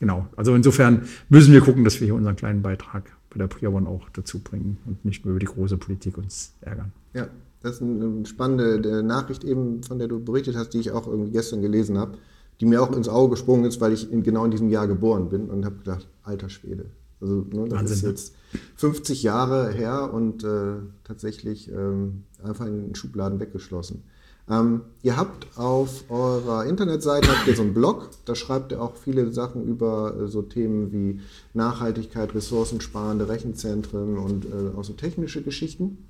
genau. 0.00 0.26
Also 0.36 0.54
insofern 0.54 1.02
müssen 1.28 1.52
wir 1.52 1.60
gucken, 1.60 1.84
dass 1.84 2.00
wir 2.00 2.06
hier 2.06 2.14
unseren 2.14 2.36
kleinen 2.36 2.62
Beitrag 2.62 3.12
bei 3.30 3.38
der 3.38 3.46
Prior 3.46 3.72
One 3.74 3.88
auch 3.88 4.08
dazu 4.10 4.38
bringen 4.38 4.78
und 4.86 5.04
nicht 5.04 5.24
nur 5.24 5.32
über 5.32 5.40
die 5.40 5.46
große 5.46 5.76
Politik 5.76 6.18
uns 6.18 6.54
ärgern. 6.60 6.92
Ja, 7.14 7.28
das 7.62 7.76
ist 7.76 7.82
eine 7.82 8.26
spannende 8.26 9.02
Nachricht 9.02 9.44
eben, 9.44 9.82
von 9.82 9.98
der 9.98 10.08
du 10.08 10.22
berichtet 10.22 10.56
hast, 10.56 10.70
die 10.70 10.78
ich 10.78 10.90
auch 10.90 11.06
irgendwie 11.06 11.32
gestern 11.32 11.62
gelesen 11.62 11.98
habe, 11.98 12.18
die 12.60 12.66
mir 12.66 12.82
auch 12.82 12.94
ins 12.96 13.08
Auge 13.08 13.32
gesprungen 13.32 13.64
ist, 13.64 13.80
weil 13.80 13.92
ich 13.92 14.10
in, 14.10 14.22
genau 14.22 14.44
in 14.44 14.50
diesem 14.50 14.68
Jahr 14.68 14.88
geboren 14.88 15.28
bin 15.28 15.48
und 15.48 15.64
habe 15.64 15.76
gedacht, 15.76 16.08
alter 16.22 16.48
Schwede, 16.48 16.86
also 17.22 17.46
ne, 17.50 17.68
das 17.68 17.78
Wahnsinn, 17.78 17.96
ist 17.96 18.02
ne? 18.02 18.08
jetzt 18.10 18.34
50 18.76 19.22
Jahre 19.22 19.70
her 19.70 20.12
und 20.12 20.44
äh, 20.44 20.74
tatsächlich 21.04 21.70
ähm, 21.70 22.24
einfach 22.42 22.66
in 22.66 22.82
den 22.82 22.94
Schubladen 22.94 23.40
weggeschlossen. 23.40 24.02
Ähm, 24.50 24.82
ihr 25.02 25.16
habt 25.16 25.56
auf 25.56 26.10
eurer 26.10 26.66
Internetseite 26.66 27.28
habt 27.28 27.46
ihr 27.46 27.54
so 27.54 27.62
einen 27.62 27.74
Blog, 27.74 28.08
da 28.24 28.34
schreibt 28.34 28.72
ihr 28.72 28.82
auch 28.82 28.96
viele 28.96 29.32
Sachen 29.32 29.64
über 29.64 30.16
äh, 30.16 30.28
so 30.28 30.42
Themen 30.42 30.92
wie 30.92 31.20
Nachhaltigkeit, 31.54 32.34
ressourcensparende 32.34 33.28
Rechenzentren 33.28 34.18
und 34.18 34.46
äh, 34.46 34.76
auch 34.76 34.84
so 34.84 34.94
technische 34.94 35.42
Geschichten. 35.42 36.08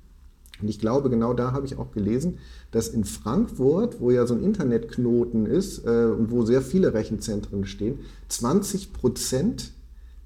Und 0.61 0.67
ich 0.67 0.79
glaube, 0.79 1.09
genau 1.09 1.33
da 1.33 1.51
habe 1.51 1.65
ich 1.65 1.77
auch 1.77 1.91
gelesen, 1.91 2.39
dass 2.71 2.87
in 2.87 3.05
Frankfurt, 3.05 3.99
wo 3.99 4.11
ja 4.11 4.25
so 4.25 4.33
ein 4.33 4.43
Internetknoten 4.43 5.45
ist 5.45 5.85
äh, 5.85 6.05
und 6.05 6.31
wo 6.31 6.43
sehr 6.43 6.61
viele 6.61 6.93
Rechenzentren 6.93 7.65
stehen, 7.65 7.99
20 8.29 8.93
Prozent 8.93 9.71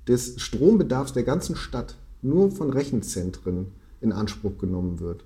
des 0.07 0.39
Strombedarfs 0.41 1.13
der 1.13 1.23
ganzen 1.23 1.55
Stadt 1.55 1.95
nur 2.21 2.51
von 2.51 2.69
Rechenzentren 2.69 3.67
in 4.01 4.11
Anspruch 4.11 4.57
genommen 4.57 4.99
wird. 4.99 5.23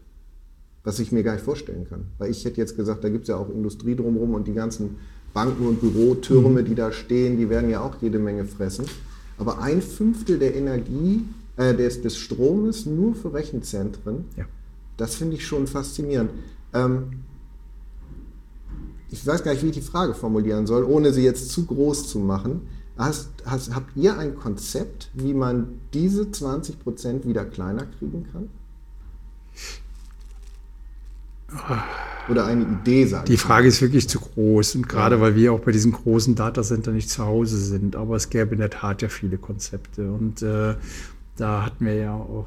Was 0.83 0.99
ich 0.99 1.11
mir 1.11 1.23
gar 1.23 1.33
nicht 1.33 1.45
vorstellen 1.45 1.87
kann. 1.87 2.05
Weil 2.17 2.31
ich 2.31 2.43
hätte 2.43 2.57
jetzt 2.57 2.75
gesagt, 2.75 3.03
da 3.03 3.09
gibt 3.09 3.23
es 3.23 3.29
ja 3.29 3.37
auch 3.37 3.49
Industrie 3.49 3.95
drumherum 3.95 4.33
und 4.33 4.47
die 4.47 4.53
ganzen 4.53 4.97
Banken 5.33 5.67
und 5.67 5.79
Bürotürme, 5.79 6.61
mhm. 6.61 6.65
die 6.65 6.75
da 6.75 6.91
stehen, 6.91 7.37
die 7.37 7.49
werden 7.49 7.69
ja 7.69 7.81
auch 7.81 7.95
jede 8.01 8.19
Menge 8.19 8.45
fressen. 8.45 8.85
Aber 9.37 9.61
ein 9.61 9.81
Fünftel 9.81 10.39
der 10.39 10.55
Energie, 10.55 11.23
äh, 11.57 11.75
des, 11.75 12.01
des 12.01 12.17
Stromes 12.17 12.85
nur 12.85 13.15
für 13.15 13.33
Rechenzentren, 13.33 14.25
ja. 14.37 14.45
das 14.97 15.15
finde 15.15 15.35
ich 15.35 15.45
schon 15.45 15.67
faszinierend. 15.67 16.31
Ähm, 16.73 17.23
ich 19.09 19.25
weiß 19.25 19.43
gar 19.43 19.51
nicht, 19.51 19.63
wie 19.63 19.67
ich 19.67 19.73
die 19.73 19.81
Frage 19.81 20.13
formulieren 20.13 20.65
soll, 20.65 20.83
ohne 20.83 21.11
sie 21.11 21.23
jetzt 21.23 21.49
zu 21.49 21.65
groß 21.65 22.07
zu 22.07 22.19
machen. 22.19 22.61
Hast, 23.01 23.29
hast, 23.45 23.73
habt 23.73 23.97
ihr 23.97 24.15
ein 24.19 24.35
Konzept, 24.35 25.09
wie 25.15 25.33
man 25.33 25.69
diese 25.91 26.31
20 26.31 26.79
Prozent 26.79 27.25
wieder 27.25 27.45
kleiner 27.45 27.87
kriegen 27.97 28.27
kann? 28.31 28.49
Oder 32.29 32.45
eine 32.45 32.61
Idee 32.61 33.07
sagen? 33.07 33.25
Die 33.25 33.37
Frage 33.37 33.67
ist 33.67 33.81
wirklich 33.81 34.07
zu 34.07 34.19
groß 34.19 34.75
und 34.75 34.87
gerade 34.87 35.15
ja. 35.15 35.21
weil 35.21 35.35
wir 35.35 35.51
auch 35.51 35.61
bei 35.61 35.71
diesen 35.71 35.93
großen 35.93 36.35
Datacenter 36.35 36.91
nicht 36.91 37.09
zu 37.09 37.25
Hause 37.25 37.57
sind. 37.57 37.95
Aber 37.95 38.15
es 38.15 38.29
gäbe 38.29 38.53
in 38.53 38.59
der 38.59 38.69
Tat 38.69 39.01
ja 39.01 39.09
viele 39.09 39.39
Konzepte 39.39 40.11
und 40.11 40.43
äh, 40.43 40.75
da 41.37 41.65
hatten 41.65 41.83
wir 41.83 41.95
ja 41.95 42.13
auch 42.13 42.45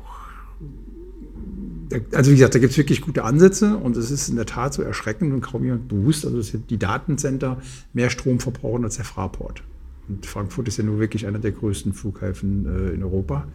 also 2.13 2.31
wie 2.31 2.37
gesagt, 2.37 2.55
da 2.55 2.59
gibt 2.61 2.71
es 2.71 2.79
wirklich 2.79 3.01
gute 3.01 3.25
Ansätze 3.25 3.77
und 3.77 3.97
es 3.97 4.11
ist 4.13 4.29
in 4.29 4.37
der 4.37 4.47
Tat 4.47 4.73
so 4.73 4.83
erschreckend 4.83 5.33
und 5.33 5.41
kaum 5.41 5.65
jemand 5.65 5.89
bewusst, 5.89 6.25
also 6.25 6.39
dass 6.39 6.53
die 6.53 6.79
Datencenter 6.79 7.61
mehr 7.93 8.09
Strom 8.09 8.39
verbrauchen 8.39 8.85
als 8.85 8.97
der 8.97 9.05
Fraport. 9.05 9.63
Und 10.09 10.27
Frankfurt 10.27 10.69
ist 10.69 10.77
ja 10.77 10.85
nur 10.85 10.99
wirklich 10.99 11.27
einer 11.27 11.39
der 11.39 11.53
größten 11.53 11.93
Flughäfen 11.93 12.67
äh, 12.67 12.95
in 12.95 13.03
Europa. 13.03 13.47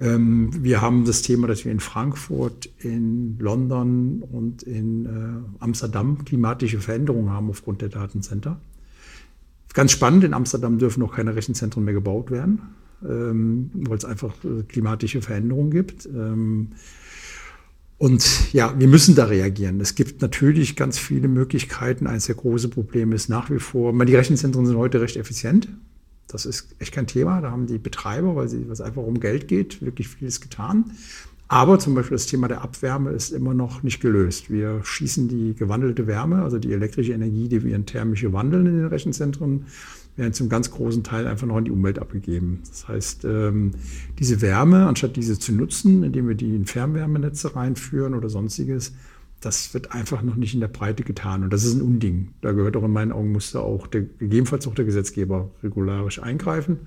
Ähm, 0.00 0.50
wir 0.64 0.80
haben 0.80 1.04
das 1.04 1.22
Thema, 1.22 1.46
dass 1.46 1.64
wir 1.64 1.72
in 1.72 1.80
Frankfurt, 1.80 2.68
in 2.80 3.38
London 3.38 4.22
und 4.22 4.62
in 4.62 5.06
äh, 5.06 5.62
Amsterdam 5.62 6.24
klimatische 6.24 6.80
Veränderungen 6.80 7.30
haben 7.30 7.50
aufgrund 7.50 7.80
der 7.82 7.90
Datencenter. 7.90 8.60
Ganz 9.72 9.92
spannend, 9.92 10.24
in 10.24 10.34
Amsterdam 10.34 10.78
dürfen 10.78 11.00
noch 11.00 11.14
keine 11.14 11.34
Rechenzentren 11.36 11.84
mehr 11.84 11.94
gebaut 11.94 12.30
werden, 12.30 12.62
ähm, 13.04 13.70
weil 13.74 13.98
es 13.98 14.04
einfach 14.04 14.32
äh, 14.44 14.62
klimatische 14.62 15.20
Veränderungen 15.20 15.70
gibt. 15.70 16.06
Ähm, 16.06 16.70
und 17.98 18.52
ja, 18.52 18.74
wir 18.78 18.88
müssen 18.88 19.14
da 19.14 19.26
reagieren. 19.26 19.80
Es 19.80 19.94
gibt 19.94 20.20
natürlich 20.20 20.76
ganz 20.76 20.98
viele 20.98 21.28
Möglichkeiten. 21.28 22.06
Eines 22.06 22.26
der 22.26 22.34
großen 22.34 22.70
Probleme 22.70 23.14
ist 23.14 23.28
nach 23.28 23.50
wie 23.50 23.60
vor, 23.60 23.92
die 24.04 24.14
Rechenzentren 24.14 24.66
sind 24.66 24.76
heute 24.76 25.00
recht 25.00 25.16
effizient. 25.16 25.68
Das 26.26 26.46
ist 26.46 26.74
echt 26.80 26.92
kein 26.92 27.06
Thema. 27.06 27.40
Da 27.40 27.50
haben 27.50 27.66
die 27.66 27.78
Betreiber, 27.78 28.34
weil 28.34 28.46
es 28.46 28.80
einfach 28.80 29.02
um 29.02 29.20
Geld 29.20 29.46
geht, 29.46 29.80
wirklich 29.82 30.08
vieles 30.08 30.40
getan. 30.40 30.90
Aber 31.46 31.78
zum 31.78 31.94
Beispiel 31.94 32.16
das 32.16 32.26
Thema 32.26 32.48
der 32.48 32.62
Abwärme 32.62 33.10
ist 33.10 33.30
immer 33.30 33.54
noch 33.54 33.82
nicht 33.82 34.00
gelöst. 34.00 34.50
Wir 34.50 34.80
schießen 34.82 35.28
die 35.28 35.54
gewandelte 35.54 36.06
Wärme, 36.06 36.42
also 36.42 36.58
die 36.58 36.72
elektrische 36.72 37.12
Energie, 37.12 37.48
die 37.48 37.62
wir 37.62 37.76
in 37.76 37.86
thermische 37.86 38.32
wandeln 38.32 38.66
in 38.66 38.78
den 38.78 38.86
Rechenzentren, 38.86 39.66
werden 40.16 40.32
zum 40.32 40.48
ganz 40.48 40.70
großen 40.70 41.02
Teil 41.02 41.26
einfach 41.26 41.46
noch 41.46 41.58
in 41.58 41.64
die 41.64 41.70
Umwelt 41.70 41.98
abgegeben. 41.98 42.60
Das 42.68 42.88
heißt, 42.88 43.24
ähm, 43.24 43.72
diese 44.18 44.40
Wärme, 44.40 44.86
anstatt 44.86 45.16
diese 45.16 45.38
zu 45.38 45.52
nutzen, 45.52 46.04
indem 46.04 46.28
wir 46.28 46.34
die 46.34 46.54
in 46.54 46.66
Fernwärmenetze 46.66 47.56
reinführen 47.56 48.14
oder 48.14 48.28
sonstiges, 48.28 48.92
das 49.40 49.74
wird 49.74 49.92
einfach 49.92 50.22
noch 50.22 50.36
nicht 50.36 50.54
in 50.54 50.60
der 50.60 50.68
Breite 50.68 51.02
getan. 51.02 51.42
Und 51.42 51.52
das 51.52 51.64
ist 51.64 51.74
ein 51.74 51.82
Unding. 51.82 52.28
Da 52.40 52.52
gehört 52.52 52.76
auch 52.76 52.84
in 52.84 52.92
meinen 52.92 53.12
Augen, 53.12 53.32
musste 53.32 53.60
auch 53.60 53.86
der, 53.86 54.02
gegebenenfalls 54.02 54.66
auch 54.66 54.74
der 54.74 54.84
Gesetzgeber 54.84 55.50
regularisch 55.62 56.22
eingreifen. 56.22 56.78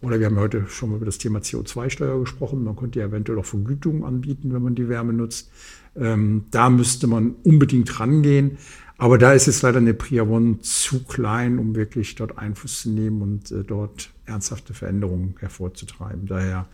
Oder 0.00 0.20
wir 0.20 0.26
haben 0.26 0.38
heute 0.38 0.64
schon 0.68 0.90
mal 0.90 0.96
über 0.96 1.06
das 1.06 1.18
Thema 1.18 1.40
CO2-Steuer 1.40 2.20
gesprochen. 2.20 2.62
Man 2.62 2.76
könnte 2.76 3.00
ja 3.00 3.06
eventuell 3.06 3.38
auch 3.38 3.44
Vergütungen 3.44 4.04
anbieten, 4.04 4.54
wenn 4.54 4.62
man 4.62 4.76
die 4.76 4.88
Wärme 4.88 5.12
nutzt. 5.12 5.50
Ähm, 5.96 6.44
da 6.50 6.70
müsste 6.70 7.08
man 7.08 7.34
unbedingt 7.42 7.98
rangehen. 7.98 8.58
Aber 8.98 9.16
da 9.16 9.32
ist 9.32 9.46
jetzt 9.46 9.62
leider 9.62 9.78
eine 9.78 9.94
Priya 9.94 10.24
One 10.24 10.58
zu 10.60 11.04
klein, 11.04 11.58
um 11.58 11.76
wirklich 11.76 12.16
dort 12.16 12.36
Einfluss 12.36 12.82
zu 12.82 12.90
nehmen 12.90 13.22
und 13.22 13.50
äh, 13.52 13.62
dort 13.62 14.10
ernsthafte 14.26 14.74
Veränderungen 14.74 15.36
hervorzutreiben. 15.38 16.26
Daher 16.26 16.66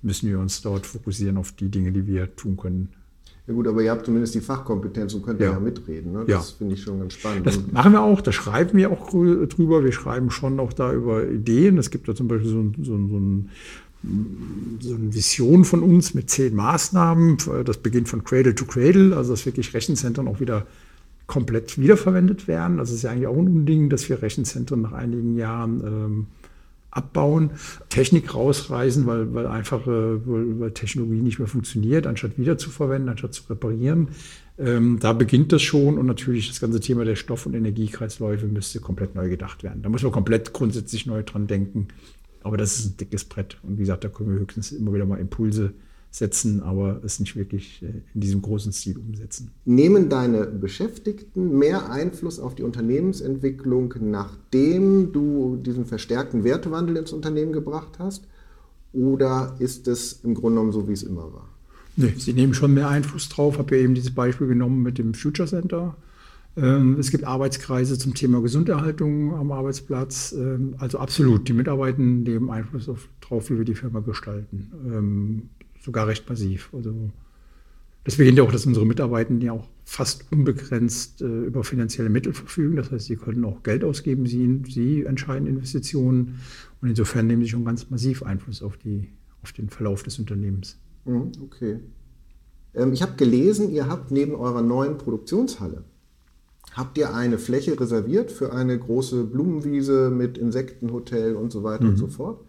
müssen 0.00 0.28
wir 0.28 0.38
uns 0.38 0.62
dort 0.62 0.86
fokussieren 0.86 1.36
auf 1.36 1.52
die 1.52 1.68
Dinge, 1.68 1.90
die 1.90 2.06
wir 2.06 2.34
tun 2.36 2.56
können. 2.56 2.88
Ja 3.48 3.54
gut, 3.54 3.66
aber 3.66 3.82
ihr 3.82 3.90
habt 3.90 4.06
zumindest 4.06 4.36
die 4.36 4.40
Fachkompetenz 4.40 5.14
und 5.14 5.24
könnt 5.24 5.40
ja, 5.40 5.50
ja 5.50 5.58
mitreden. 5.58 6.12
Ne? 6.12 6.24
Das 6.24 6.50
ja. 6.50 6.56
finde 6.56 6.74
ich 6.74 6.82
schon 6.82 7.00
ganz 7.00 7.14
spannend. 7.14 7.44
Das 7.44 7.58
machen 7.72 7.92
wir 7.92 8.02
auch, 8.02 8.20
da 8.20 8.30
schreiben 8.30 8.78
wir 8.78 8.92
auch 8.92 9.10
drüber. 9.10 9.82
Wir 9.82 9.92
schreiben 9.92 10.30
schon 10.30 10.60
auch 10.60 10.72
da 10.72 10.92
über 10.92 11.28
Ideen. 11.28 11.76
Es 11.78 11.90
gibt 11.90 12.06
da 12.08 12.14
zum 12.14 12.28
Beispiel 12.28 12.48
so 12.48 12.60
ein, 12.60 12.76
so 12.80 12.94
ein, 12.94 13.08
so 13.08 13.18
ein 13.18 13.50
so 14.80 14.94
eine 14.96 15.14
Vision 15.14 15.64
von 15.64 15.82
uns 15.82 16.12
mit 16.14 16.28
zehn 16.28 16.54
Maßnahmen. 16.56 17.38
Das 17.64 17.78
beginnt 17.78 18.08
von 18.08 18.24
Cradle 18.24 18.54
to 18.54 18.64
Cradle, 18.64 19.16
also 19.16 19.32
dass 19.32 19.46
wirklich 19.46 19.74
Rechenzentren 19.74 20.26
auch 20.26 20.40
wieder 20.40 20.66
komplett 21.32 21.78
wiederverwendet 21.78 22.46
werden. 22.46 22.76
Das 22.76 22.90
ist 22.90 23.04
ja 23.04 23.10
eigentlich 23.10 23.26
auch 23.26 23.38
ein 23.38 23.46
Unding, 23.48 23.88
dass 23.88 24.06
wir 24.10 24.20
Rechenzentren 24.20 24.82
nach 24.82 24.92
einigen 24.92 25.34
Jahren 25.38 25.82
ähm, 25.82 26.26
abbauen, 26.90 27.52
Technik 27.88 28.34
rausreißen, 28.34 29.06
weil, 29.06 29.32
weil 29.32 29.46
einfach 29.46 29.86
äh, 29.86 30.26
weil, 30.26 30.60
weil 30.60 30.70
Technologie 30.72 31.22
nicht 31.22 31.38
mehr 31.38 31.48
funktioniert, 31.48 32.06
anstatt 32.06 32.36
wiederzuverwenden, 32.36 33.08
anstatt 33.08 33.32
zu 33.32 33.44
reparieren. 33.48 34.08
Ähm, 34.58 34.98
da 35.00 35.14
beginnt 35.14 35.52
das 35.52 35.62
schon 35.62 35.96
und 35.96 36.04
natürlich 36.04 36.48
das 36.48 36.60
ganze 36.60 36.80
Thema 36.80 37.06
der 37.06 37.16
Stoff- 37.16 37.46
und 37.46 37.54
Energiekreisläufe 37.54 38.44
müsste 38.44 38.80
komplett 38.80 39.14
neu 39.14 39.30
gedacht 39.30 39.62
werden. 39.62 39.80
Da 39.80 39.88
muss 39.88 40.02
man 40.02 40.12
komplett 40.12 40.52
grundsätzlich 40.52 41.06
neu 41.06 41.22
dran 41.22 41.46
denken. 41.46 41.88
Aber 42.42 42.58
das 42.58 42.78
ist 42.78 42.84
ein 42.84 42.96
dickes 42.98 43.24
Brett. 43.24 43.56
Und 43.62 43.78
wie 43.78 43.82
gesagt, 43.82 44.04
da 44.04 44.10
können 44.10 44.34
wir 44.34 44.38
höchstens 44.38 44.70
immer 44.72 44.92
wieder 44.92 45.06
mal 45.06 45.18
Impulse 45.18 45.72
setzen, 46.12 46.62
aber 46.62 47.00
es 47.04 47.18
nicht 47.18 47.34
wirklich 47.34 47.82
äh, 47.82 48.02
in 48.14 48.20
diesem 48.20 48.40
großen 48.40 48.72
Stil 48.72 48.98
umsetzen. 48.98 49.50
Nehmen 49.64 50.08
deine 50.08 50.46
Beschäftigten 50.46 51.58
mehr 51.58 51.90
Einfluss 51.90 52.38
auf 52.38 52.54
die 52.54 52.62
Unternehmensentwicklung, 52.62 53.94
nachdem 54.00 55.12
du 55.12 55.56
diesen 55.56 55.86
verstärkten 55.86 56.44
Wertewandel 56.44 56.98
ins 56.98 57.12
Unternehmen 57.12 57.52
gebracht 57.52 57.98
hast? 57.98 58.28
oder 58.92 59.56
ist 59.58 59.88
es 59.88 60.20
im 60.24 60.34
Grunde 60.34 60.56
genommen 60.56 60.72
so, 60.72 60.88
wie 60.88 60.92
es 60.92 61.02
immer 61.02 61.32
war? 61.32 61.48
Nee, 61.96 62.14
sie 62.16 62.32
nehmen 62.32 62.54
schon 62.54 62.74
mehr 62.74 62.88
Einfluss 62.88 63.28
drauf. 63.28 63.54
Ich 63.54 63.58
habe 63.58 63.76
ja 63.76 63.82
eben 63.82 63.94
dieses 63.94 64.14
Beispiel 64.14 64.46
genommen 64.46 64.82
mit 64.82 64.98
dem 64.98 65.14
Future 65.14 65.48
Center. 65.48 65.96
Ähm, 66.56 66.96
es 66.98 67.10
gibt 67.10 67.24
Arbeitskreise 67.24 67.98
zum 67.98 68.14
Thema 68.14 68.40
Gesunderhaltung 68.40 69.34
am 69.34 69.52
Arbeitsplatz. 69.52 70.32
Ähm, 70.32 70.74
also 70.78 70.98
absolut, 70.98 71.48
die 71.48 71.52
Mitarbeitenden 71.52 72.22
nehmen 72.22 72.50
Einfluss 72.50 72.90
darauf, 73.20 73.50
wie 73.50 73.58
wir 73.58 73.64
die 73.64 73.74
Firma 73.74 74.00
gestalten. 74.00 75.48
Ähm, 75.82 75.84
sogar 75.84 76.06
recht 76.06 76.28
massiv. 76.28 76.70
Also 76.72 77.10
das 78.04 78.16
beginnt 78.16 78.38
ja 78.38 78.44
auch, 78.44 78.52
dass 78.52 78.66
unsere 78.66 78.84
Mitarbeitenden 78.84 79.46
ja 79.46 79.52
auch 79.52 79.68
fast 79.84 80.30
unbegrenzt 80.32 81.22
äh, 81.22 81.26
über 81.26 81.62
finanzielle 81.64 82.08
Mittel 82.08 82.32
verfügen. 82.32 82.76
Das 82.76 82.90
heißt, 82.90 83.06
sie 83.06 83.16
können 83.16 83.44
auch 83.44 83.62
Geld 83.62 83.84
ausgeben, 83.84 84.26
sie, 84.26 84.62
sie 84.68 85.04
entscheiden 85.04 85.46
Investitionen. 85.46 86.40
Und 86.80 86.88
insofern 86.88 87.26
nehmen 87.26 87.42
sie 87.42 87.48
schon 87.48 87.64
ganz 87.64 87.90
massiv 87.90 88.22
Einfluss 88.22 88.62
auf, 88.62 88.76
die, 88.76 89.08
auf 89.42 89.52
den 89.52 89.70
Verlauf 89.70 90.02
des 90.02 90.18
Unternehmens. 90.18 90.78
Mhm, 91.04 91.32
okay. 91.42 91.80
ich 92.92 93.02
habe 93.02 93.16
gelesen, 93.16 93.70
ihr 93.70 93.88
habt 93.88 94.10
neben 94.10 94.34
eurer 94.34 94.62
neuen 94.62 94.98
Produktionshalle 94.98 95.84
habt 96.74 96.96
ihr 96.98 97.14
eine 97.14 97.38
Fläche 97.38 97.78
reserviert 97.78 98.32
für 98.32 98.52
eine 98.52 98.78
große 98.78 99.24
Blumenwiese 99.24 100.10
mit 100.10 100.38
Insektenhotel 100.38 101.36
und 101.36 101.52
so 101.52 101.62
weiter 101.62 101.84
mhm. 101.84 101.90
und 101.90 101.96
so 101.96 102.08
fort. 102.08 102.40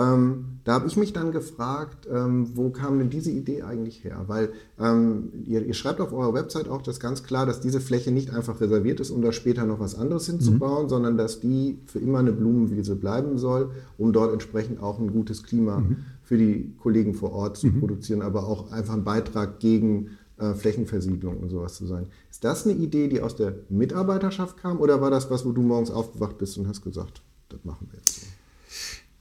Ähm, 0.00 0.44
da 0.64 0.74
habe 0.74 0.86
ich 0.86 0.96
mich 0.96 1.12
dann 1.12 1.32
gefragt, 1.32 2.08
ähm, 2.10 2.50
wo 2.54 2.70
kam 2.70 2.98
denn 2.98 3.10
diese 3.10 3.30
Idee 3.30 3.62
eigentlich 3.62 4.04
her? 4.04 4.24
Weil 4.26 4.50
ähm, 4.78 5.30
ihr, 5.46 5.64
ihr, 5.64 5.74
schreibt 5.74 6.00
auf 6.00 6.12
eurer 6.12 6.32
Website 6.32 6.68
auch 6.68 6.80
das 6.80 7.00
ganz 7.00 7.22
klar, 7.22 7.44
dass 7.44 7.60
diese 7.60 7.80
Fläche 7.80 8.10
nicht 8.10 8.32
einfach 8.32 8.60
reserviert 8.60 9.00
ist, 9.00 9.10
um 9.10 9.20
da 9.20 9.32
später 9.32 9.64
noch 9.66 9.80
was 9.80 9.94
anderes 9.94 10.26
hinzubauen, 10.26 10.84
mhm. 10.84 10.88
sondern 10.88 11.16
dass 11.18 11.40
die 11.40 11.78
für 11.86 11.98
immer 11.98 12.20
eine 12.20 12.32
Blumenwiese 12.32 12.96
bleiben 12.96 13.36
soll, 13.38 13.70
um 13.98 14.12
dort 14.12 14.32
entsprechend 14.32 14.82
auch 14.82 14.98
ein 14.98 15.12
gutes 15.12 15.42
Klima 15.42 15.80
mhm. 15.80 15.96
für 16.22 16.38
die 16.38 16.72
Kollegen 16.80 17.14
vor 17.14 17.32
Ort 17.32 17.58
zu 17.58 17.66
mhm. 17.66 17.80
produzieren, 17.80 18.22
aber 18.22 18.46
auch 18.46 18.70
einfach 18.72 18.94
einen 18.94 19.04
Beitrag 19.04 19.60
gegen 19.60 20.10
äh, 20.38 20.54
Flächenversiegelung 20.54 21.38
und 21.38 21.50
sowas 21.50 21.74
zu 21.74 21.86
sein. 21.86 22.06
Ist 22.30 22.44
das 22.44 22.66
eine 22.66 22.76
Idee, 22.76 23.08
die 23.08 23.20
aus 23.20 23.36
der 23.36 23.54
Mitarbeiterschaft 23.68 24.56
kam 24.56 24.80
oder 24.80 25.00
war 25.00 25.10
das 25.10 25.30
was, 25.30 25.44
wo 25.44 25.52
du 25.52 25.62
morgens 25.62 25.90
aufgewacht 25.90 26.38
bist 26.38 26.56
und 26.58 26.68
hast 26.68 26.82
gesagt, 26.82 27.22
das 27.48 27.64
machen 27.64 27.88
wir 27.90 27.98
jetzt 27.98 28.20
so? 28.20 28.26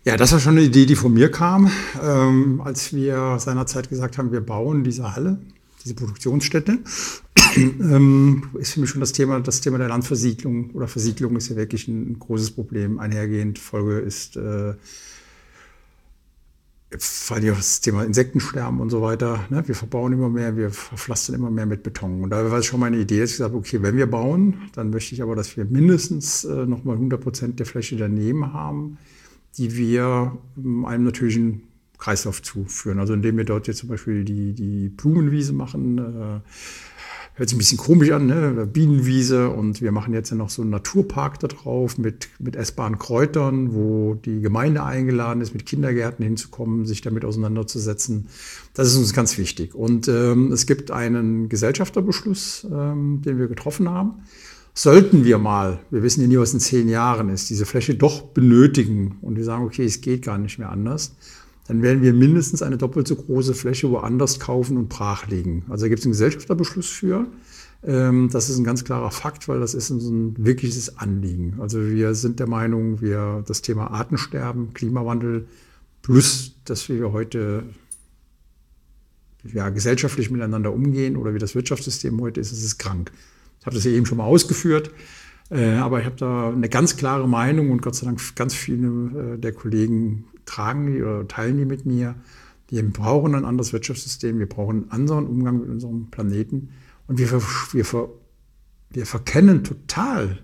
Ja, 0.06 0.16
das 0.16 0.32
war 0.32 0.40
schon 0.40 0.54
eine 0.54 0.66
Idee, 0.66 0.86
die 0.86 0.96
von 0.96 1.14
mir 1.14 1.30
kam, 1.30 1.70
ähm, 2.02 2.62
als 2.64 2.94
wir 2.94 3.38
seinerzeit 3.38 3.90
gesagt 3.90 4.18
haben, 4.18 4.32
wir 4.32 4.40
bauen 4.40 4.86
diese 4.86 5.14
Halle, 5.14 5.40
diese 5.84 5.94
Produktionsstätte. 5.94 6.80
ähm, 7.58 8.44
ist 8.58 8.74
für 8.74 8.80
mich 8.80 8.90
schon 8.90 9.02
das 9.02 9.12
Thema, 9.12 9.42
das 9.42 9.60
Thema 9.60 9.78
der 9.78 9.90
Landversiedlung 9.90 10.72
oder 10.72 10.88
Versiedlung 10.88 11.36
ist 11.36 11.50
ja 11.50 11.58
wirklich 11.58 11.90
ein, 11.90 12.18
großes 12.18 12.52
Problem 12.52 12.98
einhergehend. 12.98 13.60
Folge 13.60 14.00
ist 14.00 14.38
äh, 14.38 14.74
vor 16.98 17.36
allem 17.38 17.56
das 17.56 17.82
Thema 17.82 18.06
Insektensterben 18.06 18.80
und 18.80 18.90
so 18.92 19.02
weiter. 19.02 19.44
Ne? 19.50 19.68
Wir 19.68 19.76
verbauen 19.76 20.14
immer 20.14 20.30
mehr, 20.30 20.56
wir 20.56 20.72
verpflastern 20.72 21.36
immer 21.36 21.52
mehr 21.52 21.66
mit 21.66 21.84
Beton. 21.84 22.24
Und 22.24 22.30
da 22.30 22.50
war 22.50 22.60
es 22.60 22.66
schon 22.66 22.80
meine 22.80 22.98
Idee, 22.98 23.20
dass 23.20 23.32
ich 23.32 23.38
gesagt 23.38 23.52
habe, 23.52 23.60
okay, 23.60 23.82
wenn 23.82 23.98
wir 23.98 24.10
bauen, 24.10 24.70
dann 24.76 24.92
möchte 24.92 25.14
ich 25.14 25.22
aber, 25.22 25.36
dass 25.36 25.58
wir 25.58 25.66
mindestens 25.66 26.46
äh, 26.46 26.66
nochmal 26.66 26.96
100 26.96 27.20
Prozent 27.20 27.60
der 27.60 27.66
Fläche 27.66 27.98
daneben 27.98 28.54
haben, 28.54 28.98
die 29.58 29.76
wir 29.76 30.38
ähm, 30.58 30.86
einem 30.86 31.04
natürlichen 31.04 31.64
Kreislauf 31.98 32.42
zuführen. 32.42 33.00
Also 33.00 33.14
indem 33.14 33.38
wir 33.38 33.44
dort 33.44 33.68
jetzt 33.68 33.80
zum 33.80 33.90
Beispiel 33.90 34.24
die, 34.24 34.54
die 34.54 34.90
Blumenwiese 34.90 35.54
machen, 35.54 35.98
äh, 35.98 36.40
hört 37.40 37.48
sich 37.48 37.56
ein 37.56 37.60
bisschen 37.60 37.78
komisch 37.78 38.12
an, 38.12 38.26
ne? 38.26 38.68
Bienenwiese 38.72 39.50
und 39.50 39.82
wir 39.82 39.94
machen 39.94 40.14
jetzt 40.14 40.32
noch 40.34 40.50
so 40.50 40.62
einen 40.62 40.72
Naturpark 40.72 41.40
da 41.40 41.48
drauf 41.48 41.98
mit, 41.98 42.28
mit 42.38 42.58
essbaren 42.58 43.00
Kräutern, 43.00 43.74
wo 43.74 44.16
die 44.16 44.42
Gemeinde 44.42 44.84
eingeladen 44.84 45.40
ist, 45.40 45.54
mit 45.54 45.66
Kindergärten 45.66 46.24
hinzukommen, 46.24 46.86
sich 46.86 47.00
damit 47.02 47.24
auseinanderzusetzen. 47.24 48.28
Das 48.74 48.90
ist 48.90 48.98
uns 48.98 49.14
ganz 49.14 49.38
wichtig. 49.38 49.74
Und 49.74 50.10
ähm, 50.10 50.52
es 50.52 50.66
gibt 50.66 50.92
einen 50.92 51.48
Gesellschafterbeschluss, 51.48 52.68
ähm, 52.70 53.22
den 53.22 53.40
wir 53.40 53.48
getroffen 53.48 53.90
haben. 53.90 54.16
Sollten 54.82 55.26
wir 55.26 55.40
mal, 55.40 55.82
wir 55.90 56.04
wissen 56.04 56.22
ja 56.22 56.28
nie, 56.28 56.38
was 56.38 56.54
in 56.54 56.62
zehn 56.62 56.88
Jahren 56.88 57.28
ist, 57.28 57.50
diese 57.50 57.66
Fläche 57.66 57.96
doch 57.96 58.22
benötigen 58.22 59.18
und 59.22 59.36
wir 59.36 59.44
sagen, 59.44 59.66
okay, 59.66 59.84
es 59.84 60.00
geht 60.00 60.22
gar 60.22 60.38
nicht 60.38 60.58
mehr 60.58 60.70
anders, 60.70 61.18
dann 61.68 61.82
werden 61.82 62.02
wir 62.02 62.14
mindestens 62.14 62.62
eine 62.62 62.78
doppelt 62.78 63.06
so 63.06 63.18
große 63.18 63.56
Fläche 63.56 63.90
woanders 63.90 64.40
kaufen 64.40 64.78
und 64.78 64.88
brachlegen. 64.88 65.64
Also 65.68 65.84
da 65.84 65.90
gibt 65.90 66.00
es 66.00 66.06
einen 66.06 66.14
Gesellschafterbeschluss 66.14 66.88
für. 66.88 67.28
Ähm, 67.84 68.30
das 68.32 68.50
ist 68.50 68.58
ein 68.58 68.64
ganz 68.64 68.86
klarer 68.86 69.12
Fakt, 69.12 69.50
weil 69.50 69.60
das 69.60 69.74
ist 69.74 69.92
uns 69.92 70.06
ein 70.06 70.36
wirkliches 70.38 70.98
Anliegen. 70.98 71.56
Also 71.60 71.86
wir 71.86 72.16
sind 72.16 72.40
der 72.40 72.48
Meinung, 72.48 73.02
wir 73.02 73.44
das 73.46 73.62
Thema 73.62 73.92
Artensterben, 73.92 74.74
Klimawandel 74.74 75.46
plus, 76.04 76.56
dass 76.64 76.88
wir 76.88 77.12
heute 77.12 77.64
ja, 79.44 79.68
gesellschaftlich 79.72 80.32
miteinander 80.32 80.72
umgehen 80.72 81.18
oder 81.18 81.34
wie 81.34 81.40
das 81.40 81.54
Wirtschaftssystem 81.54 82.22
heute 82.22 82.40
ist, 82.40 82.54
es 82.54 82.64
ist 82.64 82.78
krank. 82.78 83.12
Ich 83.60 83.66
habe 83.66 83.76
das 83.76 83.86
ja 83.86 83.92
eben 83.92 84.06
schon 84.06 84.18
mal 84.18 84.26
ausgeführt. 84.26 84.92
Äh, 85.50 85.76
aber 85.76 86.00
ich 86.00 86.06
habe 86.06 86.16
da 86.16 86.50
eine 86.50 86.70
ganz 86.70 86.96
klare 86.96 87.28
Meinung 87.28 87.72
und 87.72 87.82
Gott 87.82 87.96
sei 87.96 88.06
Dank 88.06 88.22
ganz 88.36 88.54
viele 88.54 89.34
äh, 89.36 89.38
der 89.38 89.52
Kollegen 89.52 90.26
tragen 90.46 90.88
die 90.88 91.02
oder 91.02 91.28
teilen 91.28 91.58
die 91.58 91.66
mit 91.66 91.86
mir. 91.86 92.16
Wir 92.70 92.88
brauchen 92.88 93.34
ein 93.34 93.46
anderes 93.46 93.74
Wirtschaftssystem, 93.74 94.38
wir 94.38 94.48
brauchen 94.48 94.84
einen 94.84 94.92
anderen 94.92 95.28
Umgang 95.28 95.60
mit 95.60 95.70
unserem 95.70 96.12
Planeten. 96.12 96.70
Und 97.08 97.18
wir, 97.18 97.32
wir, 97.32 98.10
wir 98.92 99.06
verkennen 99.06 99.64
total, 99.64 100.40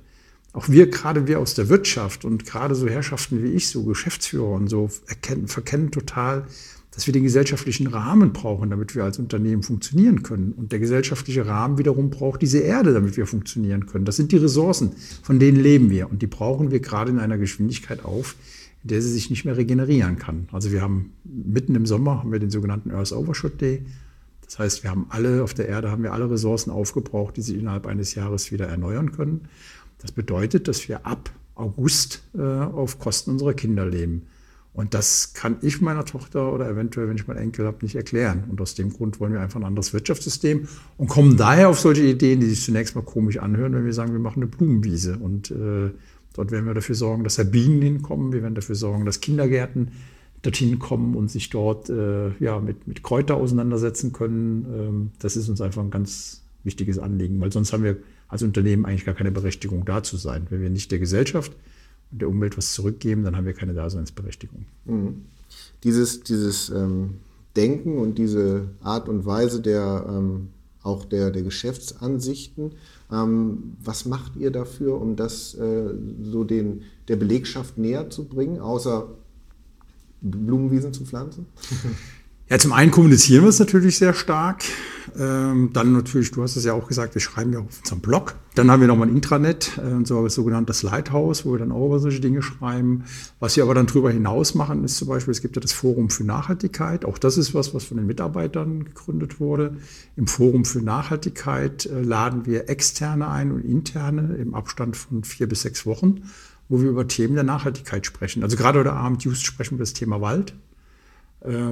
auch 0.53 0.69
wir, 0.69 0.89
gerade 0.89 1.27
wir 1.27 1.39
aus 1.39 1.53
der 1.53 1.69
Wirtschaft 1.69 2.25
und 2.25 2.45
gerade 2.45 2.73
so 2.73 2.87
Herrschaften 2.87 3.43
wie 3.43 3.49
ich, 3.49 3.69
so 3.69 3.83
Geschäftsführer 3.83 4.51
und 4.51 4.69
so, 4.69 4.89
erkennen, 5.05 5.47
verkennen 5.47 5.91
total, 5.91 6.47
dass 6.95 7.07
wir 7.07 7.11
den 7.11 7.23
gesellschaftlichen 7.23 7.87
Rahmen 7.87 8.31
brauchen, 8.31 8.69
damit 8.69 8.95
wir 8.95 9.03
als 9.03 9.19
Unternehmen 9.19 9.63
funktionieren 9.63 10.23
können. 10.23 10.53
Und 10.53 10.71
der 10.71 10.79
gesellschaftliche 10.79 11.45
Rahmen 11.45 11.77
wiederum 11.77 12.09
braucht 12.09 12.41
diese 12.41 12.59
Erde, 12.59 12.93
damit 12.93 13.17
wir 13.17 13.27
funktionieren 13.27 13.85
können. 13.85 14.05
Das 14.05 14.15
sind 14.15 14.31
die 14.31 14.37
Ressourcen, 14.37 14.91
von 15.21 15.37
denen 15.37 15.61
leben 15.61 15.89
wir. 15.89 16.09
Und 16.09 16.21
die 16.21 16.27
brauchen 16.27 16.71
wir 16.71 16.79
gerade 16.79 17.11
in 17.11 17.19
einer 17.19 17.37
Geschwindigkeit 17.37 18.05
auf, 18.05 18.37
in 18.81 18.89
der 18.89 19.01
sie 19.01 19.11
sich 19.11 19.29
nicht 19.29 19.43
mehr 19.43 19.57
regenerieren 19.57 20.17
kann. 20.17 20.47
Also 20.53 20.71
wir 20.71 20.81
haben 20.81 21.11
mitten 21.25 21.75
im 21.75 21.85
Sommer 21.85 22.19
haben 22.19 22.31
wir 22.31 22.39
den 22.39 22.49
sogenannten 22.49 22.91
Earth 22.91 23.11
Overshoot 23.11 23.59
Day. 23.59 23.85
Das 24.45 24.57
heißt, 24.57 24.83
wir 24.83 24.89
haben 24.89 25.07
alle 25.09 25.43
auf 25.43 25.53
der 25.53 25.67
Erde 25.67 25.91
haben 25.91 26.03
wir 26.03 26.13
alle 26.13 26.31
Ressourcen 26.31 26.71
aufgebraucht, 26.71 27.35
die 27.35 27.41
sich 27.41 27.57
innerhalb 27.57 27.87
eines 27.87 28.15
Jahres 28.15 28.53
wieder 28.53 28.67
erneuern 28.67 29.11
können. 29.11 29.49
Das 29.99 30.13
bedeutet, 30.13 30.69
dass 30.69 30.87
wir 30.87 31.05
ab 31.05 31.29
August 31.55 32.23
äh, 32.37 32.41
auf 32.41 32.99
Kosten 32.99 33.31
unserer 33.31 33.53
Kinder 33.53 33.85
leben. 33.85 34.27
Und 34.75 34.93
das 34.93 35.33
kann 35.33 35.55
ich 35.61 35.79
meiner 35.79 36.03
Tochter 36.03 36.51
oder 36.51 36.69
eventuell, 36.69 37.07
wenn 37.07 37.15
ich 37.15 37.27
mal 37.27 37.37
Enkel 37.37 37.65
habe, 37.65 37.77
nicht 37.81 37.95
erklären. 37.95 38.43
Und 38.49 38.59
aus 38.59 38.75
dem 38.75 38.91
Grund 38.91 39.21
wollen 39.21 39.31
wir 39.31 39.39
einfach 39.39 39.59
ein 39.59 39.63
anderes 39.63 39.93
Wirtschaftssystem 39.93 40.67
und 40.97 41.07
kommen 41.07 41.37
daher 41.37 41.69
auf 41.69 41.79
solche 41.79 42.03
Ideen, 42.03 42.41
die 42.41 42.47
sich 42.47 42.61
zunächst 42.61 42.93
mal 42.93 43.01
komisch 43.01 43.37
anhören, 43.37 43.73
wenn 43.73 43.85
wir 43.85 43.93
sagen, 43.93 44.11
wir 44.11 44.19
machen 44.19 44.43
eine 44.43 44.47
Blumenwiese. 44.47 45.17
Und 45.17 45.49
äh, 45.49 45.91
dort 46.33 46.51
werden 46.51 46.65
wir 46.65 46.73
dafür 46.73 46.95
sorgen, 46.95 47.23
dass 47.23 47.35
da 47.35 47.43
Bienen 47.43 47.81
hinkommen. 47.81 48.33
Wir 48.33 48.41
werden 48.41 48.55
dafür 48.55 48.75
sorgen, 48.75 49.05
dass 49.05 49.21
Kindergärten 49.21 49.91
dorthin 50.41 50.77
kommen 50.77 51.15
und 51.15 51.31
sich 51.31 51.49
dort 51.49 51.89
äh, 51.89 52.31
ja, 52.39 52.59
mit, 52.59 52.85
mit 52.85 53.01
Kräuter 53.01 53.35
auseinandersetzen 53.35 54.11
können. 54.11 54.65
Ähm, 54.65 55.11
das 55.19 55.37
ist 55.37 55.47
uns 55.47 55.61
einfach 55.61 55.83
ein 55.83 55.89
ganz 55.89 56.43
wichtiges 56.65 56.99
Anliegen, 56.99 57.39
weil 57.39 57.51
sonst 57.51 57.71
haben 57.71 57.83
wir 57.83 57.95
als 58.27 58.43
Unternehmen 58.43 58.85
eigentlich 58.85 59.05
gar 59.05 59.15
keine 59.15 59.31
Berechtigung 59.31 59.85
da 59.85 60.03
zu 60.03 60.17
sein. 60.17 60.47
Wenn 60.49 60.61
wir 60.61 60.69
nicht 60.69 60.91
der 60.91 60.99
Gesellschaft 60.99 61.53
und 62.11 62.21
der 62.21 62.29
Umwelt 62.29 62.57
was 62.57 62.73
zurückgeben, 62.73 63.23
dann 63.23 63.35
haben 63.35 63.45
wir 63.45 63.53
keine 63.53 63.73
Daseinsberechtigung. 63.73 64.65
Mhm. 64.85 65.25
Dieses, 65.83 66.21
dieses 66.21 66.69
ähm, 66.69 67.15
Denken 67.55 67.97
und 67.97 68.17
diese 68.17 68.69
Art 68.81 69.07
und 69.07 69.25
Weise 69.25 69.61
der 69.61 70.05
ähm, 70.07 70.49
auch 70.85 71.03
der, 71.03 71.31
der 71.31 71.41
Geschäftsansichten, 71.41 72.73
ähm, 73.11 73.75
was 73.83 74.05
macht 74.05 74.35
ihr 74.35 74.51
dafür, 74.51 75.01
um 75.01 75.15
das 75.15 75.55
äh, 75.55 75.89
so 76.21 76.43
den, 76.43 76.83
der 77.07 77.15
Belegschaft 77.15 77.77
näher 77.77 78.09
zu 78.09 78.25
bringen, 78.25 78.59
außer 78.59 79.07
Blumenwiesen 80.21 80.93
zu 80.93 81.05
pflanzen? 81.05 81.47
Ja, 82.47 82.59
zum 82.59 82.73
einen 82.73 82.91
kommunizieren 82.91 83.43
wir 83.43 83.49
es 83.49 83.57
natürlich 83.57 83.97
sehr 83.97 84.13
stark. 84.13 84.63
Ähm, 85.17 85.71
dann 85.73 85.93
natürlich, 85.93 86.29
du 86.29 86.43
hast 86.43 86.55
es 86.55 86.63
ja 86.63 86.73
auch 86.73 86.87
gesagt, 86.87 87.15
wir 87.15 87.21
schreiben 87.21 87.51
ja 87.51 87.59
auf 87.59 87.79
unserem 87.79 88.01
Blog. 88.01 88.35
Dann 88.53 88.69
haben 88.69 88.81
wir 88.81 88.87
nochmal 88.87 89.07
ein 89.07 89.15
Intranet, 89.15 89.79
äh, 89.79 90.05
so 90.05 90.23
das 90.23 90.35
sogenannte 90.35 90.73
Lighthouse, 90.85 91.43
wo 91.43 91.53
wir 91.53 91.57
dann 91.57 91.71
auch 91.71 91.87
über 91.87 91.99
solche 91.99 92.19
Dinge 92.19 92.43
schreiben. 92.43 93.05
Was 93.39 93.55
wir 93.55 93.63
aber 93.63 93.73
dann 93.73 93.87
darüber 93.87 94.11
hinaus 94.11 94.53
machen, 94.53 94.83
ist 94.83 94.97
zum 94.97 95.07
Beispiel, 95.07 95.31
es 95.31 95.41
gibt 95.41 95.55
ja 95.55 95.59
das 95.59 95.73
Forum 95.73 96.11
für 96.11 96.23
Nachhaltigkeit. 96.23 97.03
Auch 97.03 97.17
das 97.17 97.37
ist 97.37 97.55
was, 97.55 97.73
was 97.73 97.85
von 97.85 97.97
den 97.97 98.05
Mitarbeitern 98.05 98.85
gegründet 98.85 99.39
wurde. 99.39 99.77
Im 100.15 100.27
Forum 100.27 100.65
für 100.65 100.83
Nachhaltigkeit 100.83 101.87
äh, 101.87 102.01
laden 102.01 102.45
wir 102.45 102.69
Externe 102.69 103.27
ein 103.27 103.51
und 103.51 103.65
Interne 103.65 104.35
im 104.35 104.53
Abstand 104.53 104.95
von 104.97 105.23
vier 105.23 105.49
bis 105.49 105.63
sechs 105.63 105.87
Wochen, 105.87 106.21
wo 106.69 106.79
wir 106.79 106.89
über 106.91 107.07
Themen 107.07 107.33
der 107.33 107.43
Nachhaltigkeit 107.43 108.05
sprechen. 108.05 108.43
Also 108.43 108.55
gerade 108.55 108.77
heute 108.79 108.93
Abend 108.93 109.23
just 109.23 109.47
sprechen 109.47 109.79
wir 109.79 109.83
das 109.83 109.93
Thema 109.93 110.21
Wald 110.21 110.53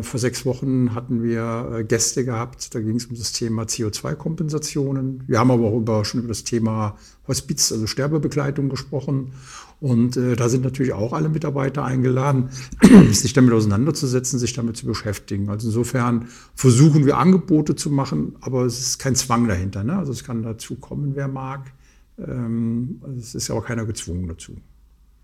vor 0.02 0.20
sechs 0.20 0.46
Wochen 0.46 0.94
hatten 0.94 1.24
wir 1.24 1.78
äh, 1.80 1.84
Gäste 1.84 2.26
gehabt, 2.26 2.76
da 2.76 2.80
ging 2.80 2.98
es 2.98 3.06
um 3.08 3.16
das 3.16 3.32
Thema 3.32 3.64
CO2-Kompensationen. 3.64 5.24
Wir 5.28 5.40
haben 5.40 5.52
aber 5.52 5.66
auch 5.66 5.78
über, 5.78 6.06
schon 6.06 6.20
über 6.20 6.30
das 6.30 6.44
Thema 6.44 6.96
Hospiz, 7.28 7.72
also 7.72 7.88
Sterbebegleitung 7.88 8.70
gesprochen. 8.70 9.34
Und 9.80 10.16
äh, 10.16 10.36
da 10.36 10.48
sind 10.48 10.64
natürlich 10.64 10.94
auch 10.94 11.12
alle 11.14 11.30
Mitarbeiter 11.30 11.84
eingeladen, 11.84 12.50
sich 13.12 13.34
damit 13.34 13.54
auseinanderzusetzen, 13.54 14.40
sich 14.40 14.54
damit 14.54 14.78
zu 14.78 14.86
beschäftigen. 14.86 15.50
Also 15.50 15.68
insofern 15.68 16.28
versuchen 16.56 17.06
wir 17.06 17.18
Angebote 17.18 17.76
zu 17.76 17.90
machen, 17.90 18.36
aber 18.42 18.66
es 18.66 18.80
ist 18.80 19.00
kein 19.00 19.16
Zwang 19.16 19.48
dahinter. 19.48 19.84
Ne? 19.84 19.98
Also 19.98 20.12
es 20.12 20.24
kann 20.24 20.44
dazu 20.44 20.76
kommen, 20.76 21.16
wer 21.16 21.28
mag. 21.28 21.74
Ähm, 22.18 23.02
es 23.18 23.36
ist 23.36 23.50
aber 23.50 23.62
keiner 23.62 23.86
gezwungen 23.86 24.28
dazu. 24.28 24.56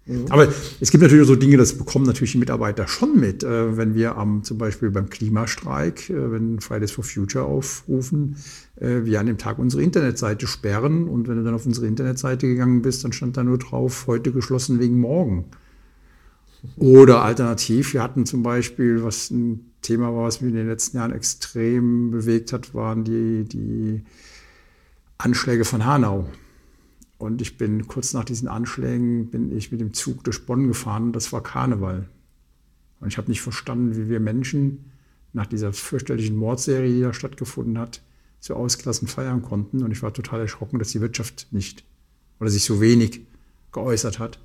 Mhm. 0.09 0.25
Aber 0.29 0.47
es 0.79 0.89
gibt 0.89 1.03
natürlich 1.03 1.27
so 1.27 1.35
Dinge, 1.35 1.55
das 1.57 1.77
bekommen 1.77 2.05
natürlich 2.05 2.31
die 2.31 2.39
Mitarbeiter 2.39 2.87
schon 2.87 3.19
mit, 3.19 3.43
äh, 3.43 3.77
wenn 3.77 3.93
wir 3.93 4.17
am, 4.17 4.43
zum 4.43 4.57
Beispiel 4.57 4.89
beim 4.89 5.09
Klimastreik, 5.09 6.09
äh, 6.09 6.31
wenn 6.31 6.59
Fridays 6.59 6.91
for 6.91 7.03
Future 7.03 7.45
aufrufen, 7.45 8.37
äh, 8.77 9.01
wir 9.03 9.19
an 9.19 9.27
dem 9.27 9.37
Tag 9.37 9.59
unsere 9.59 9.83
Internetseite 9.83 10.47
sperren 10.47 11.07
und 11.07 11.27
wenn 11.27 11.37
du 11.37 11.43
dann 11.43 11.53
auf 11.53 11.67
unsere 11.67 11.85
Internetseite 11.85 12.47
gegangen 12.47 12.81
bist, 12.81 13.03
dann 13.03 13.13
stand 13.13 13.37
da 13.37 13.43
nur 13.43 13.59
drauf, 13.59 14.05
heute 14.07 14.31
geschlossen 14.31 14.79
wegen 14.79 14.99
morgen. 14.99 15.45
Oder 16.75 17.21
alternativ, 17.23 17.93
wir 17.93 18.01
hatten 18.01 18.25
zum 18.25 18.41
Beispiel, 18.41 19.03
was 19.03 19.29
ein 19.29 19.71
Thema 19.83 20.13
war, 20.13 20.25
was 20.25 20.41
mich 20.41 20.49
in 20.49 20.57
den 20.57 20.67
letzten 20.67 20.97
Jahren 20.97 21.13
extrem 21.13 22.09
bewegt 22.09 22.51
hat, 22.51 22.73
waren 22.73 23.03
die, 23.03 23.45
die 23.45 24.01
Anschläge 25.19 25.65
von 25.65 25.85
Hanau. 25.85 26.27
Und 27.19 27.41
ich 27.41 27.57
bin 27.57 27.85
kurz 27.87 28.13
nach 28.13 28.23
diesen 28.23 28.47
Anschlägen 28.47 29.29
bin 29.29 29.55
ich 29.55 29.71
mit 29.71 29.81
dem 29.81 29.93
Zug 29.93 30.23
durch 30.23 30.45
Bonn 30.45 30.69
gefahren. 30.69 31.11
Das 31.11 31.31
war 31.33 31.43
Karneval. 31.43 32.09
Und 33.01 33.09
ich 33.09 33.17
habe 33.17 33.29
nicht 33.29 33.41
verstanden, 33.41 33.97
wie 33.97 34.09
wir 34.09 34.21
Menschen 34.21 34.85
nach 35.33 35.45
dieser 35.45 35.73
fürchterlichen 35.73 36.37
Mordserie, 36.37 36.93
die 36.93 37.01
da 37.01 37.13
stattgefunden 37.13 37.77
hat, 37.77 38.01
so 38.39 38.55
ausgelassen 38.55 39.09
feiern 39.09 39.41
konnten. 39.41 39.83
Und 39.83 39.91
ich 39.91 40.01
war 40.01 40.13
total 40.13 40.39
erschrocken, 40.39 40.79
dass 40.79 40.91
die 40.91 41.01
Wirtschaft 41.01 41.47
nicht 41.51 41.83
oder 42.39 42.49
sich 42.49 42.63
so 42.63 42.79
wenig 42.79 43.27
geäußert 43.73 44.17
hat. 44.17 44.39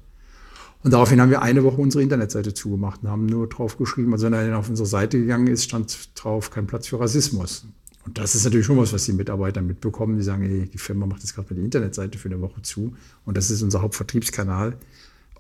Und 0.83 0.93
daraufhin 0.93 1.21
haben 1.21 1.31
wir 1.31 1.43
eine 1.43 1.63
Woche 1.63 1.81
unsere 1.81 2.03
Internetseite 2.03 2.55
zugemacht 2.55 3.05
und 3.05 3.09
haben 3.09 3.27
nur 3.27 3.49
drauf 3.49 3.79
geschrieben, 3.79 4.13
also 4.13 4.27
wenn 4.27 4.35
er 4.35 4.59
auf 4.59 4.69
unsere 4.69 4.87
Seite 4.87 5.19
gegangen 5.19 5.47
ist, 5.47 5.65
stand 5.65 6.11
drauf 6.17 6.51
kein 6.51 6.67
Platz 6.67 6.89
für 6.89 6.99
Rassismus. 6.99 7.67
Und 8.05 8.19
das 8.19 8.35
ist 8.35 8.45
natürlich 8.45 8.67
schon 8.67 8.77
was, 8.77 8.93
was 8.93 9.05
die 9.05 9.13
Mitarbeiter 9.13 9.63
mitbekommen. 9.63 10.17
Die 10.17 10.23
sagen, 10.23 10.43
ey, 10.43 10.69
die 10.69 10.79
Firma 10.79 11.07
macht 11.07 11.23
jetzt 11.23 11.35
gerade 11.35 11.53
mal 11.53 11.59
die 11.59 11.65
Internetseite 11.65 12.19
für 12.19 12.29
eine 12.29 12.41
Woche 12.41 12.61
zu. 12.63 12.95
Und 13.25 13.37
das 13.37 13.51
ist 13.51 13.63
unser 13.63 13.81
Hauptvertriebskanal, 13.81 14.77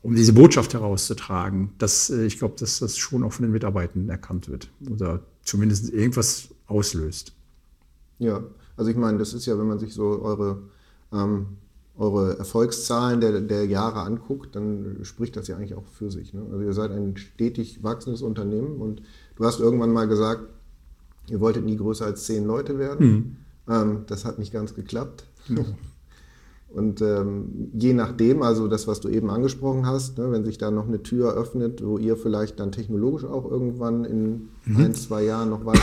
um 0.02 0.14
diese 0.14 0.32
Botschaft 0.32 0.72
herauszutragen. 0.72 1.72
Dass, 1.78 2.08
äh, 2.10 2.24
ich 2.24 2.38
glaube, 2.38 2.54
dass 2.58 2.78
das 2.78 2.96
schon 2.96 3.22
auch 3.22 3.32
von 3.32 3.44
den 3.44 3.52
Mitarbeitern 3.52 4.08
erkannt 4.08 4.48
wird. 4.48 4.70
Oder 4.90 5.20
zumindest 5.42 5.90
irgendwas 5.92 6.48
auslöst. 6.66 7.32
Ja, 8.18 8.42
also 8.76 8.90
ich 8.90 8.96
meine, 8.96 9.18
das 9.18 9.34
ist 9.34 9.46
ja, 9.46 9.58
wenn 9.58 9.68
man 9.68 9.78
sich 9.78 9.92
so 9.92 10.22
eure, 10.22 10.62
ähm, 11.12 11.46
eure 11.96 12.38
Erfolgszahlen 12.38 13.20
der, 13.20 13.40
der 13.40 13.66
Jahre 13.66 14.00
anguckt, 14.00 14.56
dann 14.56 14.98
spricht 15.02 15.36
das 15.36 15.48
ja 15.48 15.56
eigentlich 15.56 15.74
auch 15.74 15.86
für 15.86 16.10
sich. 16.10 16.32
Ne? 16.32 16.42
Also 16.50 16.64
ihr 16.64 16.72
seid 16.72 16.90
ein 16.90 17.16
stetig 17.16 17.82
wachsendes 17.82 18.22
Unternehmen 18.22 18.80
und 18.80 19.02
du 19.36 19.44
hast 19.44 19.60
irgendwann 19.60 19.92
mal 19.92 20.08
gesagt, 20.08 20.48
Ihr 21.28 21.40
wolltet 21.40 21.64
nie 21.64 21.76
größer 21.76 22.04
als 22.04 22.24
zehn 22.24 22.44
Leute 22.44 22.78
werden. 22.78 23.06
Mhm. 23.06 23.36
Ähm, 23.68 24.04
das 24.06 24.24
hat 24.24 24.38
nicht 24.38 24.52
ganz 24.52 24.74
geklappt. 24.74 25.24
Mhm. 25.48 25.74
Und 26.74 27.00
ähm, 27.02 27.70
je 27.72 27.92
nachdem, 27.92 28.42
also 28.42 28.66
das, 28.66 28.88
was 28.88 29.00
du 29.00 29.08
eben 29.08 29.30
angesprochen 29.30 29.86
hast, 29.86 30.18
ne, 30.18 30.32
wenn 30.32 30.44
sich 30.44 30.58
da 30.58 30.72
noch 30.72 30.88
eine 30.88 31.02
Tür 31.02 31.34
öffnet, 31.34 31.84
wo 31.84 31.98
ihr 31.98 32.16
vielleicht 32.16 32.58
dann 32.58 32.72
technologisch 32.72 33.24
auch 33.24 33.48
irgendwann 33.48 34.04
in 34.04 34.48
mhm. 34.64 34.76
ein, 34.78 34.94
zwei 34.94 35.22
Jahren 35.22 35.50
noch 35.50 35.64
weiter 35.64 35.80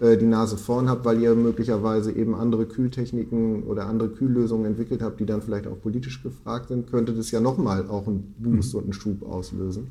äh, 0.00 0.16
die 0.16 0.24
Nase 0.24 0.56
vorn 0.56 0.88
habt, 0.88 1.04
weil 1.04 1.20
ihr 1.20 1.34
möglicherweise 1.34 2.12
eben 2.12 2.34
andere 2.34 2.64
Kühltechniken 2.64 3.64
oder 3.64 3.86
andere 3.86 4.08
Kühllösungen 4.08 4.64
entwickelt 4.64 5.02
habt, 5.02 5.20
die 5.20 5.26
dann 5.26 5.42
vielleicht 5.42 5.66
auch 5.66 5.78
politisch 5.82 6.22
gefragt 6.22 6.68
sind, 6.68 6.90
könnte 6.90 7.12
das 7.12 7.30
ja 7.30 7.40
nochmal 7.40 7.86
auch 7.88 8.06
einen 8.06 8.34
Boost 8.38 8.72
mhm. 8.72 8.78
und 8.78 8.84
einen 8.84 8.92
Schub 8.94 9.22
auslösen. 9.22 9.88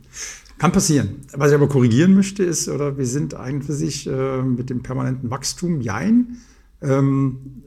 Kann 0.58 0.72
passieren. 0.72 1.18
Was 1.34 1.50
ich 1.50 1.56
aber 1.56 1.68
korrigieren 1.68 2.16
möchte, 2.16 2.44
ist, 2.44 2.68
oder 2.68 2.98
wir 2.98 3.06
sind 3.06 3.36
eigentlich 3.36 4.08
äh, 4.08 4.42
mit 4.42 4.72
dem 4.72 4.82
permanenten 4.82 5.30
Wachstum, 5.30 5.82
jein. 5.82 6.38
Ähm, 6.82 7.62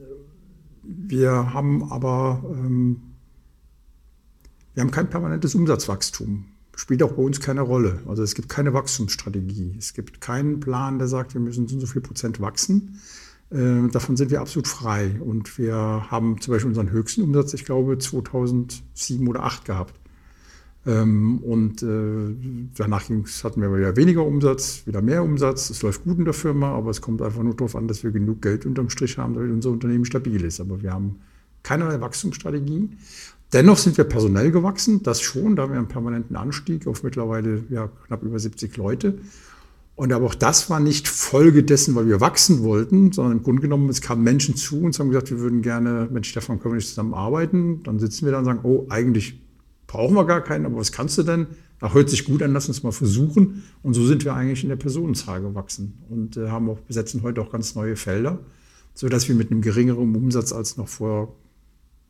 wir 0.97 1.53
haben 1.53 1.91
aber 1.91 2.43
ähm, 2.51 3.01
wir 4.73 4.81
haben 4.81 4.91
kein 4.91 5.09
permanentes 5.09 5.55
Umsatzwachstum. 5.55 6.45
Spielt 6.75 7.03
auch 7.03 7.11
bei 7.11 7.21
uns 7.21 7.41
keine 7.41 7.61
Rolle. 7.61 8.01
Also 8.07 8.23
es 8.23 8.35
gibt 8.35 8.47
keine 8.47 8.73
Wachstumsstrategie. 8.73 9.75
Es 9.77 9.93
gibt 9.93 10.21
keinen 10.21 10.61
Plan, 10.61 10.97
der 10.97 11.09
sagt, 11.09 11.33
wir 11.33 11.41
müssen 11.41 11.67
so 11.67 11.75
und 11.75 11.81
so 11.81 11.87
viel 11.87 12.01
Prozent 12.01 12.39
wachsen. 12.39 13.01
Äh, 13.51 13.89
davon 13.91 14.15
sind 14.15 14.31
wir 14.31 14.39
absolut 14.39 14.67
frei. 14.67 15.19
Und 15.19 15.57
wir 15.57 15.75
haben 15.75 16.39
zum 16.39 16.53
Beispiel 16.53 16.69
unseren 16.69 16.91
höchsten 16.91 17.23
Umsatz, 17.23 17.53
ich 17.53 17.65
glaube, 17.65 17.97
2007 17.97 19.27
oder 19.27 19.39
2008 19.39 19.65
gehabt. 19.65 19.99
Ähm, 20.89 21.37
und 21.39 21.83
äh, 21.83 22.35
danach 22.75 23.03
hatten 23.03 23.61
wir 23.61 23.77
wieder 23.77 23.95
weniger 23.95 24.25
Umsatz, 24.25 24.81
wieder 24.87 25.03
mehr 25.03 25.23
Umsatz. 25.23 25.69
Es 25.69 25.83
läuft 25.83 26.03
gut 26.03 26.17
in 26.17 26.25
der 26.25 26.33
Firma, 26.33 26.71
aber 26.71 26.89
es 26.89 26.99
kommt 26.99 27.21
einfach 27.21 27.43
nur 27.43 27.55
darauf 27.55 27.75
an, 27.75 27.87
dass 27.87 28.03
wir 28.03 28.09
genug 28.09 28.41
Geld 28.41 28.65
unterm 28.65 28.89
Strich 28.89 29.19
haben, 29.19 29.35
damit 29.35 29.51
unser 29.51 29.69
Unternehmen 29.69 30.05
stabil 30.05 30.43
ist. 30.43 30.59
Aber 30.59 30.81
wir 30.81 30.91
haben 30.91 31.17
keinerlei 31.61 32.01
Wachstumsstrategie. 32.01 32.89
Dennoch 33.53 33.77
sind 33.77 33.97
wir 33.97 34.03
personell 34.03 34.49
gewachsen, 34.49 35.03
das 35.03 35.21
schon. 35.21 35.55
Da 35.55 35.63
haben 35.63 35.73
wir 35.73 35.77
einen 35.77 35.87
permanenten 35.87 36.35
Anstieg 36.35 36.87
auf 36.87 37.03
mittlerweile 37.03 37.63
ja, 37.69 37.89
knapp 38.07 38.23
über 38.23 38.39
70 38.39 38.75
Leute. 38.77 39.19
Und 39.95 40.11
aber 40.11 40.25
auch 40.25 40.35
das 40.35 40.71
war 40.71 40.79
nicht 40.79 41.07
Folge 41.07 41.61
dessen, 41.61 41.93
weil 41.93 42.07
wir 42.07 42.19
wachsen 42.19 42.63
wollten, 42.63 43.11
sondern 43.11 43.37
im 43.37 43.43
Grunde 43.43 43.61
genommen, 43.61 43.89
es 43.89 44.01
kamen 44.01 44.23
Menschen 44.23 44.55
zu 44.55 44.81
uns 44.81 44.97
haben 44.97 45.09
gesagt, 45.09 45.29
wir 45.29 45.39
würden 45.39 45.61
gerne 45.61 46.07
mit 46.11 46.25
Stefan 46.25 46.59
können 46.59 46.79
zusammenarbeiten. 46.79 47.83
Dann 47.83 47.99
sitzen 47.99 48.25
wir 48.25 48.31
da 48.31 48.39
und 48.39 48.45
sagen, 48.45 48.61
oh, 48.63 48.87
eigentlich 48.89 49.39
brauchen 49.89 50.15
wir 50.15 50.25
gar 50.25 50.41
keinen, 50.41 50.67
aber 50.67 50.77
was 50.77 50.91
kannst 50.91 51.17
du 51.17 51.23
denn? 51.23 51.47
Ach, 51.81 51.95
hört 51.95 52.11
sich 52.11 52.23
gut 52.23 52.43
an, 52.43 52.53
lass 52.53 52.67
uns 52.67 52.83
mal 52.83 52.91
versuchen. 52.91 53.63
Und 53.81 53.95
so 53.95 54.05
sind 54.05 54.23
wir 54.23 54.35
eigentlich 54.35 54.61
in 54.61 54.69
der 54.69 54.75
Personenzahl 54.75 55.41
gewachsen 55.41 55.97
und 56.09 56.37
äh, 56.37 56.49
haben 56.49 56.69
auch, 56.69 56.79
besetzen 56.81 57.23
heute 57.23 57.41
auch 57.41 57.51
ganz 57.51 57.73
neue 57.73 57.95
Felder, 57.95 58.37
sodass 58.93 59.27
wir 59.27 59.35
mit 59.35 59.49
einem 59.49 59.61
geringeren 59.61 60.15
Umsatz 60.15 60.53
als 60.53 60.77
noch 60.77 60.87
vor 60.87 61.35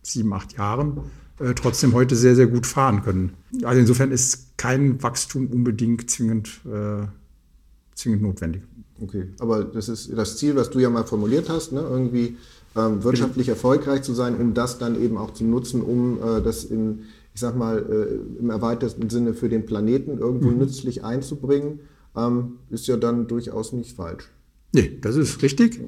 sieben, 0.04 0.34
acht 0.34 0.58
Jahren 0.58 1.00
äh, 1.40 1.54
trotzdem 1.54 1.94
heute 1.94 2.18
sehr, 2.18 2.36
sehr 2.36 2.48
gut 2.48 2.68
fahren 2.68 3.02
können. 3.02 3.34
Also 3.64 3.80
insofern 3.80 4.12
ist 4.12 4.58
kein 4.58 5.02
Wachstum 5.02 5.48
unbedingt 5.48 6.12
zwingend, 6.12 6.60
äh, 6.66 7.08
zwingend 7.96 8.24
notwendig. 8.24 8.64
Okay, 9.02 9.30
aber 9.40 9.64
das 9.64 9.88
ist 9.88 10.12
das 10.14 10.36
Ziel, 10.36 10.58
was 10.58 10.70
du 10.70 10.80
ja 10.80 10.90
mal 10.90 11.06
formuliert 11.06 11.48
hast, 11.48 11.72
ne? 11.72 11.80
irgendwie 11.80 12.36
ähm, 12.76 13.02
wirtschaftlich 13.06 13.48
erfolgreich 13.48 14.02
zu 14.02 14.14
sein, 14.14 14.36
um 14.36 14.54
das 14.54 14.80
dann 14.80 15.02
eben 15.02 15.18
auch 15.18 15.34
zu 15.34 15.46
nutzen, 15.46 15.82
um 15.82 16.18
äh, 16.22 16.42
das 16.42 16.66
in 16.66 17.04
ich 17.40 17.42
sag 17.42 17.56
mal, 17.56 17.78
äh, 17.78 18.42
im 18.42 18.50
erweiterten 18.50 19.10
Sinne 19.10 19.34
für 19.34 19.48
den 19.48 19.66
Planeten 19.66 20.18
irgendwo 20.18 20.50
mhm. 20.50 20.58
nützlich 20.58 21.06
einzubringen, 21.06 21.80
ähm, 22.18 22.58
ist 22.70 22.86
ja 22.88 22.98
dann 22.98 23.30
durchaus 23.30 23.72
nicht 23.72 23.96
falsch. 23.96 24.30
Nee, 24.74 25.00
das 25.00 25.16
ist 25.16 25.42
richtig. 25.42 25.80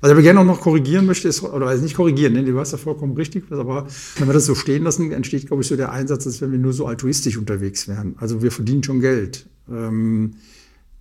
Was 0.00 0.08
ich 0.08 0.12
aber 0.12 0.22
gerne 0.22 0.38
auch 0.38 0.44
noch 0.44 0.60
korrigieren 0.60 1.06
möchte, 1.06 1.26
ist, 1.26 1.42
oder 1.42 1.66
also 1.66 1.82
nicht 1.82 1.96
korrigieren, 1.96 2.34
ne, 2.34 2.44
du 2.44 2.56
hast 2.60 2.70
ja 2.70 2.78
vollkommen 2.78 3.14
richtig, 3.16 3.42
aber 3.50 3.88
wenn 4.18 4.28
wir 4.28 4.32
das 4.32 4.46
so 4.46 4.54
stehen 4.54 4.84
lassen, 4.84 5.10
entsteht, 5.10 5.48
glaube 5.48 5.64
ich, 5.64 5.68
so 5.68 5.74
der 5.74 5.90
Einsatz, 5.90 6.28
als 6.28 6.40
wenn 6.42 6.52
wir 6.52 6.60
nur 6.60 6.72
so 6.72 6.86
altruistisch 6.86 7.36
unterwegs 7.36 7.88
wären. 7.88 8.14
Also 8.18 8.40
wir 8.40 8.52
verdienen 8.52 8.84
schon 8.84 9.00
Geld. 9.00 9.46
Ähm, 9.68 10.34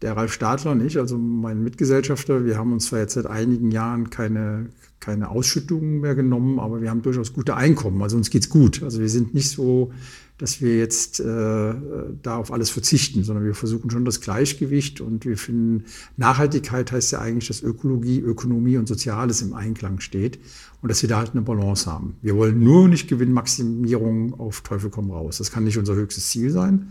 der 0.02 0.18
Ralf 0.18 0.34
Stadler 0.34 0.72
und 0.72 0.84
ich, 0.84 0.98
also 0.98 1.20
mein 1.20 1.64
Mitgesellschafter, 1.64 2.46
wir 2.46 2.58
haben 2.58 2.74
uns 2.74 2.88
zwar 2.88 2.98
jetzt 2.98 3.14
seit 3.14 3.28
einigen 3.28 3.70
Jahren 3.70 4.10
keine, 4.10 4.70
keine 5.00 5.30
Ausschüttungen 5.30 6.02
mehr 6.02 6.16
genommen, 6.16 6.60
aber 6.60 6.82
wir 6.82 6.90
haben 6.90 7.02
durchaus 7.02 7.34
gute 7.34 7.56
Einkommen. 7.56 8.02
Also 8.02 8.18
uns 8.18 8.30
geht's 8.30 8.50
gut. 8.50 8.84
Also 8.84 9.00
wir 9.00 9.10
sind 9.10 9.34
nicht 9.34 9.50
so, 9.50 9.92
dass 10.38 10.62
wir 10.62 10.78
jetzt 10.78 11.20
äh, 11.20 11.74
da 12.22 12.38
auf 12.38 12.52
alles 12.52 12.70
verzichten, 12.70 13.24
sondern 13.24 13.46
wir 13.46 13.56
versuchen 13.56 13.90
schon 13.90 14.06
das 14.06 14.22
Gleichgewicht 14.22 15.02
und 15.02 15.26
wir 15.26 15.38
finden, 15.38 15.86
Nachhaltigkeit 16.18 16.92
heißt 16.92 17.12
ja 17.12 17.20
eigentlich, 17.20 17.48
dass 17.48 17.62
Ökologie, 17.62 18.20
Ökonomie 18.20 18.78
und 18.78 18.88
Soziales 18.88 19.42
im 19.42 19.54
Einklang 19.54 20.00
steht 20.00 20.40
und 20.82 20.90
dass 20.90 21.02
wir 21.02 21.10
da 21.10 21.18
halt 21.18 21.32
eine 21.32 21.42
Balance 21.42 21.92
haben. 21.92 22.16
Wir 22.22 22.36
wollen 22.36 22.64
nur 22.64 22.88
nicht 22.88 23.08
Gewinnmaximierung 23.08 24.40
auf 24.40 24.62
Teufel 24.62 24.90
komm 24.90 25.12
raus. 25.12 25.38
Das 25.38 25.52
kann 25.52 25.66
nicht 25.66 25.78
unser 25.78 25.96
höchstes 25.96 26.30
Ziel 26.30 26.52
sein 26.52 26.90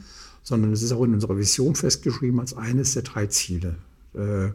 sondern 0.49 0.73
es 0.73 0.83
ist 0.83 0.93
auch 0.93 1.05
in 1.05 1.13
unserer 1.13 1.37
Vision 1.37 1.75
festgeschrieben 1.75 2.41
als 2.41 2.57
eines 2.57 2.95
der 2.95 3.03
drei 3.03 3.27
Ziele. 3.27 3.77
Äh, 4.15 4.47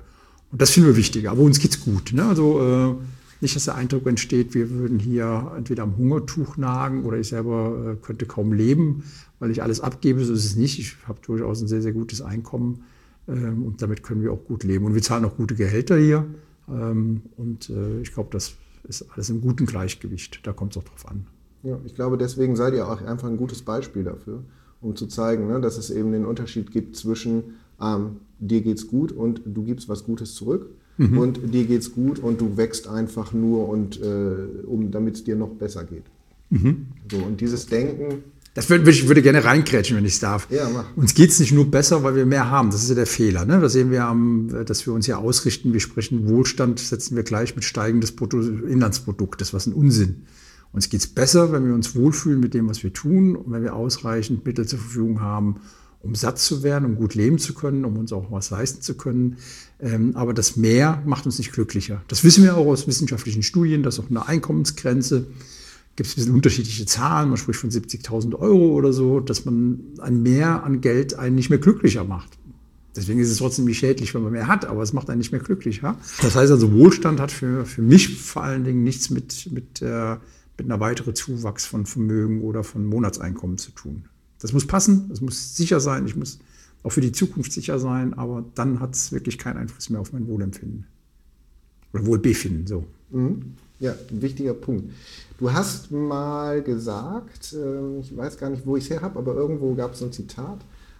und 0.51 0.61
das 0.61 0.71
finden 0.71 0.89
wir 0.89 0.97
wichtig. 0.97 1.29
Aber 1.29 1.41
uns 1.41 1.59
geht 1.59 1.71
es 1.71 1.81
gut. 1.81 2.13
Ne? 2.13 2.25
Also 2.25 2.61
äh, 2.61 2.95
nicht, 3.43 3.55
dass 3.55 3.65
der 3.65 3.75
Eindruck 3.75 4.07
entsteht, 4.07 4.55
wir 4.55 4.71
würden 4.71 4.97
hier 4.97 5.51
entweder 5.55 5.83
am 5.83 5.97
Hungertuch 5.97 6.57
nagen 6.57 7.03
oder 7.03 7.17
ich 7.17 7.27
selber 7.27 7.93
äh, 7.93 7.95
könnte 8.03 8.25
kaum 8.25 8.53
leben, 8.53 9.03
weil 9.39 9.51
ich 9.51 9.61
alles 9.61 9.81
abgebe. 9.81 10.25
So 10.25 10.33
ist 10.33 10.45
es 10.45 10.55
nicht. 10.55 10.79
Ich 10.79 10.95
habe 11.07 11.19
durchaus 11.21 11.61
ein 11.61 11.67
sehr, 11.67 11.81
sehr 11.81 11.93
gutes 11.93 12.21
Einkommen 12.21 12.83
ähm, 13.27 13.63
und 13.63 13.81
damit 13.81 14.01
können 14.01 14.23
wir 14.23 14.31
auch 14.31 14.43
gut 14.45 14.63
leben. 14.63 14.85
Und 14.85 14.95
wir 14.95 15.01
zahlen 15.03 15.25
auch 15.25 15.37
gute 15.37 15.55
Gehälter 15.55 15.97
hier. 15.97 16.25
Ähm, 16.67 17.21
und 17.37 17.71
ich 18.01 18.13
glaube, 18.13 18.29
das 18.31 18.55
ist 18.87 19.05
alles 19.13 19.29
im 19.29 19.41
guten 19.41 19.65
Gleichgewicht. 19.65 20.45
Da 20.47 20.53
kommt 20.53 20.75
es 20.75 20.77
auch 20.77 20.85
drauf 20.85 21.07
an. 21.07 21.27
Ja, 21.61 21.77
ich 21.85 21.93
glaube, 21.93 22.17
deswegen 22.17 22.55
seid 22.55 22.73
ihr 22.73 22.87
auch 22.87 23.01
einfach 23.01 23.27
ein 23.27 23.37
gutes 23.37 23.61
Beispiel 23.61 24.03
dafür 24.03 24.43
um 24.83 24.95
zu 24.95 25.07
zeigen, 25.07 25.47
ne, 25.47 25.61
dass 25.61 25.77
es 25.77 25.89
eben 25.89 26.11
den 26.11 26.25
Unterschied 26.25 26.71
gibt 26.71 26.95
zwischen 26.95 27.55
ähm, 27.81 28.17
dir 28.39 28.61
geht's 28.61 28.87
gut 28.87 29.11
und 29.11 29.41
du 29.45 29.63
gibst 29.63 29.89
was 29.89 30.03
Gutes 30.03 30.35
zurück. 30.35 30.69
Mhm. 30.97 31.17
Und 31.17 31.53
dir 31.53 31.65
geht's 31.65 31.91
gut 31.91 32.19
und 32.19 32.39
du 32.39 32.57
wächst 32.57 32.87
einfach 32.87 33.33
nur 33.33 33.67
und 33.67 33.99
äh, 34.01 34.65
um 34.65 34.91
damit 34.91 35.15
es 35.15 35.23
dir 35.23 35.35
noch 35.35 35.49
besser 35.49 35.83
geht. 35.83 36.03
Mhm. 36.49 36.87
So, 37.11 37.17
und 37.17 37.41
dieses 37.41 37.65
Denken. 37.65 38.23
Das 38.53 38.69
würde, 38.69 38.87
ich 38.91 39.07
würde 39.07 39.23
gerne 39.23 39.43
reinkrätschen, 39.43 39.97
wenn 39.97 40.05
ich 40.05 40.13
es 40.13 40.19
darf. 40.19 40.47
Ja, 40.51 40.69
mach. 40.71 40.95
Uns 40.95 41.15
geht 41.15 41.31
es 41.31 41.39
nicht 41.39 41.51
nur 41.51 41.71
besser, 41.71 42.03
weil 42.03 42.15
wir 42.15 42.27
mehr 42.27 42.51
haben. 42.51 42.69
Das 42.69 42.83
ist 42.83 42.89
ja 42.89 42.95
der 42.95 43.07
Fehler. 43.07 43.45
Ne? 43.45 43.59
Das 43.59 43.73
sehen 43.73 43.89
wir, 43.89 44.05
am, 44.05 44.65
dass 44.67 44.85
wir 44.85 44.93
uns 44.93 45.07
ja 45.07 45.17
ausrichten. 45.17 45.73
Wir 45.73 45.79
sprechen 45.79 46.29
Wohlstand, 46.29 46.79
setzen 46.79 47.15
wir 47.15 47.23
gleich 47.23 47.55
mit 47.55 47.63
steigendes 47.63 48.11
Inlandsprodukt. 48.11 49.41
Das 49.41 49.49
ist 49.49 49.53
was 49.55 49.65
ein 49.65 49.73
Unsinn. 49.73 50.27
Uns 50.71 50.89
geht 50.89 51.01
es 51.01 51.07
besser, 51.07 51.51
wenn 51.51 51.65
wir 51.65 51.73
uns 51.73 51.95
wohlfühlen 51.95 52.39
mit 52.39 52.53
dem, 52.53 52.69
was 52.69 52.83
wir 52.83 52.93
tun 52.93 53.35
und 53.35 53.51
wenn 53.51 53.63
wir 53.63 53.75
ausreichend 53.75 54.45
Mittel 54.45 54.67
zur 54.67 54.79
Verfügung 54.79 55.21
haben, 55.21 55.57
um 56.03 56.13
satt 56.15 56.37
zu 56.37 56.61
werden, 56.61 56.85
um 56.85 56.95
gut 56.95 57.15
leben 57.15 57.39
zu 57.39 57.53
können, 57.53 57.85
um 57.85 57.97
uns 57.97 58.13
auch 58.13 58.29
was 58.29 58.51
leisten 58.51 58.81
zu 58.81 58.95
können. 58.95 59.37
Ähm, 59.79 60.15
aber 60.15 60.33
das 60.33 60.55
Mehr 60.57 61.01
macht 61.05 61.25
uns 61.25 61.39
nicht 61.39 61.53
glücklicher. 61.53 62.03
Das 62.09 62.23
wissen 62.23 62.43
wir 62.43 62.55
auch 62.55 62.67
aus 62.67 62.87
wissenschaftlichen 62.87 63.41
Studien, 63.41 63.81
dass 63.81 63.99
auch 63.99 64.09
eine 64.09 64.27
Einkommensgrenze 64.27 65.27
gibt 65.95 66.07
es 66.07 66.13
ein 66.13 66.21
bisschen 66.21 66.33
unterschiedliche 66.33 66.85
Zahlen, 66.85 67.29
man 67.29 67.37
spricht 67.37 67.59
von 67.59 67.69
70.000 67.69 68.35
Euro 68.35 68.73
oder 68.73 68.93
so, 68.93 69.19
dass 69.19 69.45
man 69.45 69.79
ein 69.99 70.23
Mehr 70.23 70.63
an 70.63 70.81
Geld 70.81 71.17
einen 71.19 71.35
nicht 71.35 71.49
mehr 71.49 71.59
glücklicher 71.59 72.03
macht. 72.03 72.37
Deswegen 72.95 73.19
ist 73.19 73.29
es 73.29 73.37
trotzdem 73.37 73.65
nicht 73.65 73.79
schädlich, 73.79 74.13
wenn 74.13 74.23
man 74.23 74.31
mehr 74.31 74.47
hat, 74.47 74.65
aber 74.65 74.81
es 74.81 74.93
macht 74.93 75.09
einen 75.09 75.19
nicht 75.19 75.31
mehr 75.31 75.41
glücklicher. 75.41 75.97
Das 76.21 76.35
heißt 76.35 76.51
also, 76.51 76.73
Wohlstand 76.73 77.19
hat 77.19 77.31
für, 77.31 77.65
für 77.65 77.81
mich 77.81 78.19
vor 78.19 78.43
allen 78.43 78.63
Dingen 78.63 78.83
nichts 78.83 79.09
mit, 79.09 79.51
mit, 79.51 79.81
äh, 79.81 80.17
mit 80.57 80.65
einer 80.65 80.79
weiteren 80.79 81.15
Zuwachs 81.15 81.65
von 81.65 81.85
Vermögen 81.85 82.41
oder 82.41 82.63
von 82.63 82.85
Monatseinkommen 82.85 83.57
zu 83.57 83.71
tun. 83.71 84.05
Das 84.43 84.51
muss 84.51 84.67
passen, 84.67 85.05
das 85.07 85.21
muss 85.21 85.55
sicher 85.55 85.79
sein, 85.79 86.05
ich 86.05 86.17
muss 86.17 86.37
auch 86.83 86.91
für 86.91 86.99
die 86.99 87.13
Zukunft 87.13 87.53
sicher 87.53 87.79
sein, 87.79 88.13
aber 88.13 88.43
dann 88.55 88.81
hat 88.81 88.93
es 88.93 89.13
wirklich 89.13 89.37
keinen 89.37 89.55
Einfluss 89.55 89.89
mehr 89.89 90.01
auf 90.01 90.11
mein 90.11 90.27
Wohlempfinden. 90.27 90.85
Oder 91.93 92.05
Wohlbefinden, 92.05 92.67
so. 92.67 92.83
Mhm. 93.11 93.53
Ja, 93.79 93.95
ein 94.11 94.21
wichtiger 94.21 94.53
Punkt. 94.53 94.91
Du 95.39 95.53
hast 95.53 95.91
mal 95.91 96.61
gesagt, 96.61 97.55
ähm, 97.57 97.99
ich 98.01 98.15
weiß 98.15 98.37
gar 98.37 98.49
nicht, 98.49 98.65
wo 98.65 98.75
ich 98.75 98.83
es 98.83 98.89
her 98.89 99.01
habe, 99.01 99.17
aber 99.17 99.33
irgendwo 99.33 99.75
gab 99.75 99.93
es 99.93 100.03
ein 100.03 100.11
Zitat, 100.11 100.59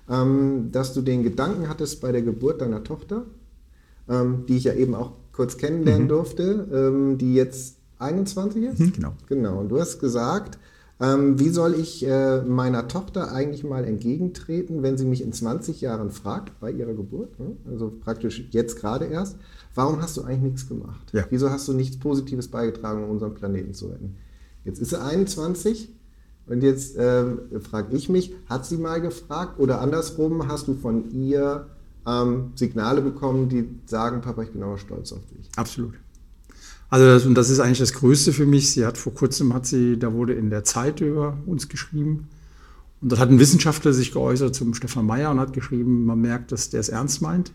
ähm, 0.10 0.70
dass 0.72 0.94
du 0.94 1.02
den 1.02 1.24
Gedanken 1.24 1.68
hattest 1.68 2.00
bei 2.00 2.14
der 2.14 2.22
Geburt 2.22 2.62
deiner 2.62 2.82
Tochter, 2.86 3.26
ähm, 4.08 4.46
die 4.48 4.56
ich 4.56 4.64
ja 4.64 4.74
eben 4.74 4.96
auch 4.96 5.12
kurz 5.34 5.58
kennenlernen 5.58 6.04
mhm. 6.04 6.10
durfte, 6.10 7.18
die 7.20 7.34
jetzt 7.34 7.76
21 8.00 8.64
ist? 8.64 8.80
Mhm, 8.80 8.94
genau. 8.94 9.14
Genau. 9.28 9.60
Und 9.60 9.70
du 9.70 9.82
hast 9.82 10.00
gesagt, 10.00 10.58
ähm, 11.00 11.39
wie 11.39 11.50
soll 11.50 11.74
ich 11.74 12.06
äh, 12.06 12.41
meiner 12.41 12.88
Tochter 12.88 13.32
eigentlich 13.32 13.64
mal 13.64 13.84
entgegentreten, 13.84 14.84
wenn 14.84 14.98
sie 14.98 15.06
mich 15.06 15.22
in 15.22 15.34
20 15.34 15.82
Jahren 15.82 16.12
fragt, 16.12 16.60
bei 16.60 16.72
ihrer 16.72 16.94
Geburt, 16.94 17.39
ne? 17.39 17.58
also 17.70 17.91
praktisch 17.91 18.48
jetzt 18.52 18.80
gerade 18.80 19.06
erst, 19.06 19.38
warum 19.74 20.02
hast 20.02 20.18
du 20.18 20.22
eigentlich 20.24 20.54
nichts 20.54 20.68
gemacht? 20.68 21.12
Ja. 21.12 21.26
Wieso 21.30 21.50
hast 21.50 21.68
du 21.68 21.74
nichts 21.74 21.98
Positives 21.98 22.48
beigetragen, 22.48 23.04
um 23.04 23.10
unseren 23.10 23.34
Planeten 23.34 23.74
zu 23.74 23.88
retten? 23.88 24.16
Jetzt 24.66 24.80
ist 24.80 24.91
sie 24.91 25.02
21 25.02 25.89
und 26.48 26.62
jetzt 26.62 26.96
äh, 26.96 27.26
frage 27.60 27.96
ich 27.96 28.08
mich, 28.10 28.34
hat 28.48 28.66
sie 28.66 28.78
mal 28.78 29.02
gefragt 29.02 29.60
oder 29.60 29.82
andersrum, 29.82 30.48
hast 30.48 30.68
du 30.68 30.76
von 30.76 31.12
ihr 31.12 31.68
ähm, 32.06 32.52
Signale 32.56 33.02
bekommen, 33.02 33.50
die 33.50 33.68
sagen, 33.86 34.22
Papa, 34.22 34.44
ich 34.44 34.52
bin 34.52 34.62
aber 34.64 34.78
stolz 34.78 35.12
auf 35.12 35.26
dich? 35.26 35.50
Absolut. 35.56 35.94
Also 36.94 37.08
das, 37.08 37.26
und 37.26 37.34
das 37.34 37.50
ist 37.50 37.60
eigentlich 37.60 37.80
das 37.80 37.94
Größte 37.94 38.34
für 38.34 38.46
mich. 38.46 38.70
Sie 38.72 38.86
hat 38.86 39.00
vor 39.00 39.16
kurzem, 39.16 39.52
hat 39.56 39.66
sie, 39.66 39.98
da 39.98 40.14
wurde 40.14 40.34
in 40.34 40.52
der 40.52 40.64
Zeit 40.64 41.02
über 41.02 41.39
uns 41.48 41.68
geschrieben. 41.68 42.28
Und 43.02 43.12
dort 43.12 43.20
hat 43.20 43.32
ein 43.32 43.39
Wissenschaftler 43.39 43.94
sich 43.94 44.12
geäußert 44.12 44.54
zum 44.54 44.76
Stefan 44.76 45.08
Meyer 45.08 45.32
und 45.32 45.39
hat 45.39 45.54
geschrieben, 45.54 46.06
man 46.06 46.22
merkt, 46.22 46.52
dass 46.52 46.70
der 46.70 46.82
es 46.82 46.89
ernst 46.89 47.24
meint. 47.24 47.52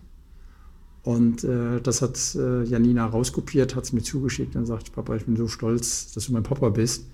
Und 1.04 1.44
äh, 1.44 1.80
das 1.80 2.02
hat 2.02 2.18
äh, 2.34 2.64
Janina 2.64 3.06
rauskopiert, 3.06 3.76
hat 3.76 3.84
es 3.84 3.92
mir 3.92 4.02
zugeschickt 4.02 4.56
und 4.56 4.66
sagt, 4.66 4.90
Papa, 4.92 5.14
ich 5.14 5.24
bin 5.24 5.36
so 5.36 5.46
stolz, 5.46 6.12
dass 6.14 6.26
du 6.26 6.32
mein 6.32 6.42
Papa 6.42 6.70
bist. 6.70 7.04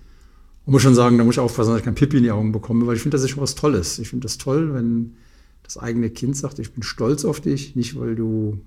Und 0.64 0.72
muss 0.72 0.80
schon 0.80 0.94
sagen, 0.94 1.18
da 1.18 1.24
muss 1.24 1.34
ich 1.34 1.40
aufpassen, 1.40 1.72
dass 1.72 1.80
ich 1.80 1.84
kein 1.84 1.94
Pipi 1.94 2.16
in 2.16 2.22
die 2.22 2.30
Augen 2.30 2.52
bekomme, 2.52 2.86
weil 2.86 2.96
ich 2.96 3.02
finde, 3.02 3.16
das 3.16 3.24
ist 3.24 3.32
schon 3.32 3.42
was 3.42 3.54
Tolles. 3.54 3.98
Ich 3.98 4.08
finde 4.08 4.24
das 4.24 4.38
toll, 4.38 4.72
wenn 4.72 5.12
das 5.62 5.76
eigene 5.76 6.08
Kind 6.08 6.38
sagt, 6.38 6.58
ich 6.58 6.72
bin 6.72 6.84
stolz 6.84 7.26
auf 7.26 7.42
dich, 7.42 7.76
nicht 7.76 8.00
weil 8.00 8.14
du 8.14 8.62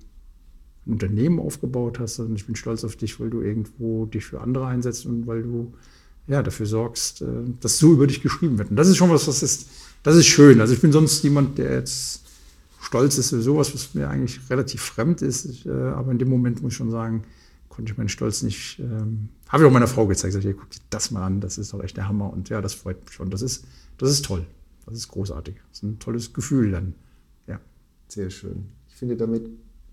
Unternehmen 0.88 1.38
aufgebaut 1.38 1.98
hast. 1.98 2.18
Und 2.18 2.34
ich 2.36 2.46
bin 2.46 2.56
stolz 2.56 2.84
auf 2.84 2.96
dich, 2.96 3.20
weil 3.20 3.30
du 3.30 3.40
irgendwo 3.40 4.06
dich 4.06 4.24
für 4.24 4.40
andere 4.40 4.66
einsetzt 4.66 5.06
und 5.06 5.26
weil 5.26 5.42
du 5.42 5.72
ja, 6.26 6.42
dafür 6.42 6.66
sorgst, 6.66 7.22
äh, 7.22 7.26
dass 7.60 7.78
so 7.78 7.92
über 7.92 8.06
dich 8.06 8.22
geschrieben 8.22 8.58
wird. 8.58 8.70
Und 8.70 8.76
das 8.76 8.88
ist 8.88 8.96
schon 8.96 9.10
was, 9.10 9.26
was 9.26 9.42
ist, 9.42 9.68
das 10.02 10.16
ist 10.16 10.26
schön. 10.26 10.60
Also 10.60 10.74
ich 10.74 10.80
bin 10.80 10.92
sonst 10.92 11.22
jemand, 11.24 11.58
der 11.58 11.72
jetzt 11.72 12.22
stolz 12.80 13.18
ist, 13.18 13.30
sowas, 13.30 13.74
was 13.74 13.94
mir 13.94 14.08
eigentlich 14.08 14.38
relativ 14.50 14.82
fremd 14.82 15.22
ist. 15.22 15.66
Äh, 15.66 15.70
aber 15.70 16.12
in 16.12 16.18
dem 16.18 16.28
Moment 16.28 16.62
muss 16.62 16.72
ich 16.72 16.76
schon 16.76 16.90
sagen, 16.90 17.24
konnte 17.68 17.92
ich 17.92 17.98
meinen 17.98 18.08
Stolz 18.08 18.42
nicht, 18.42 18.78
ähm, 18.78 19.30
habe 19.48 19.62
ich 19.62 19.68
auch 19.68 19.72
meiner 19.72 19.86
Frau 19.86 20.06
gezeigt, 20.06 20.34
ich, 20.34 20.56
guck 20.56 20.70
dir 20.70 20.80
das 20.90 21.10
mal 21.10 21.24
an, 21.24 21.40
das 21.40 21.58
ist 21.58 21.72
doch 21.72 21.82
echt 21.82 21.96
der 21.96 22.08
Hammer. 22.08 22.32
Und 22.32 22.48
ja, 22.50 22.60
das 22.60 22.74
freut 22.74 23.02
mich 23.04 23.14
schon. 23.14 23.30
Das 23.30 23.40
ist, 23.40 23.64
das 23.96 24.10
ist 24.10 24.24
toll. 24.24 24.46
Das 24.84 24.94
ist 24.94 25.08
großartig. 25.08 25.56
Das 25.70 25.78
ist 25.78 25.82
ein 25.82 25.98
tolles 25.98 26.32
Gefühl 26.32 26.72
dann. 26.72 26.94
Ja. 27.46 27.60
Sehr 28.08 28.30
schön. 28.30 28.66
Ich 28.88 28.96
finde, 28.96 29.16
damit 29.16 29.48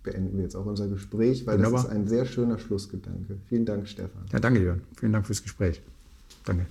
beenden 0.05 0.37
wir 0.37 0.43
jetzt 0.43 0.55
auch 0.55 0.65
unser 0.65 0.87
Gespräch, 0.87 1.45
weil 1.45 1.57
Wunderbar. 1.57 1.83
das 1.83 1.91
ist 1.91 1.95
ein 1.97 2.07
sehr 2.07 2.25
schöner 2.25 2.57
Schlussgedanke. 2.57 3.37
Vielen 3.49 3.65
Dank, 3.65 3.87
Stefan. 3.87 4.23
Ja, 4.31 4.39
danke, 4.39 4.61
Jörn. 4.61 4.81
Vielen 4.97 5.11
Dank 5.11 5.25
fürs 5.25 5.43
Gespräch. 5.43 5.81
Danke. 6.45 6.65